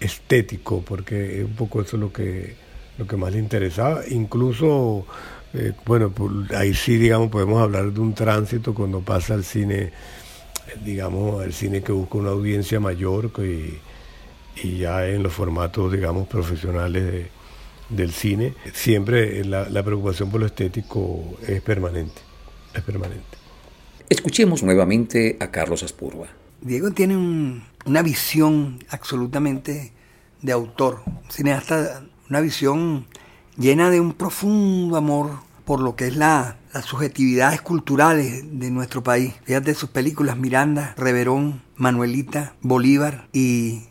estético, 0.00 0.82
porque 0.82 1.38
es 1.38 1.44
un 1.44 1.54
poco 1.54 1.82
eso 1.82 1.96
lo 1.96 2.12
que, 2.12 2.56
lo 2.98 3.06
que 3.06 3.16
más 3.16 3.32
le 3.32 3.38
interesaba. 3.38 4.02
Incluso, 4.08 5.06
eh, 5.54 5.72
bueno, 5.86 6.12
ahí 6.56 6.74
sí, 6.74 6.96
digamos, 6.96 7.30
podemos 7.30 7.62
hablar 7.62 7.92
de 7.92 8.00
un 8.00 8.14
tránsito 8.14 8.74
cuando 8.74 9.02
pasa 9.02 9.34
al 9.34 9.44
cine, 9.44 9.92
digamos, 10.84 11.42
al 11.44 11.52
cine 11.52 11.80
que 11.80 11.92
busca 11.92 12.18
una 12.18 12.30
audiencia 12.30 12.80
mayor 12.80 13.30
y, 13.38 13.78
y 14.66 14.78
ya 14.78 15.06
en 15.06 15.22
los 15.22 15.32
formatos, 15.32 15.92
digamos, 15.92 16.26
profesionales 16.26 17.04
de 17.04 17.41
del 17.92 18.12
cine, 18.12 18.54
siempre 18.72 19.44
la, 19.44 19.82
preocupación 19.82 20.30
por 20.30 20.40
lo 20.40 20.46
estético 20.46 21.36
es 21.46 21.60
permanente, 21.60 22.20
es 22.74 22.82
permanente. 22.82 23.38
Escuchemos 24.08 24.62
nuevamente 24.62 25.36
a 25.40 25.50
Carlos 25.50 25.82
Aspurba. 25.82 26.26
Diego 26.60 26.90
tiene 26.90 27.16
una 27.84 28.02
visión 28.02 28.78
absolutamente 28.88 29.92
de 30.40 30.52
autor, 30.52 31.02
cineasta, 31.28 32.04
una 32.28 32.40
visión 32.40 33.06
llena 33.56 33.90
de 33.90 34.00
un 34.00 34.12
profundo 34.12 34.96
amor 34.96 35.30
por 35.64 35.80
lo 35.80 35.94
que 35.96 36.08
es 36.08 36.16
la, 36.16 36.56
las 36.74 36.84
subjetividades 36.84 37.60
culturales 37.62 38.44
de 38.58 38.70
nuestro 38.70 39.02
país. 39.02 39.34
Fíjate 39.44 39.74
sus 39.74 39.90
películas 39.90 40.36
Miranda, 40.36 40.94
Reverón, 40.96 41.62
Manuelita, 41.76 42.54
Bolívar 42.60 43.28
y 43.32 43.84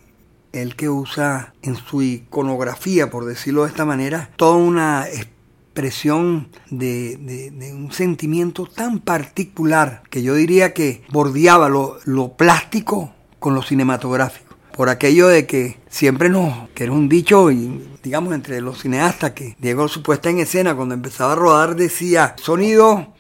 el 0.54 0.76
que 0.76 0.90
usa 0.90 1.54
en 1.62 1.76
su 1.76 2.02
iconografía, 2.02 3.10
por 3.10 3.26
decirlo 3.26 3.64
de 3.64 3.70
esta 3.70 3.86
manera, 3.86 4.30
toda 4.36 4.58
una 4.58 5.08
expresión 5.08 6.50
de, 6.70 7.72
un 7.74 7.92
sentimiento 7.94 8.66
tan 8.66 9.00
particular 9.00 10.04
que 10.10 10.22
yo 10.22 10.36
diría 10.36 10.74
que 10.74 11.04
bordeaba 11.12 11.70
lo, 11.70 12.34
plástico 12.36 13.14
con 13.40 13.56
lo 13.56 13.62
cinematográfico. 13.62 14.56
Por 14.76 14.90
aquello 14.90 15.28
de 15.28 15.46
que 15.46 15.80
siempre 15.90 16.30
nos, 16.30 16.70
que 16.70 16.84
era 16.84 16.94
un 16.94 17.08
dicho, 17.08 17.52
y, 17.52 17.98
digamos, 18.04 18.34
entre 18.34 18.62
los 18.62 18.82
cineastas, 18.82 19.32
que 19.32 19.56
Diego 19.60 19.88
su 19.88 20.02
puesta 20.04 20.30
en 20.30 20.40
escena 20.40 20.76
cuando 20.76 20.94
empezaba 20.94 21.34
a 21.34 21.36
rodar 21.36 21.76
decía, 21.76 22.36
sonido, 22.42 23.14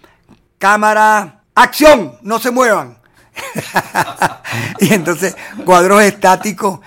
cámara, 0.57 1.43
acción, 1.55 2.13
no 2.21 2.39
se 2.39 2.51
muevan. 2.51 2.97
y 4.79 4.93
entonces 4.93 5.35
cuadros 5.65 6.03
estáticos 6.03 6.79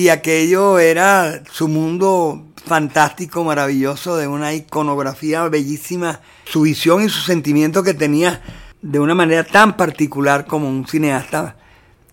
y 0.00 0.08
aquello 0.08 0.78
era 0.78 1.42
su 1.52 1.68
mundo 1.68 2.46
fantástico, 2.64 3.44
maravilloso, 3.44 4.16
de 4.16 4.26
una 4.28 4.54
iconografía 4.54 5.46
bellísima, 5.48 6.20
su 6.46 6.62
visión 6.62 7.04
y 7.04 7.10
su 7.10 7.20
sentimiento 7.20 7.82
que 7.82 7.92
tenía 7.92 8.40
de 8.80 8.98
una 8.98 9.14
manera 9.14 9.44
tan 9.44 9.76
particular 9.76 10.46
como 10.46 10.70
un 10.70 10.86
cineasta 10.86 11.56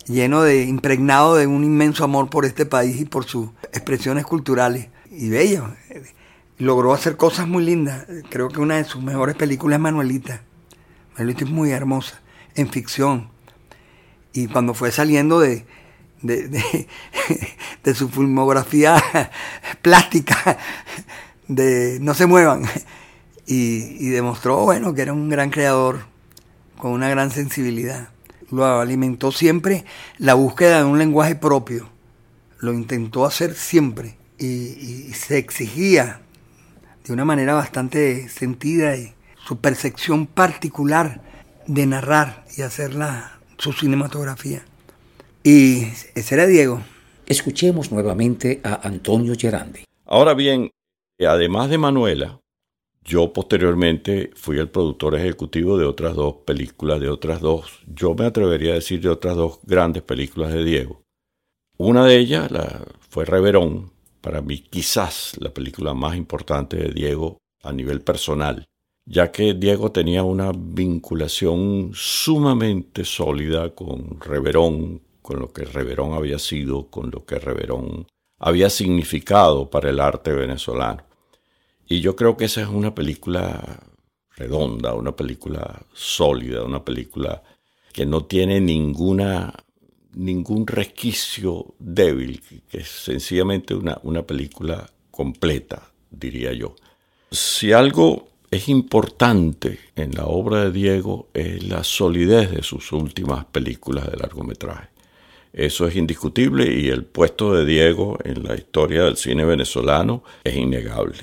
lleno 0.06 0.42
de, 0.42 0.64
impregnado 0.64 1.38
de 1.38 1.48
un 1.48 1.64
inmenso 1.64 2.04
amor 2.04 2.30
por 2.30 2.44
este 2.44 2.66
país 2.66 3.00
y 3.00 3.06
por 3.06 3.24
sus 3.24 3.52
expresiones 3.72 4.26
culturales 4.26 4.90
y 5.10 5.30
bello. 5.30 5.70
logró 6.58 6.94
hacer 6.94 7.16
cosas 7.16 7.48
muy 7.48 7.64
lindas. 7.64 8.06
Creo 8.30 8.50
que 8.50 8.60
una 8.60 8.76
de 8.76 8.84
sus 8.84 9.02
mejores 9.02 9.38
películas 9.38 9.78
es 9.78 9.82
Manuelita. 9.82 10.42
Manuelita 11.14 11.46
es 11.46 11.50
muy 11.50 11.72
hermosa, 11.72 12.20
en 12.54 12.68
ficción. 12.70 13.30
Y 14.34 14.48
cuando 14.48 14.74
fue 14.74 14.92
saliendo 14.92 15.40
de, 15.40 15.66
de, 16.22 17.96
su 17.96 18.10
filmografía 18.10 19.02
plástica, 19.82 20.58
de 21.48 22.00
No 22.02 22.14
se 22.14 22.26
muevan, 22.26 22.64
y, 23.46 24.10
demostró, 24.10 24.64
bueno, 24.64 24.94
que 24.94 25.04
era 25.04 25.14
un 25.14 25.30
gran 25.30 25.50
creador, 25.50 26.06
con 26.78 26.92
una 26.92 27.10
gran 27.10 27.32
sensibilidad. 27.32 28.10
Lo 28.52 28.80
alimentó 28.80 29.32
siempre 29.32 29.86
la 30.18 30.34
búsqueda 30.34 30.80
de 30.80 30.86
un 30.86 30.98
lenguaje 30.98 31.36
propio. 31.36 31.90
Lo 32.60 32.74
intentó 32.74 33.26
hacer 33.26 33.56
siempre 33.56 34.18
y 34.38 35.12
se 35.14 35.38
exigía 35.38 36.22
de 37.08 37.14
una 37.14 37.26
manera 37.26 37.54
bastante 37.54 38.28
sentida 38.28 38.96
y 38.98 39.14
su 39.46 39.60
percepción 39.60 40.28
particular 40.28 41.22
de 41.66 41.86
narrar 41.86 42.46
y 42.58 42.62
hacer 42.64 42.96
su 43.58 43.72
cinematografía. 43.72 44.64
Y 45.50 45.84
ese 46.14 46.36
era 46.36 46.46
Diego. 46.46 46.82
Escuchemos 47.26 47.90
nuevamente 47.90 48.60
a 48.66 48.86
Antonio 48.86 49.34
Gerandi. 49.34 49.86
Ahora 50.06 50.34
bien, 50.34 50.72
además 51.26 51.70
de 51.70 51.78
Manuela, 51.78 52.42
yo 53.06 53.32
posteriormente 53.32 54.32
fui 54.36 54.58
el 54.58 54.70
productor 54.70 55.16
ejecutivo 55.16 55.78
de 55.78 55.86
otras 55.86 56.16
dos 56.16 56.36
películas, 56.46 57.00
de 57.00 57.08
otras 57.08 57.40
dos, 57.40 57.80
yo 57.88 58.14
me 58.14 58.26
atrevería 58.26 58.72
a 58.72 58.76
decir 58.76 59.00
de 59.00 59.08
otras 59.08 59.38
dos 59.38 59.60
grandes 59.64 60.04
películas 60.04 60.52
de 60.52 60.66
Diego. 60.66 61.02
Una 61.78 62.06
de 62.06 62.18
ellas 62.18 62.52
la, 62.52 62.86
fue 63.10 63.24
Reverón, 63.24 63.94
para 64.20 64.42
mí 64.42 64.60
quizás 64.60 65.38
la 65.40 65.54
película 65.54 65.94
más 65.94 66.18
importante 66.18 66.76
de 66.76 66.90
Diego 66.90 67.38
a 67.64 67.72
nivel 67.72 68.02
personal, 68.02 68.66
ya 69.06 69.32
que 69.32 69.54
Diego 69.54 69.94
tenía 69.94 70.24
una 70.24 70.52
vinculación 70.54 71.92
sumamente 71.94 73.06
sólida 73.06 73.74
con 73.74 74.20
Reverón, 74.20 75.07
con 75.28 75.42
lo 75.42 75.52
que 75.52 75.66
Reverón 75.66 76.14
había 76.14 76.40
sido, 76.40 76.90
con 76.90 77.12
lo 77.12 77.26
que 77.26 77.38
Reverón 77.38 78.08
había 78.40 78.70
significado 78.70 79.70
para 79.70 79.90
el 79.90 80.00
arte 80.00 80.32
venezolano. 80.32 81.04
Y 81.86 82.00
yo 82.00 82.16
creo 82.16 82.38
que 82.38 82.46
esa 82.46 82.62
es 82.62 82.70
una 82.70 82.96
película 82.96 83.84
redonda, 84.38 84.94
una 84.94 85.18
película 85.18 85.86
sólida, 85.92 86.64
una 86.64 86.86
película 86.86 87.44
que 87.92 88.06
no 88.06 88.24
tiene 88.24 88.62
ninguna 88.62 89.54
ningún 90.14 90.66
resquicio 90.66 91.76
débil, 91.78 92.42
que 92.70 92.78
es 92.78 92.88
sencillamente 92.88 93.76
una, 93.76 94.00
una 94.04 94.22
película 94.22 94.90
completa, 95.12 95.92
diría 96.10 96.54
yo. 96.54 96.74
Si 97.32 97.74
algo 97.74 98.30
es 98.50 98.70
importante 98.70 99.78
en 99.98 100.12
la 100.16 100.28
obra 100.28 100.64
de 100.64 100.72
Diego 100.72 101.28
es 101.34 101.68
la 101.68 101.84
solidez 101.84 102.50
de 102.50 102.64
sus 102.64 102.94
últimas 102.94 103.44
películas 103.44 104.10
de 104.10 104.16
largometraje. 104.16 104.96
Eso 105.58 105.88
es 105.88 105.96
indiscutible 105.96 106.72
y 106.72 106.90
el 106.90 107.04
puesto 107.04 107.52
de 107.54 107.66
Diego 107.66 108.20
en 108.24 108.44
la 108.44 108.56
historia 108.56 109.04
del 109.04 109.18
cine 109.18 109.44
venezolano 109.44 110.24
es 110.44 110.56
innegable. 110.56 111.18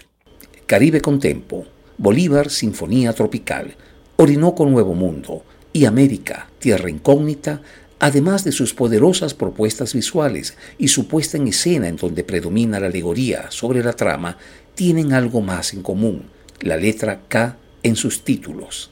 Caribe 0.66 1.00
con 1.00 1.20
Tempo, 1.20 1.64
Bolívar 1.98 2.50
Sinfonía 2.50 3.12
Tropical, 3.12 3.76
Orinoco 4.16 4.66
Nuevo 4.66 4.94
Mundo 4.94 5.44
y 5.72 5.84
América, 5.84 6.48
Tierra 6.58 6.90
Incógnita 6.90 7.62
además 8.00 8.44
de 8.44 8.52
sus 8.52 8.74
poderosas 8.74 9.34
propuestas 9.34 9.94
visuales 9.94 10.58
y 10.78 10.88
su 10.88 11.06
puesta 11.08 11.36
en 11.36 11.48
escena 11.48 11.88
en 11.88 11.96
donde 11.96 12.24
predomina 12.24 12.80
la 12.80 12.88
alegoría 12.88 13.50
sobre 13.50 13.82
la 13.82 13.92
trama, 13.92 14.36
tienen 14.74 15.12
algo 15.12 15.40
más 15.40 15.72
en 15.72 15.82
común, 15.82 16.24
la 16.60 16.76
letra 16.76 17.22
K 17.28 17.56
en 17.82 17.96
sus 17.96 18.24
títulos. 18.24 18.90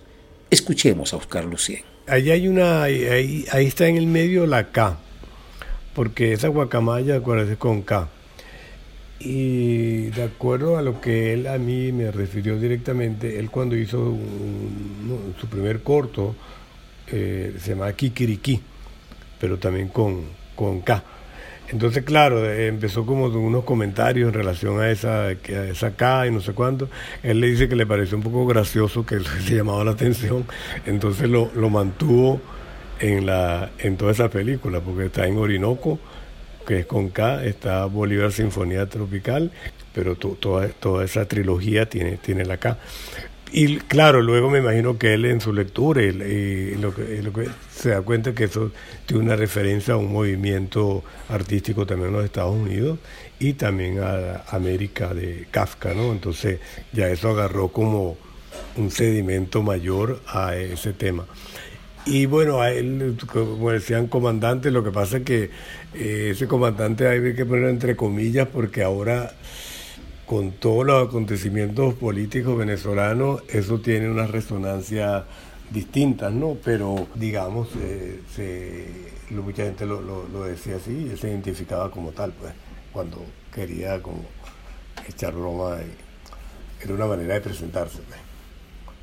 Escuchemos 0.51 1.13
a 1.13 1.17
Oscar 1.17 1.45
Lucien. 1.45 1.83
Ahí 2.07 2.31
hay 2.31 2.49
una, 2.49 2.85
ahí, 2.85 3.45
está 3.53 3.87
en 3.87 3.97
el 3.97 4.07
medio 4.07 4.47
la 4.47 4.71
K, 4.71 4.99
porque 5.95 6.33
esa 6.33 6.49
guacamaya 6.49 7.17
acuérdate 7.17 7.57
con 7.57 7.83
K. 7.83 8.09
Y 9.21 10.07
de 10.11 10.25
acuerdo 10.25 10.77
a 10.77 10.83
lo 10.83 11.01
que 11.01 11.33
él 11.33 11.47
a 11.47 11.59
mí 11.59 11.93
me 11.93 12.11
refirió 12.11 12.59
directamente, 12.59 13.39
él 13.39 13.51
cuando 13.51 13.77
hizo 13.77 14.17
su 15.41 15.47
primer 15.47 15.83
corto, 15.83 16.35
eh, 17.07 17.55
se 17.59 17.71
llama 17.71 17.93
Kikiriki 17.93 18.61
pero 19.43 19.59
también 19.59 19.89
con, 19.89 20.23
con 20.55 20.83
K. 20.83 21.03
Entonces, 21.69 22.05
claro, 22.05 22.49
empezó 22.49 23.05
como 23.05 23.27
unos 23.27 23.65
comentarios 23.65 24.29
en 24.29 24.35
relación 24.35 24.81
a 24.81 24.89
esa, 24.89 25.25
a 25.25 25.33
esa 25.33 25.97
K 25.97 26.29
y 26.29 26.31
no 26.31 26.41
sé 26.41 26.53
cuánto. 26.53 26.89
Él 27.25 27.41
le 27.41 27.49
dice 27.49 27.69
que 27.69 27.75
le 27.75 27.85
pareció 27.85 28.17
un 28.17 28.23
poco 28.23 28.47
gracioso, 28.47 29.05
que 29.05 29.19
se 29.45 29.57
llamaba 29.57 29.83
la 29.83 29.91
atención. 29.91 30.45
Entonces 30.87 31.29
lo, 31.29 31.51
lo 31.57 31.71
mantuvo 31.71 32.41
en, 33.03 33.27
la, 33.27 33.71
en 33.81 33.97
toda 33.97 34.13
esa 34.13 34.31
película, 34.31 34.81
porque 34.81 35.07
está 35.07 35.27
en 35.27 35.37
Orinoco, 35.37 35.99
que 36.67 36.79
es 36.79 36.87
con 36.87 37.11
K, 37.11 37.45
está 37.45 37.85
Bolívar 37.87 38.33
Sinfonía 38.33 38.89
Tropical, 38.89 39.51
pero 39.93 40.15
toda, 40.15 40.69
toda 40.69 41.05
esa 41.05 41.27
trilogía 41.27 41.87
tiene, 41.87 42.17
tiene 42.17 42.45
la 42.45 42.57
K. 42.59 42.79
Y 43.55 43.77
claro, 43.79 44.23
luego 44.23 44.49
me 44.49 44.61
imagino 44.61 44.97
que 44.97 45.13
él 45.13 45.27
en 45.27 45.41
su 45.43 45.53
lectura 45.53 46.01
que, 46.01 47.51
se 47.71 47.91
da 47.91 48.01
cuenta 48.01 48.35
que 48.35 48.45
eso 48.45 48.71
tiene 49.05 49.25
una 49.25 49.37
referencia 49.37 49.95
a 49.95 49.99
un 49.99 50.11
movimiento 50.11 51.05
artístico 51.29 51.85
también 51.85 52.11
en 52.11 52.17
los 52.17 52.25
Estados 52.25 52.55
Unidos 52.55 52.99
y 53.39 53.53
también 53.55 53.99
a 53.99 54.45
América 54.49 55.13
de 55.13 55.49
Kafka, 55.51 55.93
¿no? 55.93 56.13
Entonces 56.13 56.61
ya 56.93 57.09
eso 57.09 57.31
agarró 57.31 57.69
como 57.69 58.17
un 58.77 58.91
sedimento 58.91 59.63
mayor 59.63 60.23
a 60.29 60.57
ese 60.57 60.95
tema. 60.95 61.27
Y 62.05 62.27
bueno, 62.27 62.61
a 62.61 62.71
él, 62.71 63.17
como 63.33 63.71
decían 63.71 64.09
comandante, 64.09 64.71
lo 64.73 64.83
que 64.83 64.91
pasa 64.91 65.19
es 65.19 65.23
que 65.23 65.51
eh, 65.95 66.31
ese 66.33 66.49
comandante 66.49 67.07
hay 67.07 67.35
que 67.35 67.47
ponerlo 67.47 67.69
entre 67.69 67.95
comillas 67.95 68.49
porque 68.49 68.83
ahora 68.83 69.33
con 70.27 70.53
todos 70.53 70.87
los 70.87 71.09
acontecimientos 71.09 71.95
políticos 71.95 72.57
venezolanos, 72.57 73.43
eso 73.49 73.81
tiene 73.81 74.11
una 74.11 74.27
resonancia 74.27 75.25
distinta, 75.71 76.31
¿no? 76.31 76.57
Pero, 76.65 77.07
digamos, 77.15 77.69
eh, 77.77 79.13
mucha 79.31 79.65
gente 79.65 79.85
lo, 79.85 80.25
decía 80.45 80.77
así, 80.77 81.09
él 81.11 81.19
se 81.19 81.29
identificaba 81.29 81.91
como 81.91 82.13
tal, 82.13 82.33
pues, 82.33 82.53
cuando 82.93 83.25
quería 83.55 84.01
como 84.01 84.25
echar 85.09 85.35
broma, 85.35 85.77
y, 85.83 86.85
era 86.85 86.95
una 86.95 87.07
manera 87.07 87.35
de 87.35 87.41
presentarse, 87.43 87.99
pues. 88.09 88.22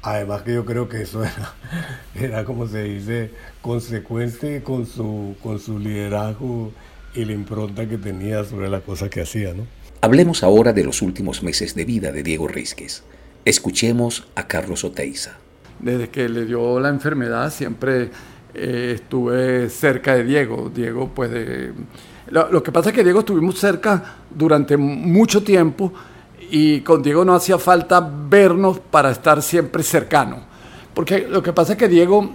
Además 0.02 0.44
que 0.44 0.54
yo 0.54 0.66
creo 0.66 0.88
que 0.88 1.02
eso 1.02 1.24
era, 1.24 1.54
era 2.16 2.46
como 2.46 2.68
se 2.68 2.84
dice, 2.84 3.32
consecuente 3.62 4.64
con 4.64 4.86
su, 4.86 5.36
con 5.44 5.60
su 5.60 5.78
liderazgo 5.78 6.72
y 7.14 7.26
la 7.26 7.34
impronta 7.34 7.88
que 7.88 7.98
tenía 7.98 8.44
sobre 8.44 8.70
las 8.70 8.84
cosas 8.84 9.10
que 9.10 9.22
hacía, 9.22 9.54
¿no? 9.54 9.66
Hablemos 10.02 10.44
ahora 10.44 10.72
de 10.72 10.86
los 10.86 11.02
últimos 11.02 11.44
meses 11.44 11.76
de 11.76 11.84
vida 11.84 12.14
de 12.14 12.24
Diego 12.24 12.48
Rizquez. 12.48 13.04
Escuchemos 13.44 14.28
a 14.36 14.48
Carlos 14.48 14.86
Oteiza. 14.86 15.38
Desde 15.80 16.10
que 16.10 16.30
le 16.30 16.46
dio 16.46 16.80
la 16.80 16.90
enfermedad 16.90 17.52
siempre 17.52 18.10
eh, 18.54 18.94
estuve 18.96 19.70
cerca 19.70 20.16
de 20.16 20.24
Diego. 20.24 20.72
Diego, 20.74 21.12
pues 21.14 21.32
Lo, 22.30 22.64
que 22.64 22.72
pasa 22.72 22.90
es 22.90 22.96
que 22.96 23.04
Diego 23.04 23.20
estuvimos 23.20 23.60
cerca 23.60 24.20
durante 24.30 24.78
mucho 24.78 25.44
tiempo 25.44 25.92
y 26.52 26.82
con 26.82 27.02
Diego 27.02 27.24
no 27.24 27.34
hacía 27.34 27.58
falta 27.58 28.08
vernos 28.30 28.80
para 28.80 29.12
estar 29.12 29.42
siempre 29.42 29.84
cercano. 29.84 30.38
Porque 30.94 31.28
lo 31.30 31.42
que 31.42 31.54
pasa 31.54 31.74
es 31.74 31.78
que 31.78 31.88
Diego, 31.88 32.30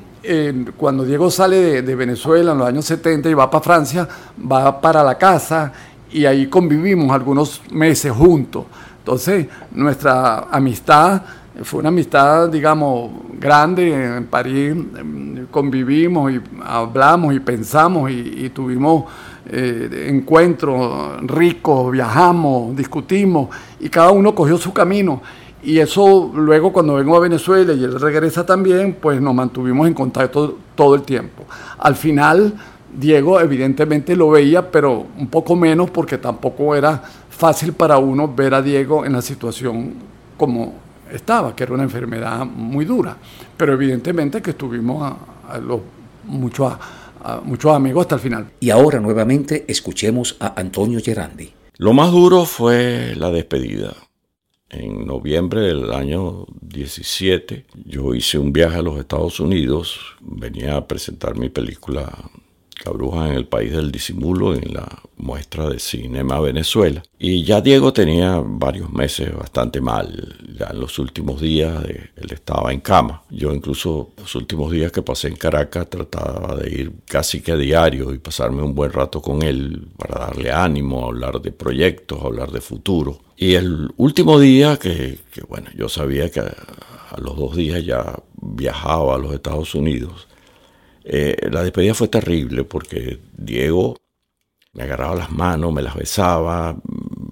cuando 0.76 1.04
Diego 1.04 1.30
sale 1.30 1.82
de, 1.82 1.94
Venezuela 1.94 2.52
en 2.52 2.58
los 2.58 2.66
años 2.66 2.84
70 2.84 3.28
y 3.28 3.34
va 3.34 3.50
para 3.50 3.62
Francia, 3.62 4.08
va 4.50 4.80
para 4.80 5.02
la 5.02 5.18
casa 5.18 5.72
y 6.10 6.24
ahí 6.24 6.46
convivimos 6.46 7.10
algunos 7.10 7.60
meses 7.70 8.12
juntos. 8.12 8.64
Entonces, 9.00 9.46
nuestra 9.72 10.46
amistad 10.50 11.22
fue 11.62 11.80
una 11.80 11.90
amistad, 11.90 12.48
digamos, 12.48 13.10
grande. 13.38 14.16
En 14.16 14.26
París 14.26 14.72
em, 14.72 15.46
convivimos 15.50 16.32
y 16.32 16.40
hablamos 16.64 17.34
y 17.34 17.40
pensamos 17.40 18.10
y, 18.10 18.50
tuvimos 18.50 19.04
eh, 19.46 20.08
encuentros 20.08 21.20
ricos, 21.22 21.92
viajamos, 21.92 22.76
discutimos 22.76 23.48
y 23.80 23.88
cada 23.88 24.10
uno 24.10 24.34
cogió 24.34 24.56
su 24.58 24.72
camino. 24.72 25.22
Y 25.62 25.78
eso 25.78 26.30
luego 26.34 26.72
cuando 26.72 26.94
vengo 26.94 27.16
a 27.16 27.20
Venezuela 27.20 27.72
y 27.72 27.82
él 27.82 27.98
regresa 27.98 28.44
también, 28.44 28.98
pues 29.00 29.20
nos 29.20 29.34
mantuvimos 29.34 29.86
en 29.86 29.94
contacto 29.94 30.58
todo 30.74 30.94
el 30.94 31.02
tiempo. 31.02 31.44
Al 31.78 31.96
final 31.96 32.54
Diego 32.94 33.40
evidentemente 33.40 34.14
lo 34.14 34.30
veía, 34.30 34.70
pero 34.70 35.06
un 35.18 35.26
poco 35.28 35.56
menos 35.56 35.90
porque 35.90 36.18
tampoco 36.18 36.74
era 36.74 37.02
fácil 37.30 37.72
para 37.72 37.98
uno 37.98 38.32
ver 38.32 38.54
a 38.54 38.62
Diego 38.62 39.04
en 39.04 39.14
la 39.14 39.22
situación 39.22 39.94
como 40.36 40.74
estaba, 41.10 41.54
que 41.54 41.64
era 41.64 41.74
una 41.74 41.82
enfermedad 41.82 42.44
muy 42.44 42.84
dura. 42.84 43.16
Pero 43.56 43.72
evidentemente 43.72 44.40
que 44.40 44.50
estuvimos 44.50 45.14
a, 45.48 45.58
los, 45.58 45.80
muchos, 47.24 47.44
muchos 47.44 47.72
amigos 47.72 48.02
hasta 48.02 48.14
el 48.16 48.20
final. 48.20 48.50
Y 48.60 48.70
ahora 48.70 49.00
nuevamente 49.00 49.64
escuchemos 49.68 50.36
a 50.40 50.60
Antonio 50.60 51.00
Gerandi. 51.02 51.52
Lo 51.76 51.92
más 51.92 52.12
duro 52.12 52.44
fue 52.44 53.14
la 53.16 53.30
despedida. 53.30 53.94
en 54.70 55.06
noviembre 55.06 55.60
del 55.60 55.92
año 55.92 56.46
17, 56.60 57.66
yo 57.84 58.12
hice 58.12 58.38
un 58.38 58.52
viaje 58.52 58.78
a 58.78 58.82
los 58.82 58.98
Estados 58.98 59.38
Unidos, 59.38 60.00
venía 60.20 60.76
a 60.76 60.88
presentar 60.88 61.38
mi 61.38 61.48
película 61.48 62.10
La 62.84 62.92
bruja 62.92 63.28
en 63.28 63.34
el 63.34 63.46
país 63.46 63.72
del 63.72 63.90
disimulo 63.90 64.54
en 64.54 64.74
la 64.74 64.86
muestra 65.16 65.68
de 65.68 65.78
cinema 65.78 66.40
Venezuela. 66.40 67.02
Y 67.18 67.44
ya 67.44 67.60
Diego 67.60 67.92
tenía 67.92 68.42
varios 68.44 68.92
meses 68.92 69.34
bastante 69.34 69.80
mal, 69.80 70.36
ya 70.58 70.66
en 70.70 70.80
los 70.80 70.98
últimos 70.98 71.40
días 71.40 71.82
él 71.84 72.30
estaba 72.30 72.72
en 72.72 72.80
cama. 72.80 73.22
Yo 73.30 73.54
incluso 73.54 74.10
los 74.18 74.34
últimos 74.34 74.70
días 74.70 74.92
que 74.92 75.02
pasé 75.02 75.28
en 75.28 75.36
Caracas 75.36 75.88
trataba 75.88 76.56
de 76.56 76.70
ir 76.70 76.92
casi 77.06 77.40
que 77.40 77.52
a 77.52 77.56
diario 77.56 78.12
y 78.12 78.18
pasarme 78.18 78.62
un 78.62 78.74
buen 78.74 78.92
rato 78.92 79.22
con 79.22 79.42
él 79.42 79.88
para 79.96 80.26
darle 80.26 80.52
ánimo, 80.52 81.06
hablar 81.06 81.40
de 81.40 81.52
proyectos, 81.52 82.22
hablar 82.22 82.50
de 82.50 82.60
futuro. 82.60 83.20
Y 83.36 83.54
el 83.54 83.90
último 83.96 84.38
día, 84.38 84.76
que, 84.76 85.18
bueno, 85.48 85.68
yo 85.76 85.88
sabía 85.88 86.30
que 86.30 86.40
a, 86.40 86.54
los 87.18 87.36
dos 87.36 87.56
días 87.56 87.84
ya 87.84 88.18
viajaba 88.40 89.14
a 89.14 89.18
los 89.18 89.32
Estados 89.32 89.74
Unidos, 89.74 90.26
eh, 91.04 91.48
la 91.50 91.62
despedida 91.62 91.94
fue 91.94 92.08
terrible 92.08 92.64
porque 92.64 93.20
Diego 93.36 93.96
me 94.72 94.84
agarraba 94.84 95.14
las 95.14 95.30
manos, 95.30 95.72
me 95.72 95.82
las 95.82 95.94
besaba, 95.94 96.76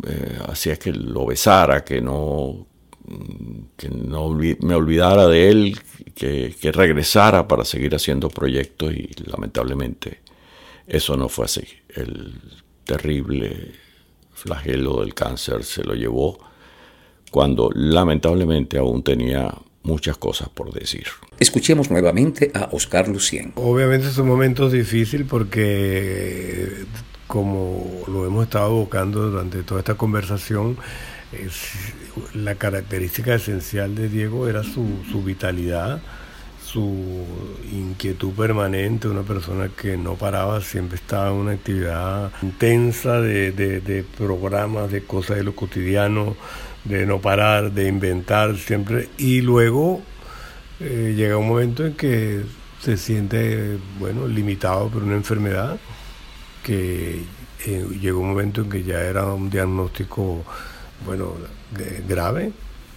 eh, 0.07 0.39
hacía 0.47 0.77
que 0.77 0.93
lo 0.93 1.27
besara, 1.27 1.83
que 1.83 2.01
no, 2.01 2.67
que 3.77 3.89
no 3.89 4.29
me 4.29 4.75
olvidara 4.75 5.27
de 5.27 5.49
él, 5.49 5.79
que, 6.15 6.55
que 6.61 6.71
regresara 6.71 7.49
para 7.49 7.65
seguir 7.65 7.95
haciendo 7.95 8.29
proyectos 8.29 8.93
y 8.93 9.11
lamentablemente 9.27 10.21
eso 10.87 11.17
no 11.17 11.29
fue 11.29 11.47
así. 11.47 11.67
El 11.89 12.35
terrible 12.85 13.73
flagelo 14.33 15.01
del 15.01 15.15
cáncer 15.15 15.65
se 15.65 15.83
lo 15.83 15.95
llevó 15.95 16.39
cuando 17.31 17.71
lamentablemente 17.75 18.77
aún 18.79 19.03
tenía 19.03 19.53
muchas 19.83 20.17
cosas 20.17 20.49
por 20.49 20.73
decir. 20.73 21.07
Escuchemos 21.39 21.91
nuevamente 21.91 22.51
a 22.55 22.69
Oscar 22.73 23.09
Lucien. 23.09 23.53
Obviamente 23.57 24.09
es 24.09 24.19
un 24.19 24.29
momento 24.29 24.71
difícil 24.71 25.25
porque, 25.25 26.85
como 27.27 28.03
lo 28.07 28.27
hemos 28.27 28.45
estado 28.45 28.69
evocando 28.69 29.31
durante 29.31 29.63
toda 29.63 29.81
esta 29.81 29.95
conversación, 29.95 30.77
la 32.35 32.55
característica 32.57 33.35
esencial 33.35 33.95
de 33.95 34.09
Diego 34.09 34.49
era 34.49 34.63
su, 34.63 34.87
su 35.11 35.23
vitalidad, 35.23 36.01
su 36.73 37.27
inquietud 37.71 38.33
permanente, 38.33 39.07
una 39.07 39.23
persona 39.23 39.69
que 39.69 39.99
no 39.99 40.15
paraba, 40.15 40.61
siempre 40.63 40.97
estaba 40.97 41.29
en 41.29 41.35
una 41.35 41.53
actividad 41.53 42.33
intensa 42.41 43.21
de, 43.21 44.05
programas, 44.17 44.91
de 44.91 45.03
cosas 45.03 45.37
de 45.37 45.45
lo 45.45 45.55
cotidiano, 45.55 46.35
de 46.85 47.05
no 47.05 47.21
parar, 47.21 47.73
de 47.73 47.89
inventar 47.89 48.57
siempre. 48.57 49.11
Y 49.19 49.43
luego 49.43 50.01
eh, 50.81 51.13
llega 51.15 51.37
un 51.37 51.49
momento 51.49 51.85
en 51.85 51.95
que 51.95 52.43
se 52.81 52.97
siente, 52.97 53.77
bueno, 53.99 54.27
limitado 54.27 54.89
por 54.89 55.03
una 55.03 55.15
enfermedad, 55.15 55.79
que 56.63 57.23
eh, 57.67 57.87
llegó 58.01 58.21
un 58.21 58.31
momento 58.31 58.63
en 58.63 58.71
que 58.71 58.83
ya 58.83 59.01
era 59.03 59.27
un 59.27 59.51
diagnóstico, 59.51 60.43
bueno, 61.05 61.35
grave. 62.09 62.53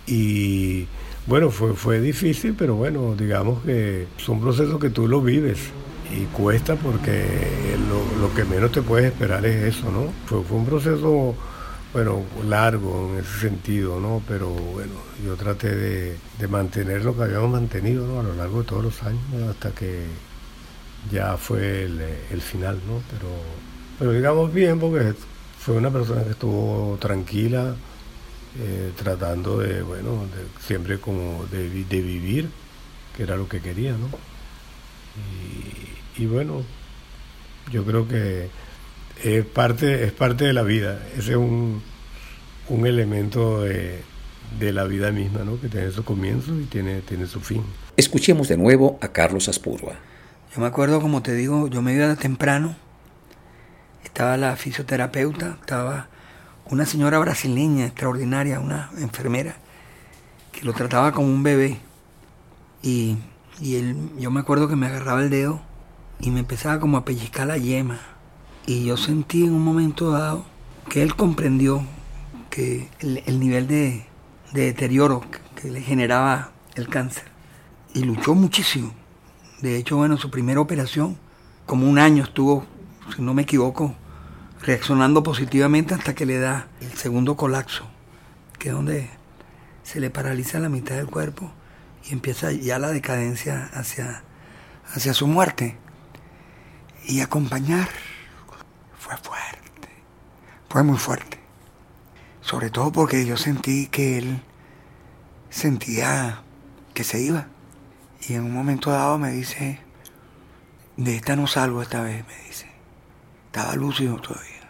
Y 0.07 0.87
bueno, 1.27 1.49
fue, 1.49 1.73
fue 1.73 1.99
difícil, 2.01 2.55
pero 2.57 2.75
bueno, 2.75 3.15
digamos 3.15 3.63
que 3.63 4.07
son 4.17 4.39
procesos 4.39 4.79
que 4.79 4.91
tú 4.91 5.07
lo 5.07 5.21
vives 5.21 5.71
y 6.11 6.25
cuesta 6.25 6.75
porque 6.75 7.25
lo, 8.19 8.33
que 8.33 8.43
menos 8.43 8.71
te 8.71 8.81
puedes 8.81 9.11
esperar 9.11 9.43
es 9.45 9.75
eso, 9.75 9.91
¿no? 9.91 10.11
Fue, 10.27 10.43
fue 10.43 10.57
un 10.57 10.65
proceso, 10.65 11.35
bueno, 11.93 12.21
largo 12.47 13.09
en 13.11 13.19
ese 13.23 13.39
sentido, 13.39 13.99
¿no? 13.99 14.21
Pero 14.27 14.49
bueno, 14.49 14.93
yo 15.25 15.35
traté 15.35 15.75
de, 15.75 16.47
mantener 16.47 17.03
lo 17.03 17.15
que 17.15 17.23
habíamos 17.23 17.49
mantenido, 17.49 18.05
¿no? 18.05 18.19
A 18.19 18.23
lo 18.23 18.35
largo 18.35 18.59
de 18.59 18.67
todos 18.67 18.83
los 18.83 19.03
años, 19.03 19.21
hasta 19.49 19.71
que 19.71 20.03
ya 21.11 21.37
fue 21.37 21.85
el, 21.85 22.41
final, 22.41 22.79
¿no? 22.87 23.01
Pero, 23.11 23.29
pero 23.97 24.11
digamos 24.11 24.53
bien, 24.53 24.79
porque 24.79 25.13
fue 25.57 25.75
una 25.75 25.89
persona 25.89 26.23
que 26.23 26.31
estuvo 26.31 26.97
tranquila, 26.99 27.75
eh, 28.57 28.93
tratando 28.95 29.59
de, 29.59 29.81
bueno, 29.81 30.25
siempre 30.65 30.97
como 30.97 31.45
de, 31.51 31.67
vivir, 31.67 32.49
que 33.15 33.23
era 33.23 33.35
lo 33.35 33.49
que 33.49 33.59
quería, 33.59 33.91
¿no? 33.91 34.07
Y, 36.17 36.25
bueno, 36.25 36.63
yo 37.69 37.83
creo 37.83 38.07
que 38.07 38.49
es 39.23 39.45
parte, 39.45 40.05
es 40.05 40.13
parte 40.13 40.45
de 40.45 40.53
la 40.53 40.63
vida, 40.63 41.05
ese 41.17 41.31
es 41.31 41.37
un, 41.37 41.81
un 42.69 42.87
elemento 42.87 43.61
de, 43.63 44.01
de, 44.57 44.71
la 44.71 44.85
vida 44.85 45.11
misma, 45.11 45.43
¿no? 45.43 45.59
Que 45.59 45.67
tiene 45.67 45.91
su 45.91 46.05
comienzo 46.05 46.57
y 46.57 46.63
tiene, 46.63 47.01
tiene 47.01 47.27
su 47.27 47.41
fin. 47.41 47.63
Escuchemos 47.97 48.47
de 48.47 48.55
nuevo 48.55 48.97
a 49.01 49.09
Carlos 49.09 49.49
Aspurua. 49.49 49.95
Yo 50.53 50.61
me 50.61 50.67
acuerdo, 50.67 51.01
como 51.01 51.21
te 51.21 51.33
digo, 51.33 51.67
yo 51.67 51.81
me 51.81 51.93
iba 51.93 52.15
temprano, 52.15 52.77
estaba 54.01 54.37
la 54.37 54.55
fisioterapeuta, 54.55 55.57
estaba 55.59 56.07
una 56.69 56.85
señora 56.85 57.19
brasileña 57.19 57.85
extraordinaria, 57.85 58.59
una 58.59 58.89
enfermera, 58.97 59.55
que 60.51 60.63
lo 60.65 60.73
trataba 60.73 61.11
como 61.11 61.27
un 61.27 61.43
bebé. 61.43 61.79
Y, 62.81 63.17
él, 63.61 64.11
yo 64.17 64.31
me 64.31 64.39
acuerdo 64.39 64.67
que 64.67 64.75
me 64.75 64.87
agarraba 64.87 65.21
el 65.21 65.29
dedo 65.29 65.61
y 66.19 66.31
me 66.31 66.39
empezaba 66.39 66.79
como 66.79 66.97
a 66.97 67.05
pellizcar 67.05 67.47
la 67.47 67.57
yema. 67.57 67.99
Y 68.65 68.85
yo 68.85 68.97
sentí 68.97 69.43
en 69.43 69.53
un 69.53 69.63
momento 69.63 70.11
dado 70.11 70.45
que 70.89 71.03
él 71.03 71.15
comprendió 71.15 71.83
que 72.49 72.89
el, 72.99 73.39
nivel 73.39 73.67
de, 73.67 74.07
deterioro 74.53 75.21
que, 75.21 75.39
que 75.61 75.71
le 75.71 75.81
generaba 75.81 76.51
el 76.75 76.87
cáncer. 76.87 77.25
Y 77.93 78.03
luchó 78.03 78.33
muchísimo. 78.33 78.91
De 79.61 79.77
hecho, 79.77 79.97
bueno, 79.97 80.17
su 80.17 80.31
primera 80.31 80.59
operación, 80.59 81.17
como 81.65 81.87
un 81.87 81.99
año 81.99 82.23
estuvo, 82.23 82.65
si 83.15 83.21
no 83.21 83.33
me 83.33 83.43
equivoco, 83.43 83.95
reaccionando 84.61 85.23
positivamente 85.23 85.93
hasta 85.93 86.15
que 86.15 86.25
le 86.25 86.39
da 86.39 86.67
el 86.81 86.93
segundo 86.93 87.35
colapso, 87.35 87.87
que 88.57 88.69
es 88.69 88.75
donde 88.75 89.09
se 89.83 89.99
le 89.99 90.09
paraliza 90.09 90.59
la 90.59 90.69
mitad 90.69 90.95
del 90.95 91.07
cuerpo 91.07 91.51
y 92.03 92.13
empieza 92.13 92.51
ya 92.51 92.79
la 92.79 92.89
decadencia 92.89 93.69
hacia, 93.73 94.23
hacia 94.93 95.13
su 95.13 95.27
muerte. 95.27 95.77
Y 97.07 97.21
acompañar 97.21 97.89
fue 98.97 99.15
fuerte, 99.17 99.89
fue 100.69 100.83
muy 100.83 100.97
fuerte. 100.97 101.39
Sobre 102.41 102.69
todo 102.69 102.91
porque 102.91 103.25
yo 103.25 103.37
sentí 103.37 103.87
que 103.87 104.17
él 104.17 104.41
sentía 105.49 106.41
que 106.93 107.03
se 107.03 107.19
iba. 107.19 107.47
Y 108.27 108.33
en 108.33 108.43
un 108.43 108.53
momento 108.53 108.91
dado 108.91 109.17
me 109.17 109.31
dice, 109.31 109.79
de 110.97 111.15
esta 111.15 111.35
no 111.35 111.47
salgo 111.47 111.81
esta 111.81 112.01
vez, 112.01 112.25
me 112.27 112.47
dice. 112.47 112.74
Estaba 113.55 113.73
lúcido 113.77 114.17
todavía. 114.17 114.69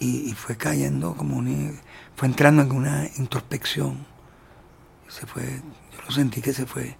Y, 0.00 0.32
fue 0.32 0.56
cayendo 0.56 1.14
como 1.14 1.36
un, 1.36 1.78
fue 2.16 2.26
entrando 2.26 2.62
en 2.62 2.72
una 2.72 3.06
introspección. 3.18 4.06
Se 5.08 5.26
fue 5.26 5.60
yo 5.92 6.02
lo 6.02 6.10
sentí 6.10 6.40
que 6.40 6.54
se 6.54 6.64
fue 6.64 6.96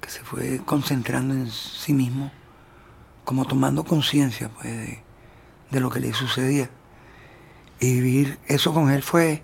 que 0.00 0.08
se 0.08 0.24
fue 0.24 0.62
concentrando 0.64 1.34
en 1.34 1.50
sí 1.50 1.92
mismo 1.92 2.30
como 3.26 3.44
tomando 3.44 3.84
conciencia 3.84 4.48
pues 4.48 4.64
de, 4.64 5.02
de, 5.70 5.80
lo 5.80 5.90
que 5.90 6.00
le 6.00 6.14
sucedía. 6.14 6.70
Y 7.78 8.00
vivir 8.00 8.38
eso 8.46 8.72
con 8.72 8.90
él 8.90 9.02
fue 9.02 9.42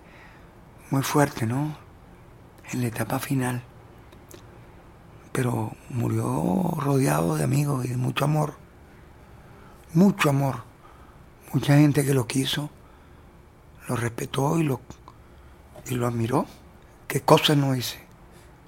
muy 0.89 1.03
fuerte 1.03 1.45
no 1.45 1.77
en 2.73 2.81
la 2.81 2.87
etapa 2.87 3.19
final. 3.19 3.63
Pero 5.33 5.77
murió 5.91 6.79
rodeado 6.79 7.37
de 7.37 7.45
amigos 7.45 7.85
y 7.85 7.89
de 7.89 7.99
mucho 7.99 8.25
amor 8.25 8.62
mucho 9.95 10.31
amor 10.31 10.73
mucha 11.53 11.77
gente 11.77 12.05
que 12.05 12.15
lo 12.15 12.27
quiso, 12.27 12.71
lo 13.89 13.97
respetó 13.97 14.59
y 14.59 14.63
lo, 14.63 14.81
y 15.87 15.95
lo 15.95 16.07
admiró. 16.07 16.47
¿Qué 17.07 17.21
cosas 17.21 17.57
no 17.57 17.77
hice? 17.77 18.01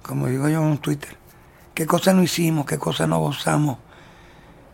Como 0.03 0.27
digo 0.27 0.47
yo 0.49 0.61
en 0.61 0.77
Twitter, 0.77 1.17
¿qué 1.73 1.87
cosas 1.87 2.13
no 2.15 2.21
hicimos? 2.21 2.65
¿Qué 2.65 2.77
cosas 2.77 3.09
no 3.09 3.19
gozamos? 3.19 3.79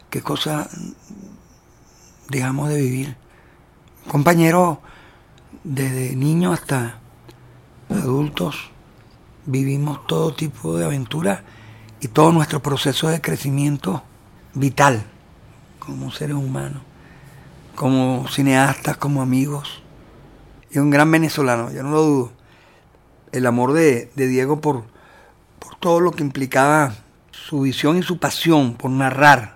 ¿Qué 0.09 0.21
cosas 0.21 0.69
dejamos 2.27 2.69
de 2.69 2.81
vivir? 2.81 3.15
Compañeros, 4.09 4.79
desde 5.63 6.15
niños 6.15 6.59
hasta 6.59 6.99
adultos, 7.89 8.71
vivimos 9.45 10.05
todo 10.05 10.33
tipo 10.33 10.75
de 10.75 10.85
aventuras 10.85 11.41
y 12.01 12.09
todo 12.09 12.31
nuestro 12.33 12.61
proceso 12.61 13.07
de 13.07 13.21
crecimiento 13.21 14.03
vital 14.53 15.10
como 15.81 16.11
seres 16.11 16.35
humanos 16.35 16.81
como 17.75 18.27
cineastas, 18.27 18.97
como 18.97 19.21
amigos. 19.21 19.81
Y 20.69 20.79
un 20.79 20.89
gran 20.89 21.11
venezolano, 21.11 21.71
yo 21.71 21.83
no 21.83 21.89
lo 21.91 22.01
dudo. 22.03 22.31
El 23.31 23.45
amor 23.45 23.73
de, 23.73 24.11
Diego 24.15 24.61
por, 24.61 24.83
por 25.59 25.75
todo 25.77 25.99
lo 25.99 26.11
que 26.11 26.23
implicaba 26.23 26.93
su 27.31 27.61
visión 27.61 27.97
y 27.97 28.03
su 28.03 28.19
pasión 28.19 28.75
por 28.75 28.91
narrar 28.91 29.55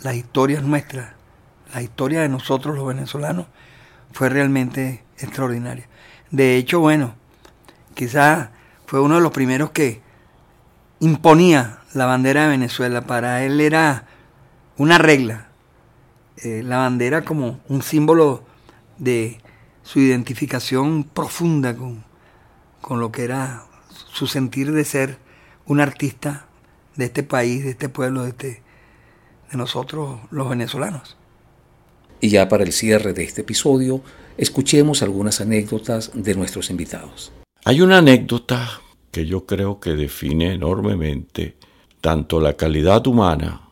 las 0.00 0.14
historias 0.14 0.62
nuestras, 0.62 1.14
la 1.74 1.82
historia 1.82 2.20
de 2.20 2.28
nosotros 2.28 2.76
los 2.76 2.86
venezolanos, 2.86 3.46
fue 4.12 4.28
realmente 4.28 5.02
extraordinaria. 5.18 5.88
De 6.30 6.56
hecho, 6.56 6.80
bueno, 6.80 7.14
quizás 7.94 8.50
fue 8.86 9.00
uno 9.00 9.16
de 9.16 9.22
los 9.22 9.32
primeros 9.32 9.70
que 9.70 10.02
imponía 11.00 11.80
la 11.94 12.06
bandera 12.06 12.44
de 12.44 12.48
Venezuela. 12.50 13.02
Para 13.02 13.42
él 13.42 13.60
era 13.60 14.04
una 14.76 14.98
regla. 14.98 15.45
Eh, 16.42 16.62
la 16.62 16.78
bandera 16.78 17.24
como 17.24 17.60
un 17.68 17.82
símbolo 17.82 18.44
de 18.98 19.40
su 19.82 20.00
identificación 20.00 21.04
profunda 21.04 21.76
con, 21.76 22.04
con 22.80 23.00
lo 23.00 23.10
que 23.10 23.24
era 23.24 23.64
su 24.12 24.26
sentir 24.26 24.72
de 24.72 24.84
ser 24.84 25.18
un 25.64 25.80
artista 25.80 26.46
de 26.96 27.06
este 27.06 27.22
país, 27.22 27.64
de 27.64 27.70
este 27.70 27.88
pueblo, 27.88 28.22
de, 28.24 28.30
este, 28.30 28.62
de 29.50 29.58
nosotros 29.58 30.20
los 30.30 30.48
venezolanos. 30.48 31.16
Y 32.20 32.30
ya 32.30 32.48
para 32.48 32.64
el 32.64 32.72
cierre 32.72 33.12
de 33.12 33.24
este 33.24 33.42
episodio, 33.42 34.02
escuchemos 34.36 35.02
algunas 35.02 35.40
anécdotas 35.40 36.10
de 36.14 36.34
nuestros 36.34 36.70
invitados. 36.70 37.32
Hay 37.64 37.80
una 37.80 37.98
anécdota 37.98 38.80
que 39.10 39.26
yo 39.26 39.46
creo 39.46 39.80
que 39.80 39.90
define 39.90 40.52
enormemente 40.52 41.56
tanto 42.00 42.40
la 42.40 42.54
calidad 42.54 43.06
humana 43.06 43.62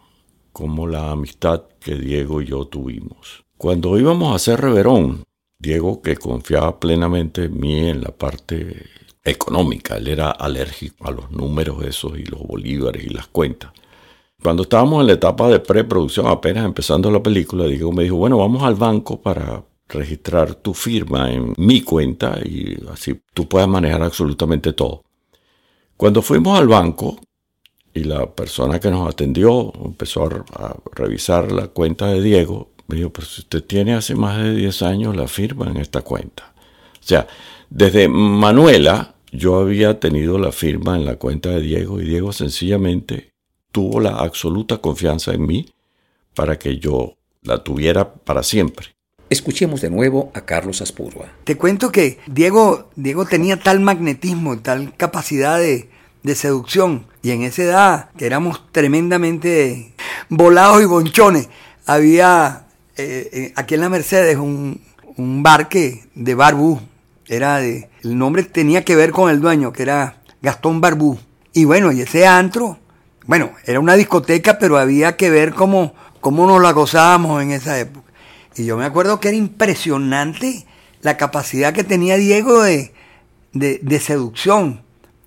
como 0.53 0.87
la 0.87 1.11
amistad 1.11 1.63
que 1.85 1.97
Diego 1.97 2.41
y 2.41 2.47
yo 2.47 2.65
tuvimos. 2.65 3.45
Cuando 3.59 3.99
íbamos 3.99 4.33
a 4.33 4.37
hacer 4.37 4.61
Reverón, 4.61 5.23
Diego, 5.59 6.01
que 6.01 6.17
confiaba 6.17 6.81
plenamente 6.81 7.45
en 7.45 7.61
mí 7.61 7.89
en 7.89 8.01
la 8.01 8.11
parte 8.11 8.87
económica, 9.23 9.99
él 9.99 10.09
era 10.09 10.31
alérgico 10.31 11.07
a 11.07 11.11
los 11.11 11.31
números 11.31 11.85
esos 11.85 12.19
y 12.19 12.25
los 12.25 12.41
bolívares 12.43 13.05
y 13.05 13.11
las 13.11 13.27
cuentas. 13.27 13.73
Cuando 14.43 14.63
estábamos 14.63 15.03
en 15.03 15.09
la 15.09 15.13
etapa 15.13 15.49
de 15.49 15.61
preproducción, 15.61 16.27
apenas 16.27 16.65
empezando 16.65 17.11
la 17.11 17.23
película, 17.23 17.67
Diego 17.67 17.93
me 17.93 18.05
dijo, 18.05 18.17
bueno, 18.17 18.39
vamos 18.39 18.63
al 18.63 18.75
banco 18.75 19.21
para 19.21 19.63
registrar 19.87 20.55
tu 20.55 20.73
firma 20.73 21.31
en 21.31 21.53
mi 21.59 21.83
cuenta 21.83 22.39
y 22.43 22.79
así 22.91 23.21
tú 23.35 23.47
puedes 23.47 23.69
manejar 23.69 24.03
absolutamente 24.03 24.73
todo. 24.73 25.05
Cuando 25.97 26.23
fuimos 26.23 26.59
al 26.59 26.67
banco 26.67 27.19
y 27.95 28.05
la 28.05 28.27
persona 28.27 28.81
que 28.81 28.91
nos 28.91 29.09
atendió 29.09 29.73
empezó 29.85 30.25
a, 30.25 30.77
revisar 30.93 31.53
la 31.53 31.69
cuenta 31.69 32.09
de 32.09 32.21
Diego, 32.21 32.71
me 32.89 32.97
dijo, 32.97 33.11
pero 33.11 33.27
si 33.27 33.43
usted 33.43 33.63
tiene 33.63 33.95
hace 33.95 34.17
más 34.17 34.37
de 34.37 34.55
10 34.55 34.83
años 34.83 35.17
la 35.17 35.29
firma 35.29 35.71
en 35.71 35.79
esta 35.79 36.03
cuenta. 36.03 36.53
O 36.95 37.07
sea, 37.07 37.27
desde 37.71 38.09
Manuela 38.09 39.15
yo 39.31 39.57
había 39.57 40.01
tenido 40.01 40.39
la 40.39 40.53
firma 40.53 40.97
en 40.97 41.05
la 41.05 41.17
cuenta 41.17 41.51
de 41.51 41.61
Diego 41.61 42.01
y 42.01 42.05
Diego 42.05 42.33
sencillamente 42.33 43.33
tuvo 43.73 44.01
la 44.01 44.17
absoluta 44.17 44.79
confianza 44.79 45.33
en 45.33 45.47
mí 45.47 45.67
para 46.35 46.59
que 46.59 46.79
yo 46.79 47.17
la 47.43 47.63
tuviera 47.63 48.13
para 48.13 48.43
siempre. 48.43 48.89
Escuchemos 49.31 49.81
de 49.81 49.91
nuevo 49.91 50.31
a 50.35 50.43
Carlos 50.43 50.83
Aspurua. 50.83 51.33
Te 51.45 51.57
cuento 51.57 51.91
que 51.91 52.19
Diego, 52.27 52.91
Diego 52.95 53.25
tenía 53.25 53.59
tal 53.59 53.81
magnetismo, 53.81 54.59
tal 54.59 54.97
capacidad 54.97 55.59
de, 55.59 55.89
seducción, 56.35 57.07
y 57.23 57.31
en 57.31 57.43
esa 57.43 57.63
edad, 57.63 58.11
que 58.17 58.27
éramos 58.27 58.63
tremendamente 58.73 59.95
volados 60.29 60.83
y 60.83 60.87
bonchones, 60.87 61.49
había 61.87 62.67
eh, 62.97 63.29
eh, 63.33 63.53
aquí 63.57 63.75
en 63.75 63.81
la 63.83 63.89
Mercedes 63.89 64.37
un, 64.37 64.81
un 65.17 65.43
bar 65.43 65.69
que, 65.69 66.05
de 66.15 66.35
Barbú, 66.35 66.81
era 67.27 67.59
de, 67.59 67.91
el 68.03 68.17
nombre 68.17 68.43
tenía 68.45 68.85
que 68.85 68.97
ver 68.97 69.11
con 69.11 69.31
el 69.31 69.41
dueño, 69.41 69.73
que 69.73 69.83
era 69.83 70.23
Gastón 70.41 70.81
Barbú. 70.81 71.19
Y 71.53 71.65
bueno, 71.67 71.93
y 71.93 72.01
ese 72.01 72.27
antro 72.27 72.79
bueno, 73.27 73.53
era 73.65 73.81
una 73.81 73.95
discoteca, 73.95 74.59
pero 74.59 74.77
había 74.77 75.17
que 75.17 75.31
ver 75.31 75.55
cómo, 75.55 75.95
cómo 76.21 76.47
nos 76.47 76.61
la 76.61 76.73
gozábamos 76.73 77.43
en 77.43 77.53
esa 77.53 77.79
época. 77.79 78.13
Y 78.55 78.67
yo 78.67 78.77
me 78.77 78.85
acuerdo 78.85 79.19
que 79.19 79.29
era 79.29 79.37
impresionante 79.37 80.67
la 81.01 81.17
capacidad 81.17 81.73
que 81.73 81.85
tenía 81.85 82.17
Diego 82.17 82.63
de, 82.63 82.93
de, 83.53 84.01
seducción. 84.01 84.84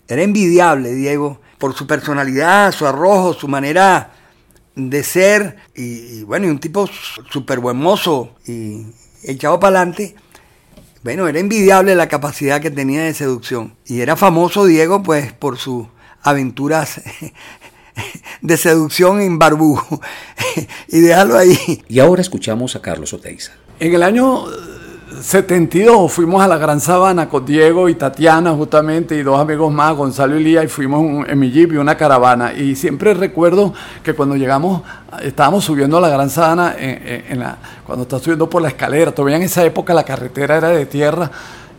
Era 0.08 0.22
envidiable 0.22 0.94
Diego 0.94 1.42
por 1.58 1.76
su 1.76 1.88
personalidad, 1.88 2.72
su 2.72 2.86
arrojo, 2.86 3.34
su 3.34 3.48
manera 3.48 4.12
de 4.76 5.04
ser. 5.04 5.58
Y, 5.76 6.24
bueno, 6.24 6.48
y 6.48 6.50
un 6.50 6.60
tipo 6.60 6.88
súper 7.30 7.60
buen 7.60 7.78
mozo 7.78 8.36
y 8.46 8.86
echado 9.24 9.60
para 9.60 9.80
adelante. 9.80 10.16
Bueno, 11.04 11.28
era 11.28 11.40
envidiable 11.40 11.96
la 11.96 12.08
capacidad 12.08 12.62
que 12.62 12.72
tenía 12.72 13.04
de 13.04 13.14
seducción. 13.14 13.76
Y 13.86 14.02
era 14.02 14.16
famoso 14.16 14.66
Diego 14.66 15.04
pues 15.04 15.34
por 15.34 15.58
sus 15.58 15.88
aventuras 16.22 17.02
de 18.42 18.58
seducción 18.58 19.22
en 19.22 19.40
Barbú. 19.40 19.82
y 20.88 21.00
déjalo 21.00 21.38
ahí. 21.38 21.84
Y 21.88 22.00
ahora 22.00 22.22
escuchamos 22.22 22.76
a 22.76 22.82
Carlos 22.82 23.14
Oteiza. 23.14 23.54
En 23.80 23.94
el 23.94 24.04
año 24.04 24.46
72 25.22 26.12
fuimos 26.12 26.44
a 26.44 26.48
la 26.48 26.58
Gran 26.58 26.82
Sabana 26.82 27.30
con 27.30 27.46
Diego 27.46 27.88
y 27.88 27.96
Tatiana 27.96 28.52
justamente 28.52 29.16
y 29.16 29.24
dos 29.24 29.40
amigos 29.40 29.72
más, 29.72 29.96
Gonzalo 29.96 30.38
y 30.38 30.44
Lía, 30.44 30.64
y 30.66 30.68
fuimos 30.68 31.28
en 31.28 31.40
mi 31.40 31.50
jeep 31.50 31.74
y 31.74 31.78
una 31.78 31.96
caravana. 31.96 32.54
Y 32.54 32.76
siempre 32.76 33.14
recuerdo 33.14 33.74
que 34.04 34.14
cuando 34.14 34.36
llegamos, 34.36 34.82
estábamos 35.22 35.64
subiendo 35.64 35.98
a 35.98 36.02
la 36.02 36.10
Gran 36.10 36.30
Sabana, 36.30 36.76
en, 36.78 37.40
la, 37.40 37.58
cuando 37.86 38.04
estás 38.04 38.22
subiendo 38.22 38.50
por 38.50 38.62
la 38.62 38.68
escalera, 38.68 39.14
todavía 39.14 39.38
en 39.38 39.44
esa 39.44 39.64
época 39.64 39.94
la 39.94 40.04
carretera 40.04 40.58
era 40.58 40.70
de 40.70 40.86
tierra, 40.86 41.32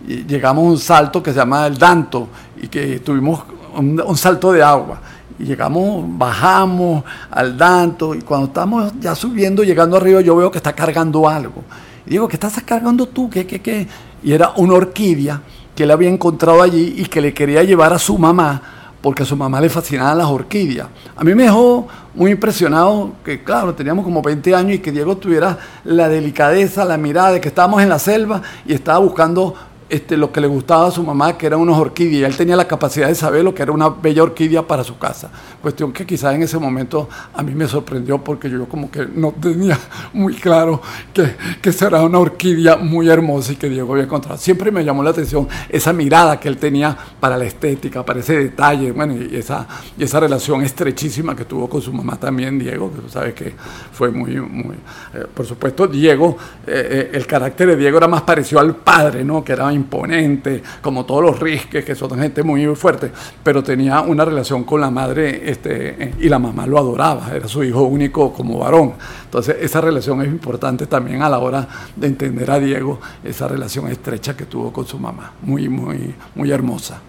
y 0.07 0.25
llegamos 0.25 0.65
a 0.65 0.69
un 0.71 0.79
salto 0.79 1.23
que 1.23 1.33
se 1.33 1.39
llama 1.39 1.67
el 1.67 1.77
Danto 1.77 2.29
y 2.63 2.69
que 2.69 3.01
tuvimos 3.01 3.43
un 3.77 4.17
salto 4.17 4.53
de 4.53 4.63
agua 4.63 5.01
y 5.39 5.45
llegamos, 5.45 6.05
bajamos 6.19 7.05
al 7.31 7.57
Danto 7.57 8.15
y 8.15 8.23
cuando 8.23 8.47
estamos 8.47 8.93
ya 9.01 9.15
subiendo, 9.15 9.63
llegando 9.63 9.97
arriba, 9.97 10.21
yo 10.21 10.35
veo 10.35 10.51
que 10.51 10.59
está 10.59 10.73
cargando 10.73 11.29
algo. 11.29 11.63
Y 12.09 12.13
digo, 12.13 12.27
¿qué 12.27 12.37
estás 12.37 12.55
cargando 12.65 13.05
tú? 13.05 13.29
¿Qué, 13.29 13.47
qué, 13.47 13.61
qué? 13.61 13.87
Y 14.23 14.33
era 14.33 14.53
una 14.57 14.73
orquídea 14.73 15.43
que 15.77 15.83
él 15.83 15.91
había 15.91 16.09
encontrado 16.09 16.63
allí 16.63 16.95
y 16.97 17.05
que 17.05 17.21
le 17.21 17.35
quería 17.35 17.63
llevar 17.63 17.93
a 17.93 17.99
su 17.99 18.17
mamá 18.17 18.63
porque 19.03 19.25
a 19.25 19.27
su 19.27 19.37
mamá 19.37 19.61
le 19.61 19.69
fascinaban 19.69 20.17
las 20.17 20.27
orquídeas. 20.27 20.89
A 21.15 21.23
mí 21.23 21.35
me 21.35 21.43
dejó 21.43 21.87
muy 22.15 22.31
impresionado 22.31 23.13
que, 23.23 23.45
claro, 23.45 23.75
teníamos 23.75 24.07
como 24.07 24.23
20 24.23 24.55
años 24.55 24.77
y 24.77 24.79
que 24.79 24.91
Diego 24.91 25.19
tuviera 25.19 25.59
la 25.85 26.09
delicadeza, 26.09 26.83
la 26.87 26.97
mirada 26.97 27.33
de 27.33 27.43
que 27.43 27.49
estábamos 27.49 27.83
en 27.83 27.91
la 27.91 27.99
selva 27.99 28.41
y 28.67 28.73
estaba 28.73 28.99
buscando 29.01 29.55
este, 29.89 30.17
lo 30.17 30.31
que 30.31 30.41
le 30.41 30.47
gustaba 30.47 30.89
a 30.89 30.91
su 30.91 31.03
mamá, 31.03 31.37
que 31.37 31.47
eran 31.47 31.61
unas 31.61 31.79
orquídeas. 31.79 32.31
Él 32.31 32.37
tenía 32.37 32.57
la 32.57 32.67
capacidad 32.67 33.09
de 33.09 33.15
saber 33.15 33.45
lo 33.45 33.55
que 33.55 33.63
era 33.63 33.73
una 33.73 33.89
bella 33.89 34.23
orquídea 34.23 34.67
para 34.67 34.85
su 34.85 34.99
casa. 34.99 35.31
Cuestión 35.63 35.93
que 35.93 36.05
quizás 36.05 36.35
en 36.35 36.43
ese 36.43 36.59
momento 36.59 37.09
a 37.35 37.43
mí 37.43 37.55
me 37.55 37.67
sorprendió 37.67 38.19
porque 38.23 38.51
yo 38.51 38.67
como 38.69 38.91
que 38.91 39.07
no 39.07 39.33
tenía 39.33 39.79
muy 40.13 40.35
claro 40.35 40.81
que, 41.13 41.35
que 41.61 41.73
será 41.73 42.03
una 42.03 42.19
orquídea 42.19 42.77
muy 42.77 43.09
hermosa 43.09 43.53
y 43.53 43.57
que 43.57 43.69
Diego 43.69 43.93
había 43.93 44.05
encontrado. 44.05 44.39
Siempre 44.39 44.71
me 44.71 44.85
llamó 44.85 45.03
la 45.03 45.11
atención 45.11 45.49
esa 45.69 45.93
mirada 45.93 46.39
que 46.39 46.49
él 46.49 46.59
tenía 46.59 46.97
para 47.19 47.37
la 47.37 47.45
estética, 47.45 48.05
para 48.05 48.21
ese 48.21 48.39
detalle, 48.39 48.93
bueno, 48.93 49.15
y 49.15 49.37
esa, 49.37 49.67
y 49.97 50.05
esa 50.05 50.21
relación 50.21 50.63
estrechísima 50.63 51.35
que 51.35 51.45
tuvo 51.45 51.69
con 51.69 51.81
su 51.81 51.93
mamá 51.93 52.17
también, 52.17 52.59
Diego, 52.59 52.93
que 52.93 53.01
tú 53.01 53.09
sabes 53.09 53.35
que 53.35 53.55
fue 53.93 54.11
muy, 54.11 54.41
muy... 54.41 54.77
Eh, 55.15 55.27
por 55.33 55.47
supuesto, 55.47 55.87
Diego, 55.87 56.37
eh, 56.67 56.89
eh, 56.91 57.11
el 57.13 57.27
carácter 57.27 57.69
de 57.69 57.77
Diego 57.77 57.99
era 57.99 58.09
más 58.09 58.23
parecido 58.23 58.61
al 58.61 58.77
padre, 58.77 59.25
¿no? 59.25 59.43
Que 59.43 59.53
era 59.53 59.73
imponente, 59.79 60.63
como 60.83 61.05
todos 61.05 61.23
los 61.23 61.41
risques, 61.41 61.85
que 61.85 61.95
son 61.95 62.19
gente 62.19 62.43
muy 62.43 62.65
fuerte, 62.75 63.11
pero 63.43 63.63
tenía 63.63 64.01
una 64.01 64.25
relación 64.25 64.65
con 64.65 64.81
la 64.81 64.91
madre 64.91 65.51
este, 65.51 66.15
y 66.21 66.29
la 66.29 66.39
mamá 66.39 66.67
lo 66.67 66.79
adoraba, 66.79 67.35
era 67.35 67.49
su 67.49 67.63
hijo 67.65 67.83
único 67.83 68.33
como 68.33 68.59
varón. 68.59 68.95
Entonces 69.25 69.57
esa 69.61 69.81
relación 69.81 70.23
es 70.23 70.29
importante 70.29 70.87
también 70.87 71.23
a 71.23 71.29
la 71.29 71.39
hora 71.39 71.69
de 71.97 72.07
entender 72.07 72.51
a 72.51 72.59
Diego, 72.59 73.01
esa 73.25 73.49
relación 73.49 73.89
estrecha 73.89 74.37
que 74.37 74.45
tuvo 74.45 74.73
con 74.73 74.87
su 74.87 74.99
mamá, 74.99 75.33
muy, 75.43 75.69
muy, 75.69 76.15
muy 76.35 76.51
hermosa. 76.51 77.01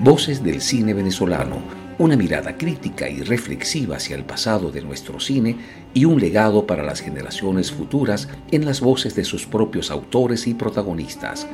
Voces 0.00 0.42
del 0.42 0.60
cine 0.60 0.92
venezolano 0.92 1.73
una 1.98 2.16
mirada 2.16 2.56
crítica 2.56 3.08
y 3.08 3.22
reflexiva 3.22 3.96
hacia 3.96 4.16
el 4.16 4.24
pasado 4.24 4.70
de 4.70 4.82
nuestro 4.82 5.20
cine 5.20 5.56
y 5.92 6.04
un 6.04 6.20
legado 6.20 6.66
para 6.66 6.82
las 6.82 7.00
generaciones 7.00 7.70
futuras 7.70 8.28
en 8.50 8.64
las 8.64 8.80
voces 8.80 9.14
de 9.14 9.24
sus 9.24 9.46
propios 9.46 9.90
autores 9.90 10.46
y 10.46 10.54
protagonistas. 10.54 11.46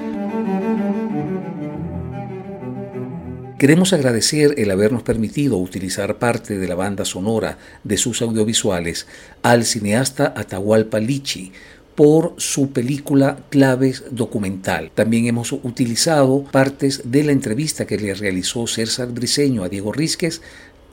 Queremos 3.60 3.92
agradecer 3.92 4.54
el 4.56 4.70
habernos 4.70 5.02
permitido 5.02 5.58
utilizar 5.58 6.18
parte 6.18 6.56
de 6.56 6.66
la 6.66 6.74
banda 6.74 7.04
sonora 7.04 7.58
de 7.84 7.98
sus 7.98 8.22
audiovisuales 8.22 9.06
al 9.42 9.66
cineasta 9.66 10.32
Atahualpa 10.34 10.98
Lichi, 10.98 11.52
por 12.00 12.32
su 12.38 12.70
película 12.70 13.44
Claves 13.50 14.04
Documental. 14.10 14.90
También 14.94 15.26
hemos 15.26 15.52
utilizado 15.52 16.44
partes 16.44 17.02
de 17.04 17.24
la 17.24 17.32
entrevista 17.32 17.86
que 17.86 17.98
le 17.98 18.14
realizó 18.14 18.66
César 18.66 19.08
Briceño 19.08 19.64
a 19.64 19.68
Diego 19.68 19.92
Rizquez 19.92 20.40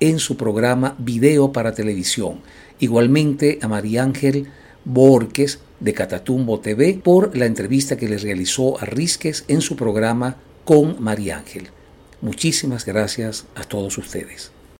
en 0.01 0.19
su 0.19 0.35
programa 0.35 0.97
Video 0.99 1.53
para 1.53 1.73
Televisión. 1.73 2.41
Igualmente 2.81 3.57
a 3.61 3.69
María 3.69 4.03
Ángel 4.03 4.47
Borges 4.83 5.59
de 5.79 5.93
Catatumbo 5.93 6.59
TV 6.59 6.99
por 7.01 7.37
la 7.37 7.45
entrevista 7.45 7.95
que 7.95 8.09
le 8.09 8.17
realizó 8.17 8.77
a 8.77 8.83
Rizquez 8.83 9.45
en 9.47 9.61
su 9.61 9.77
programa 9.77 10.35
con 10.65 11.01
María 11.01 11.37
Ángel. 11.37 11.69
Muchísimas 12.19 12.85
gracias 12.85 13.45
a 13.55 13.63
todos 13.63 13.97
ustedes. 13.97 14.56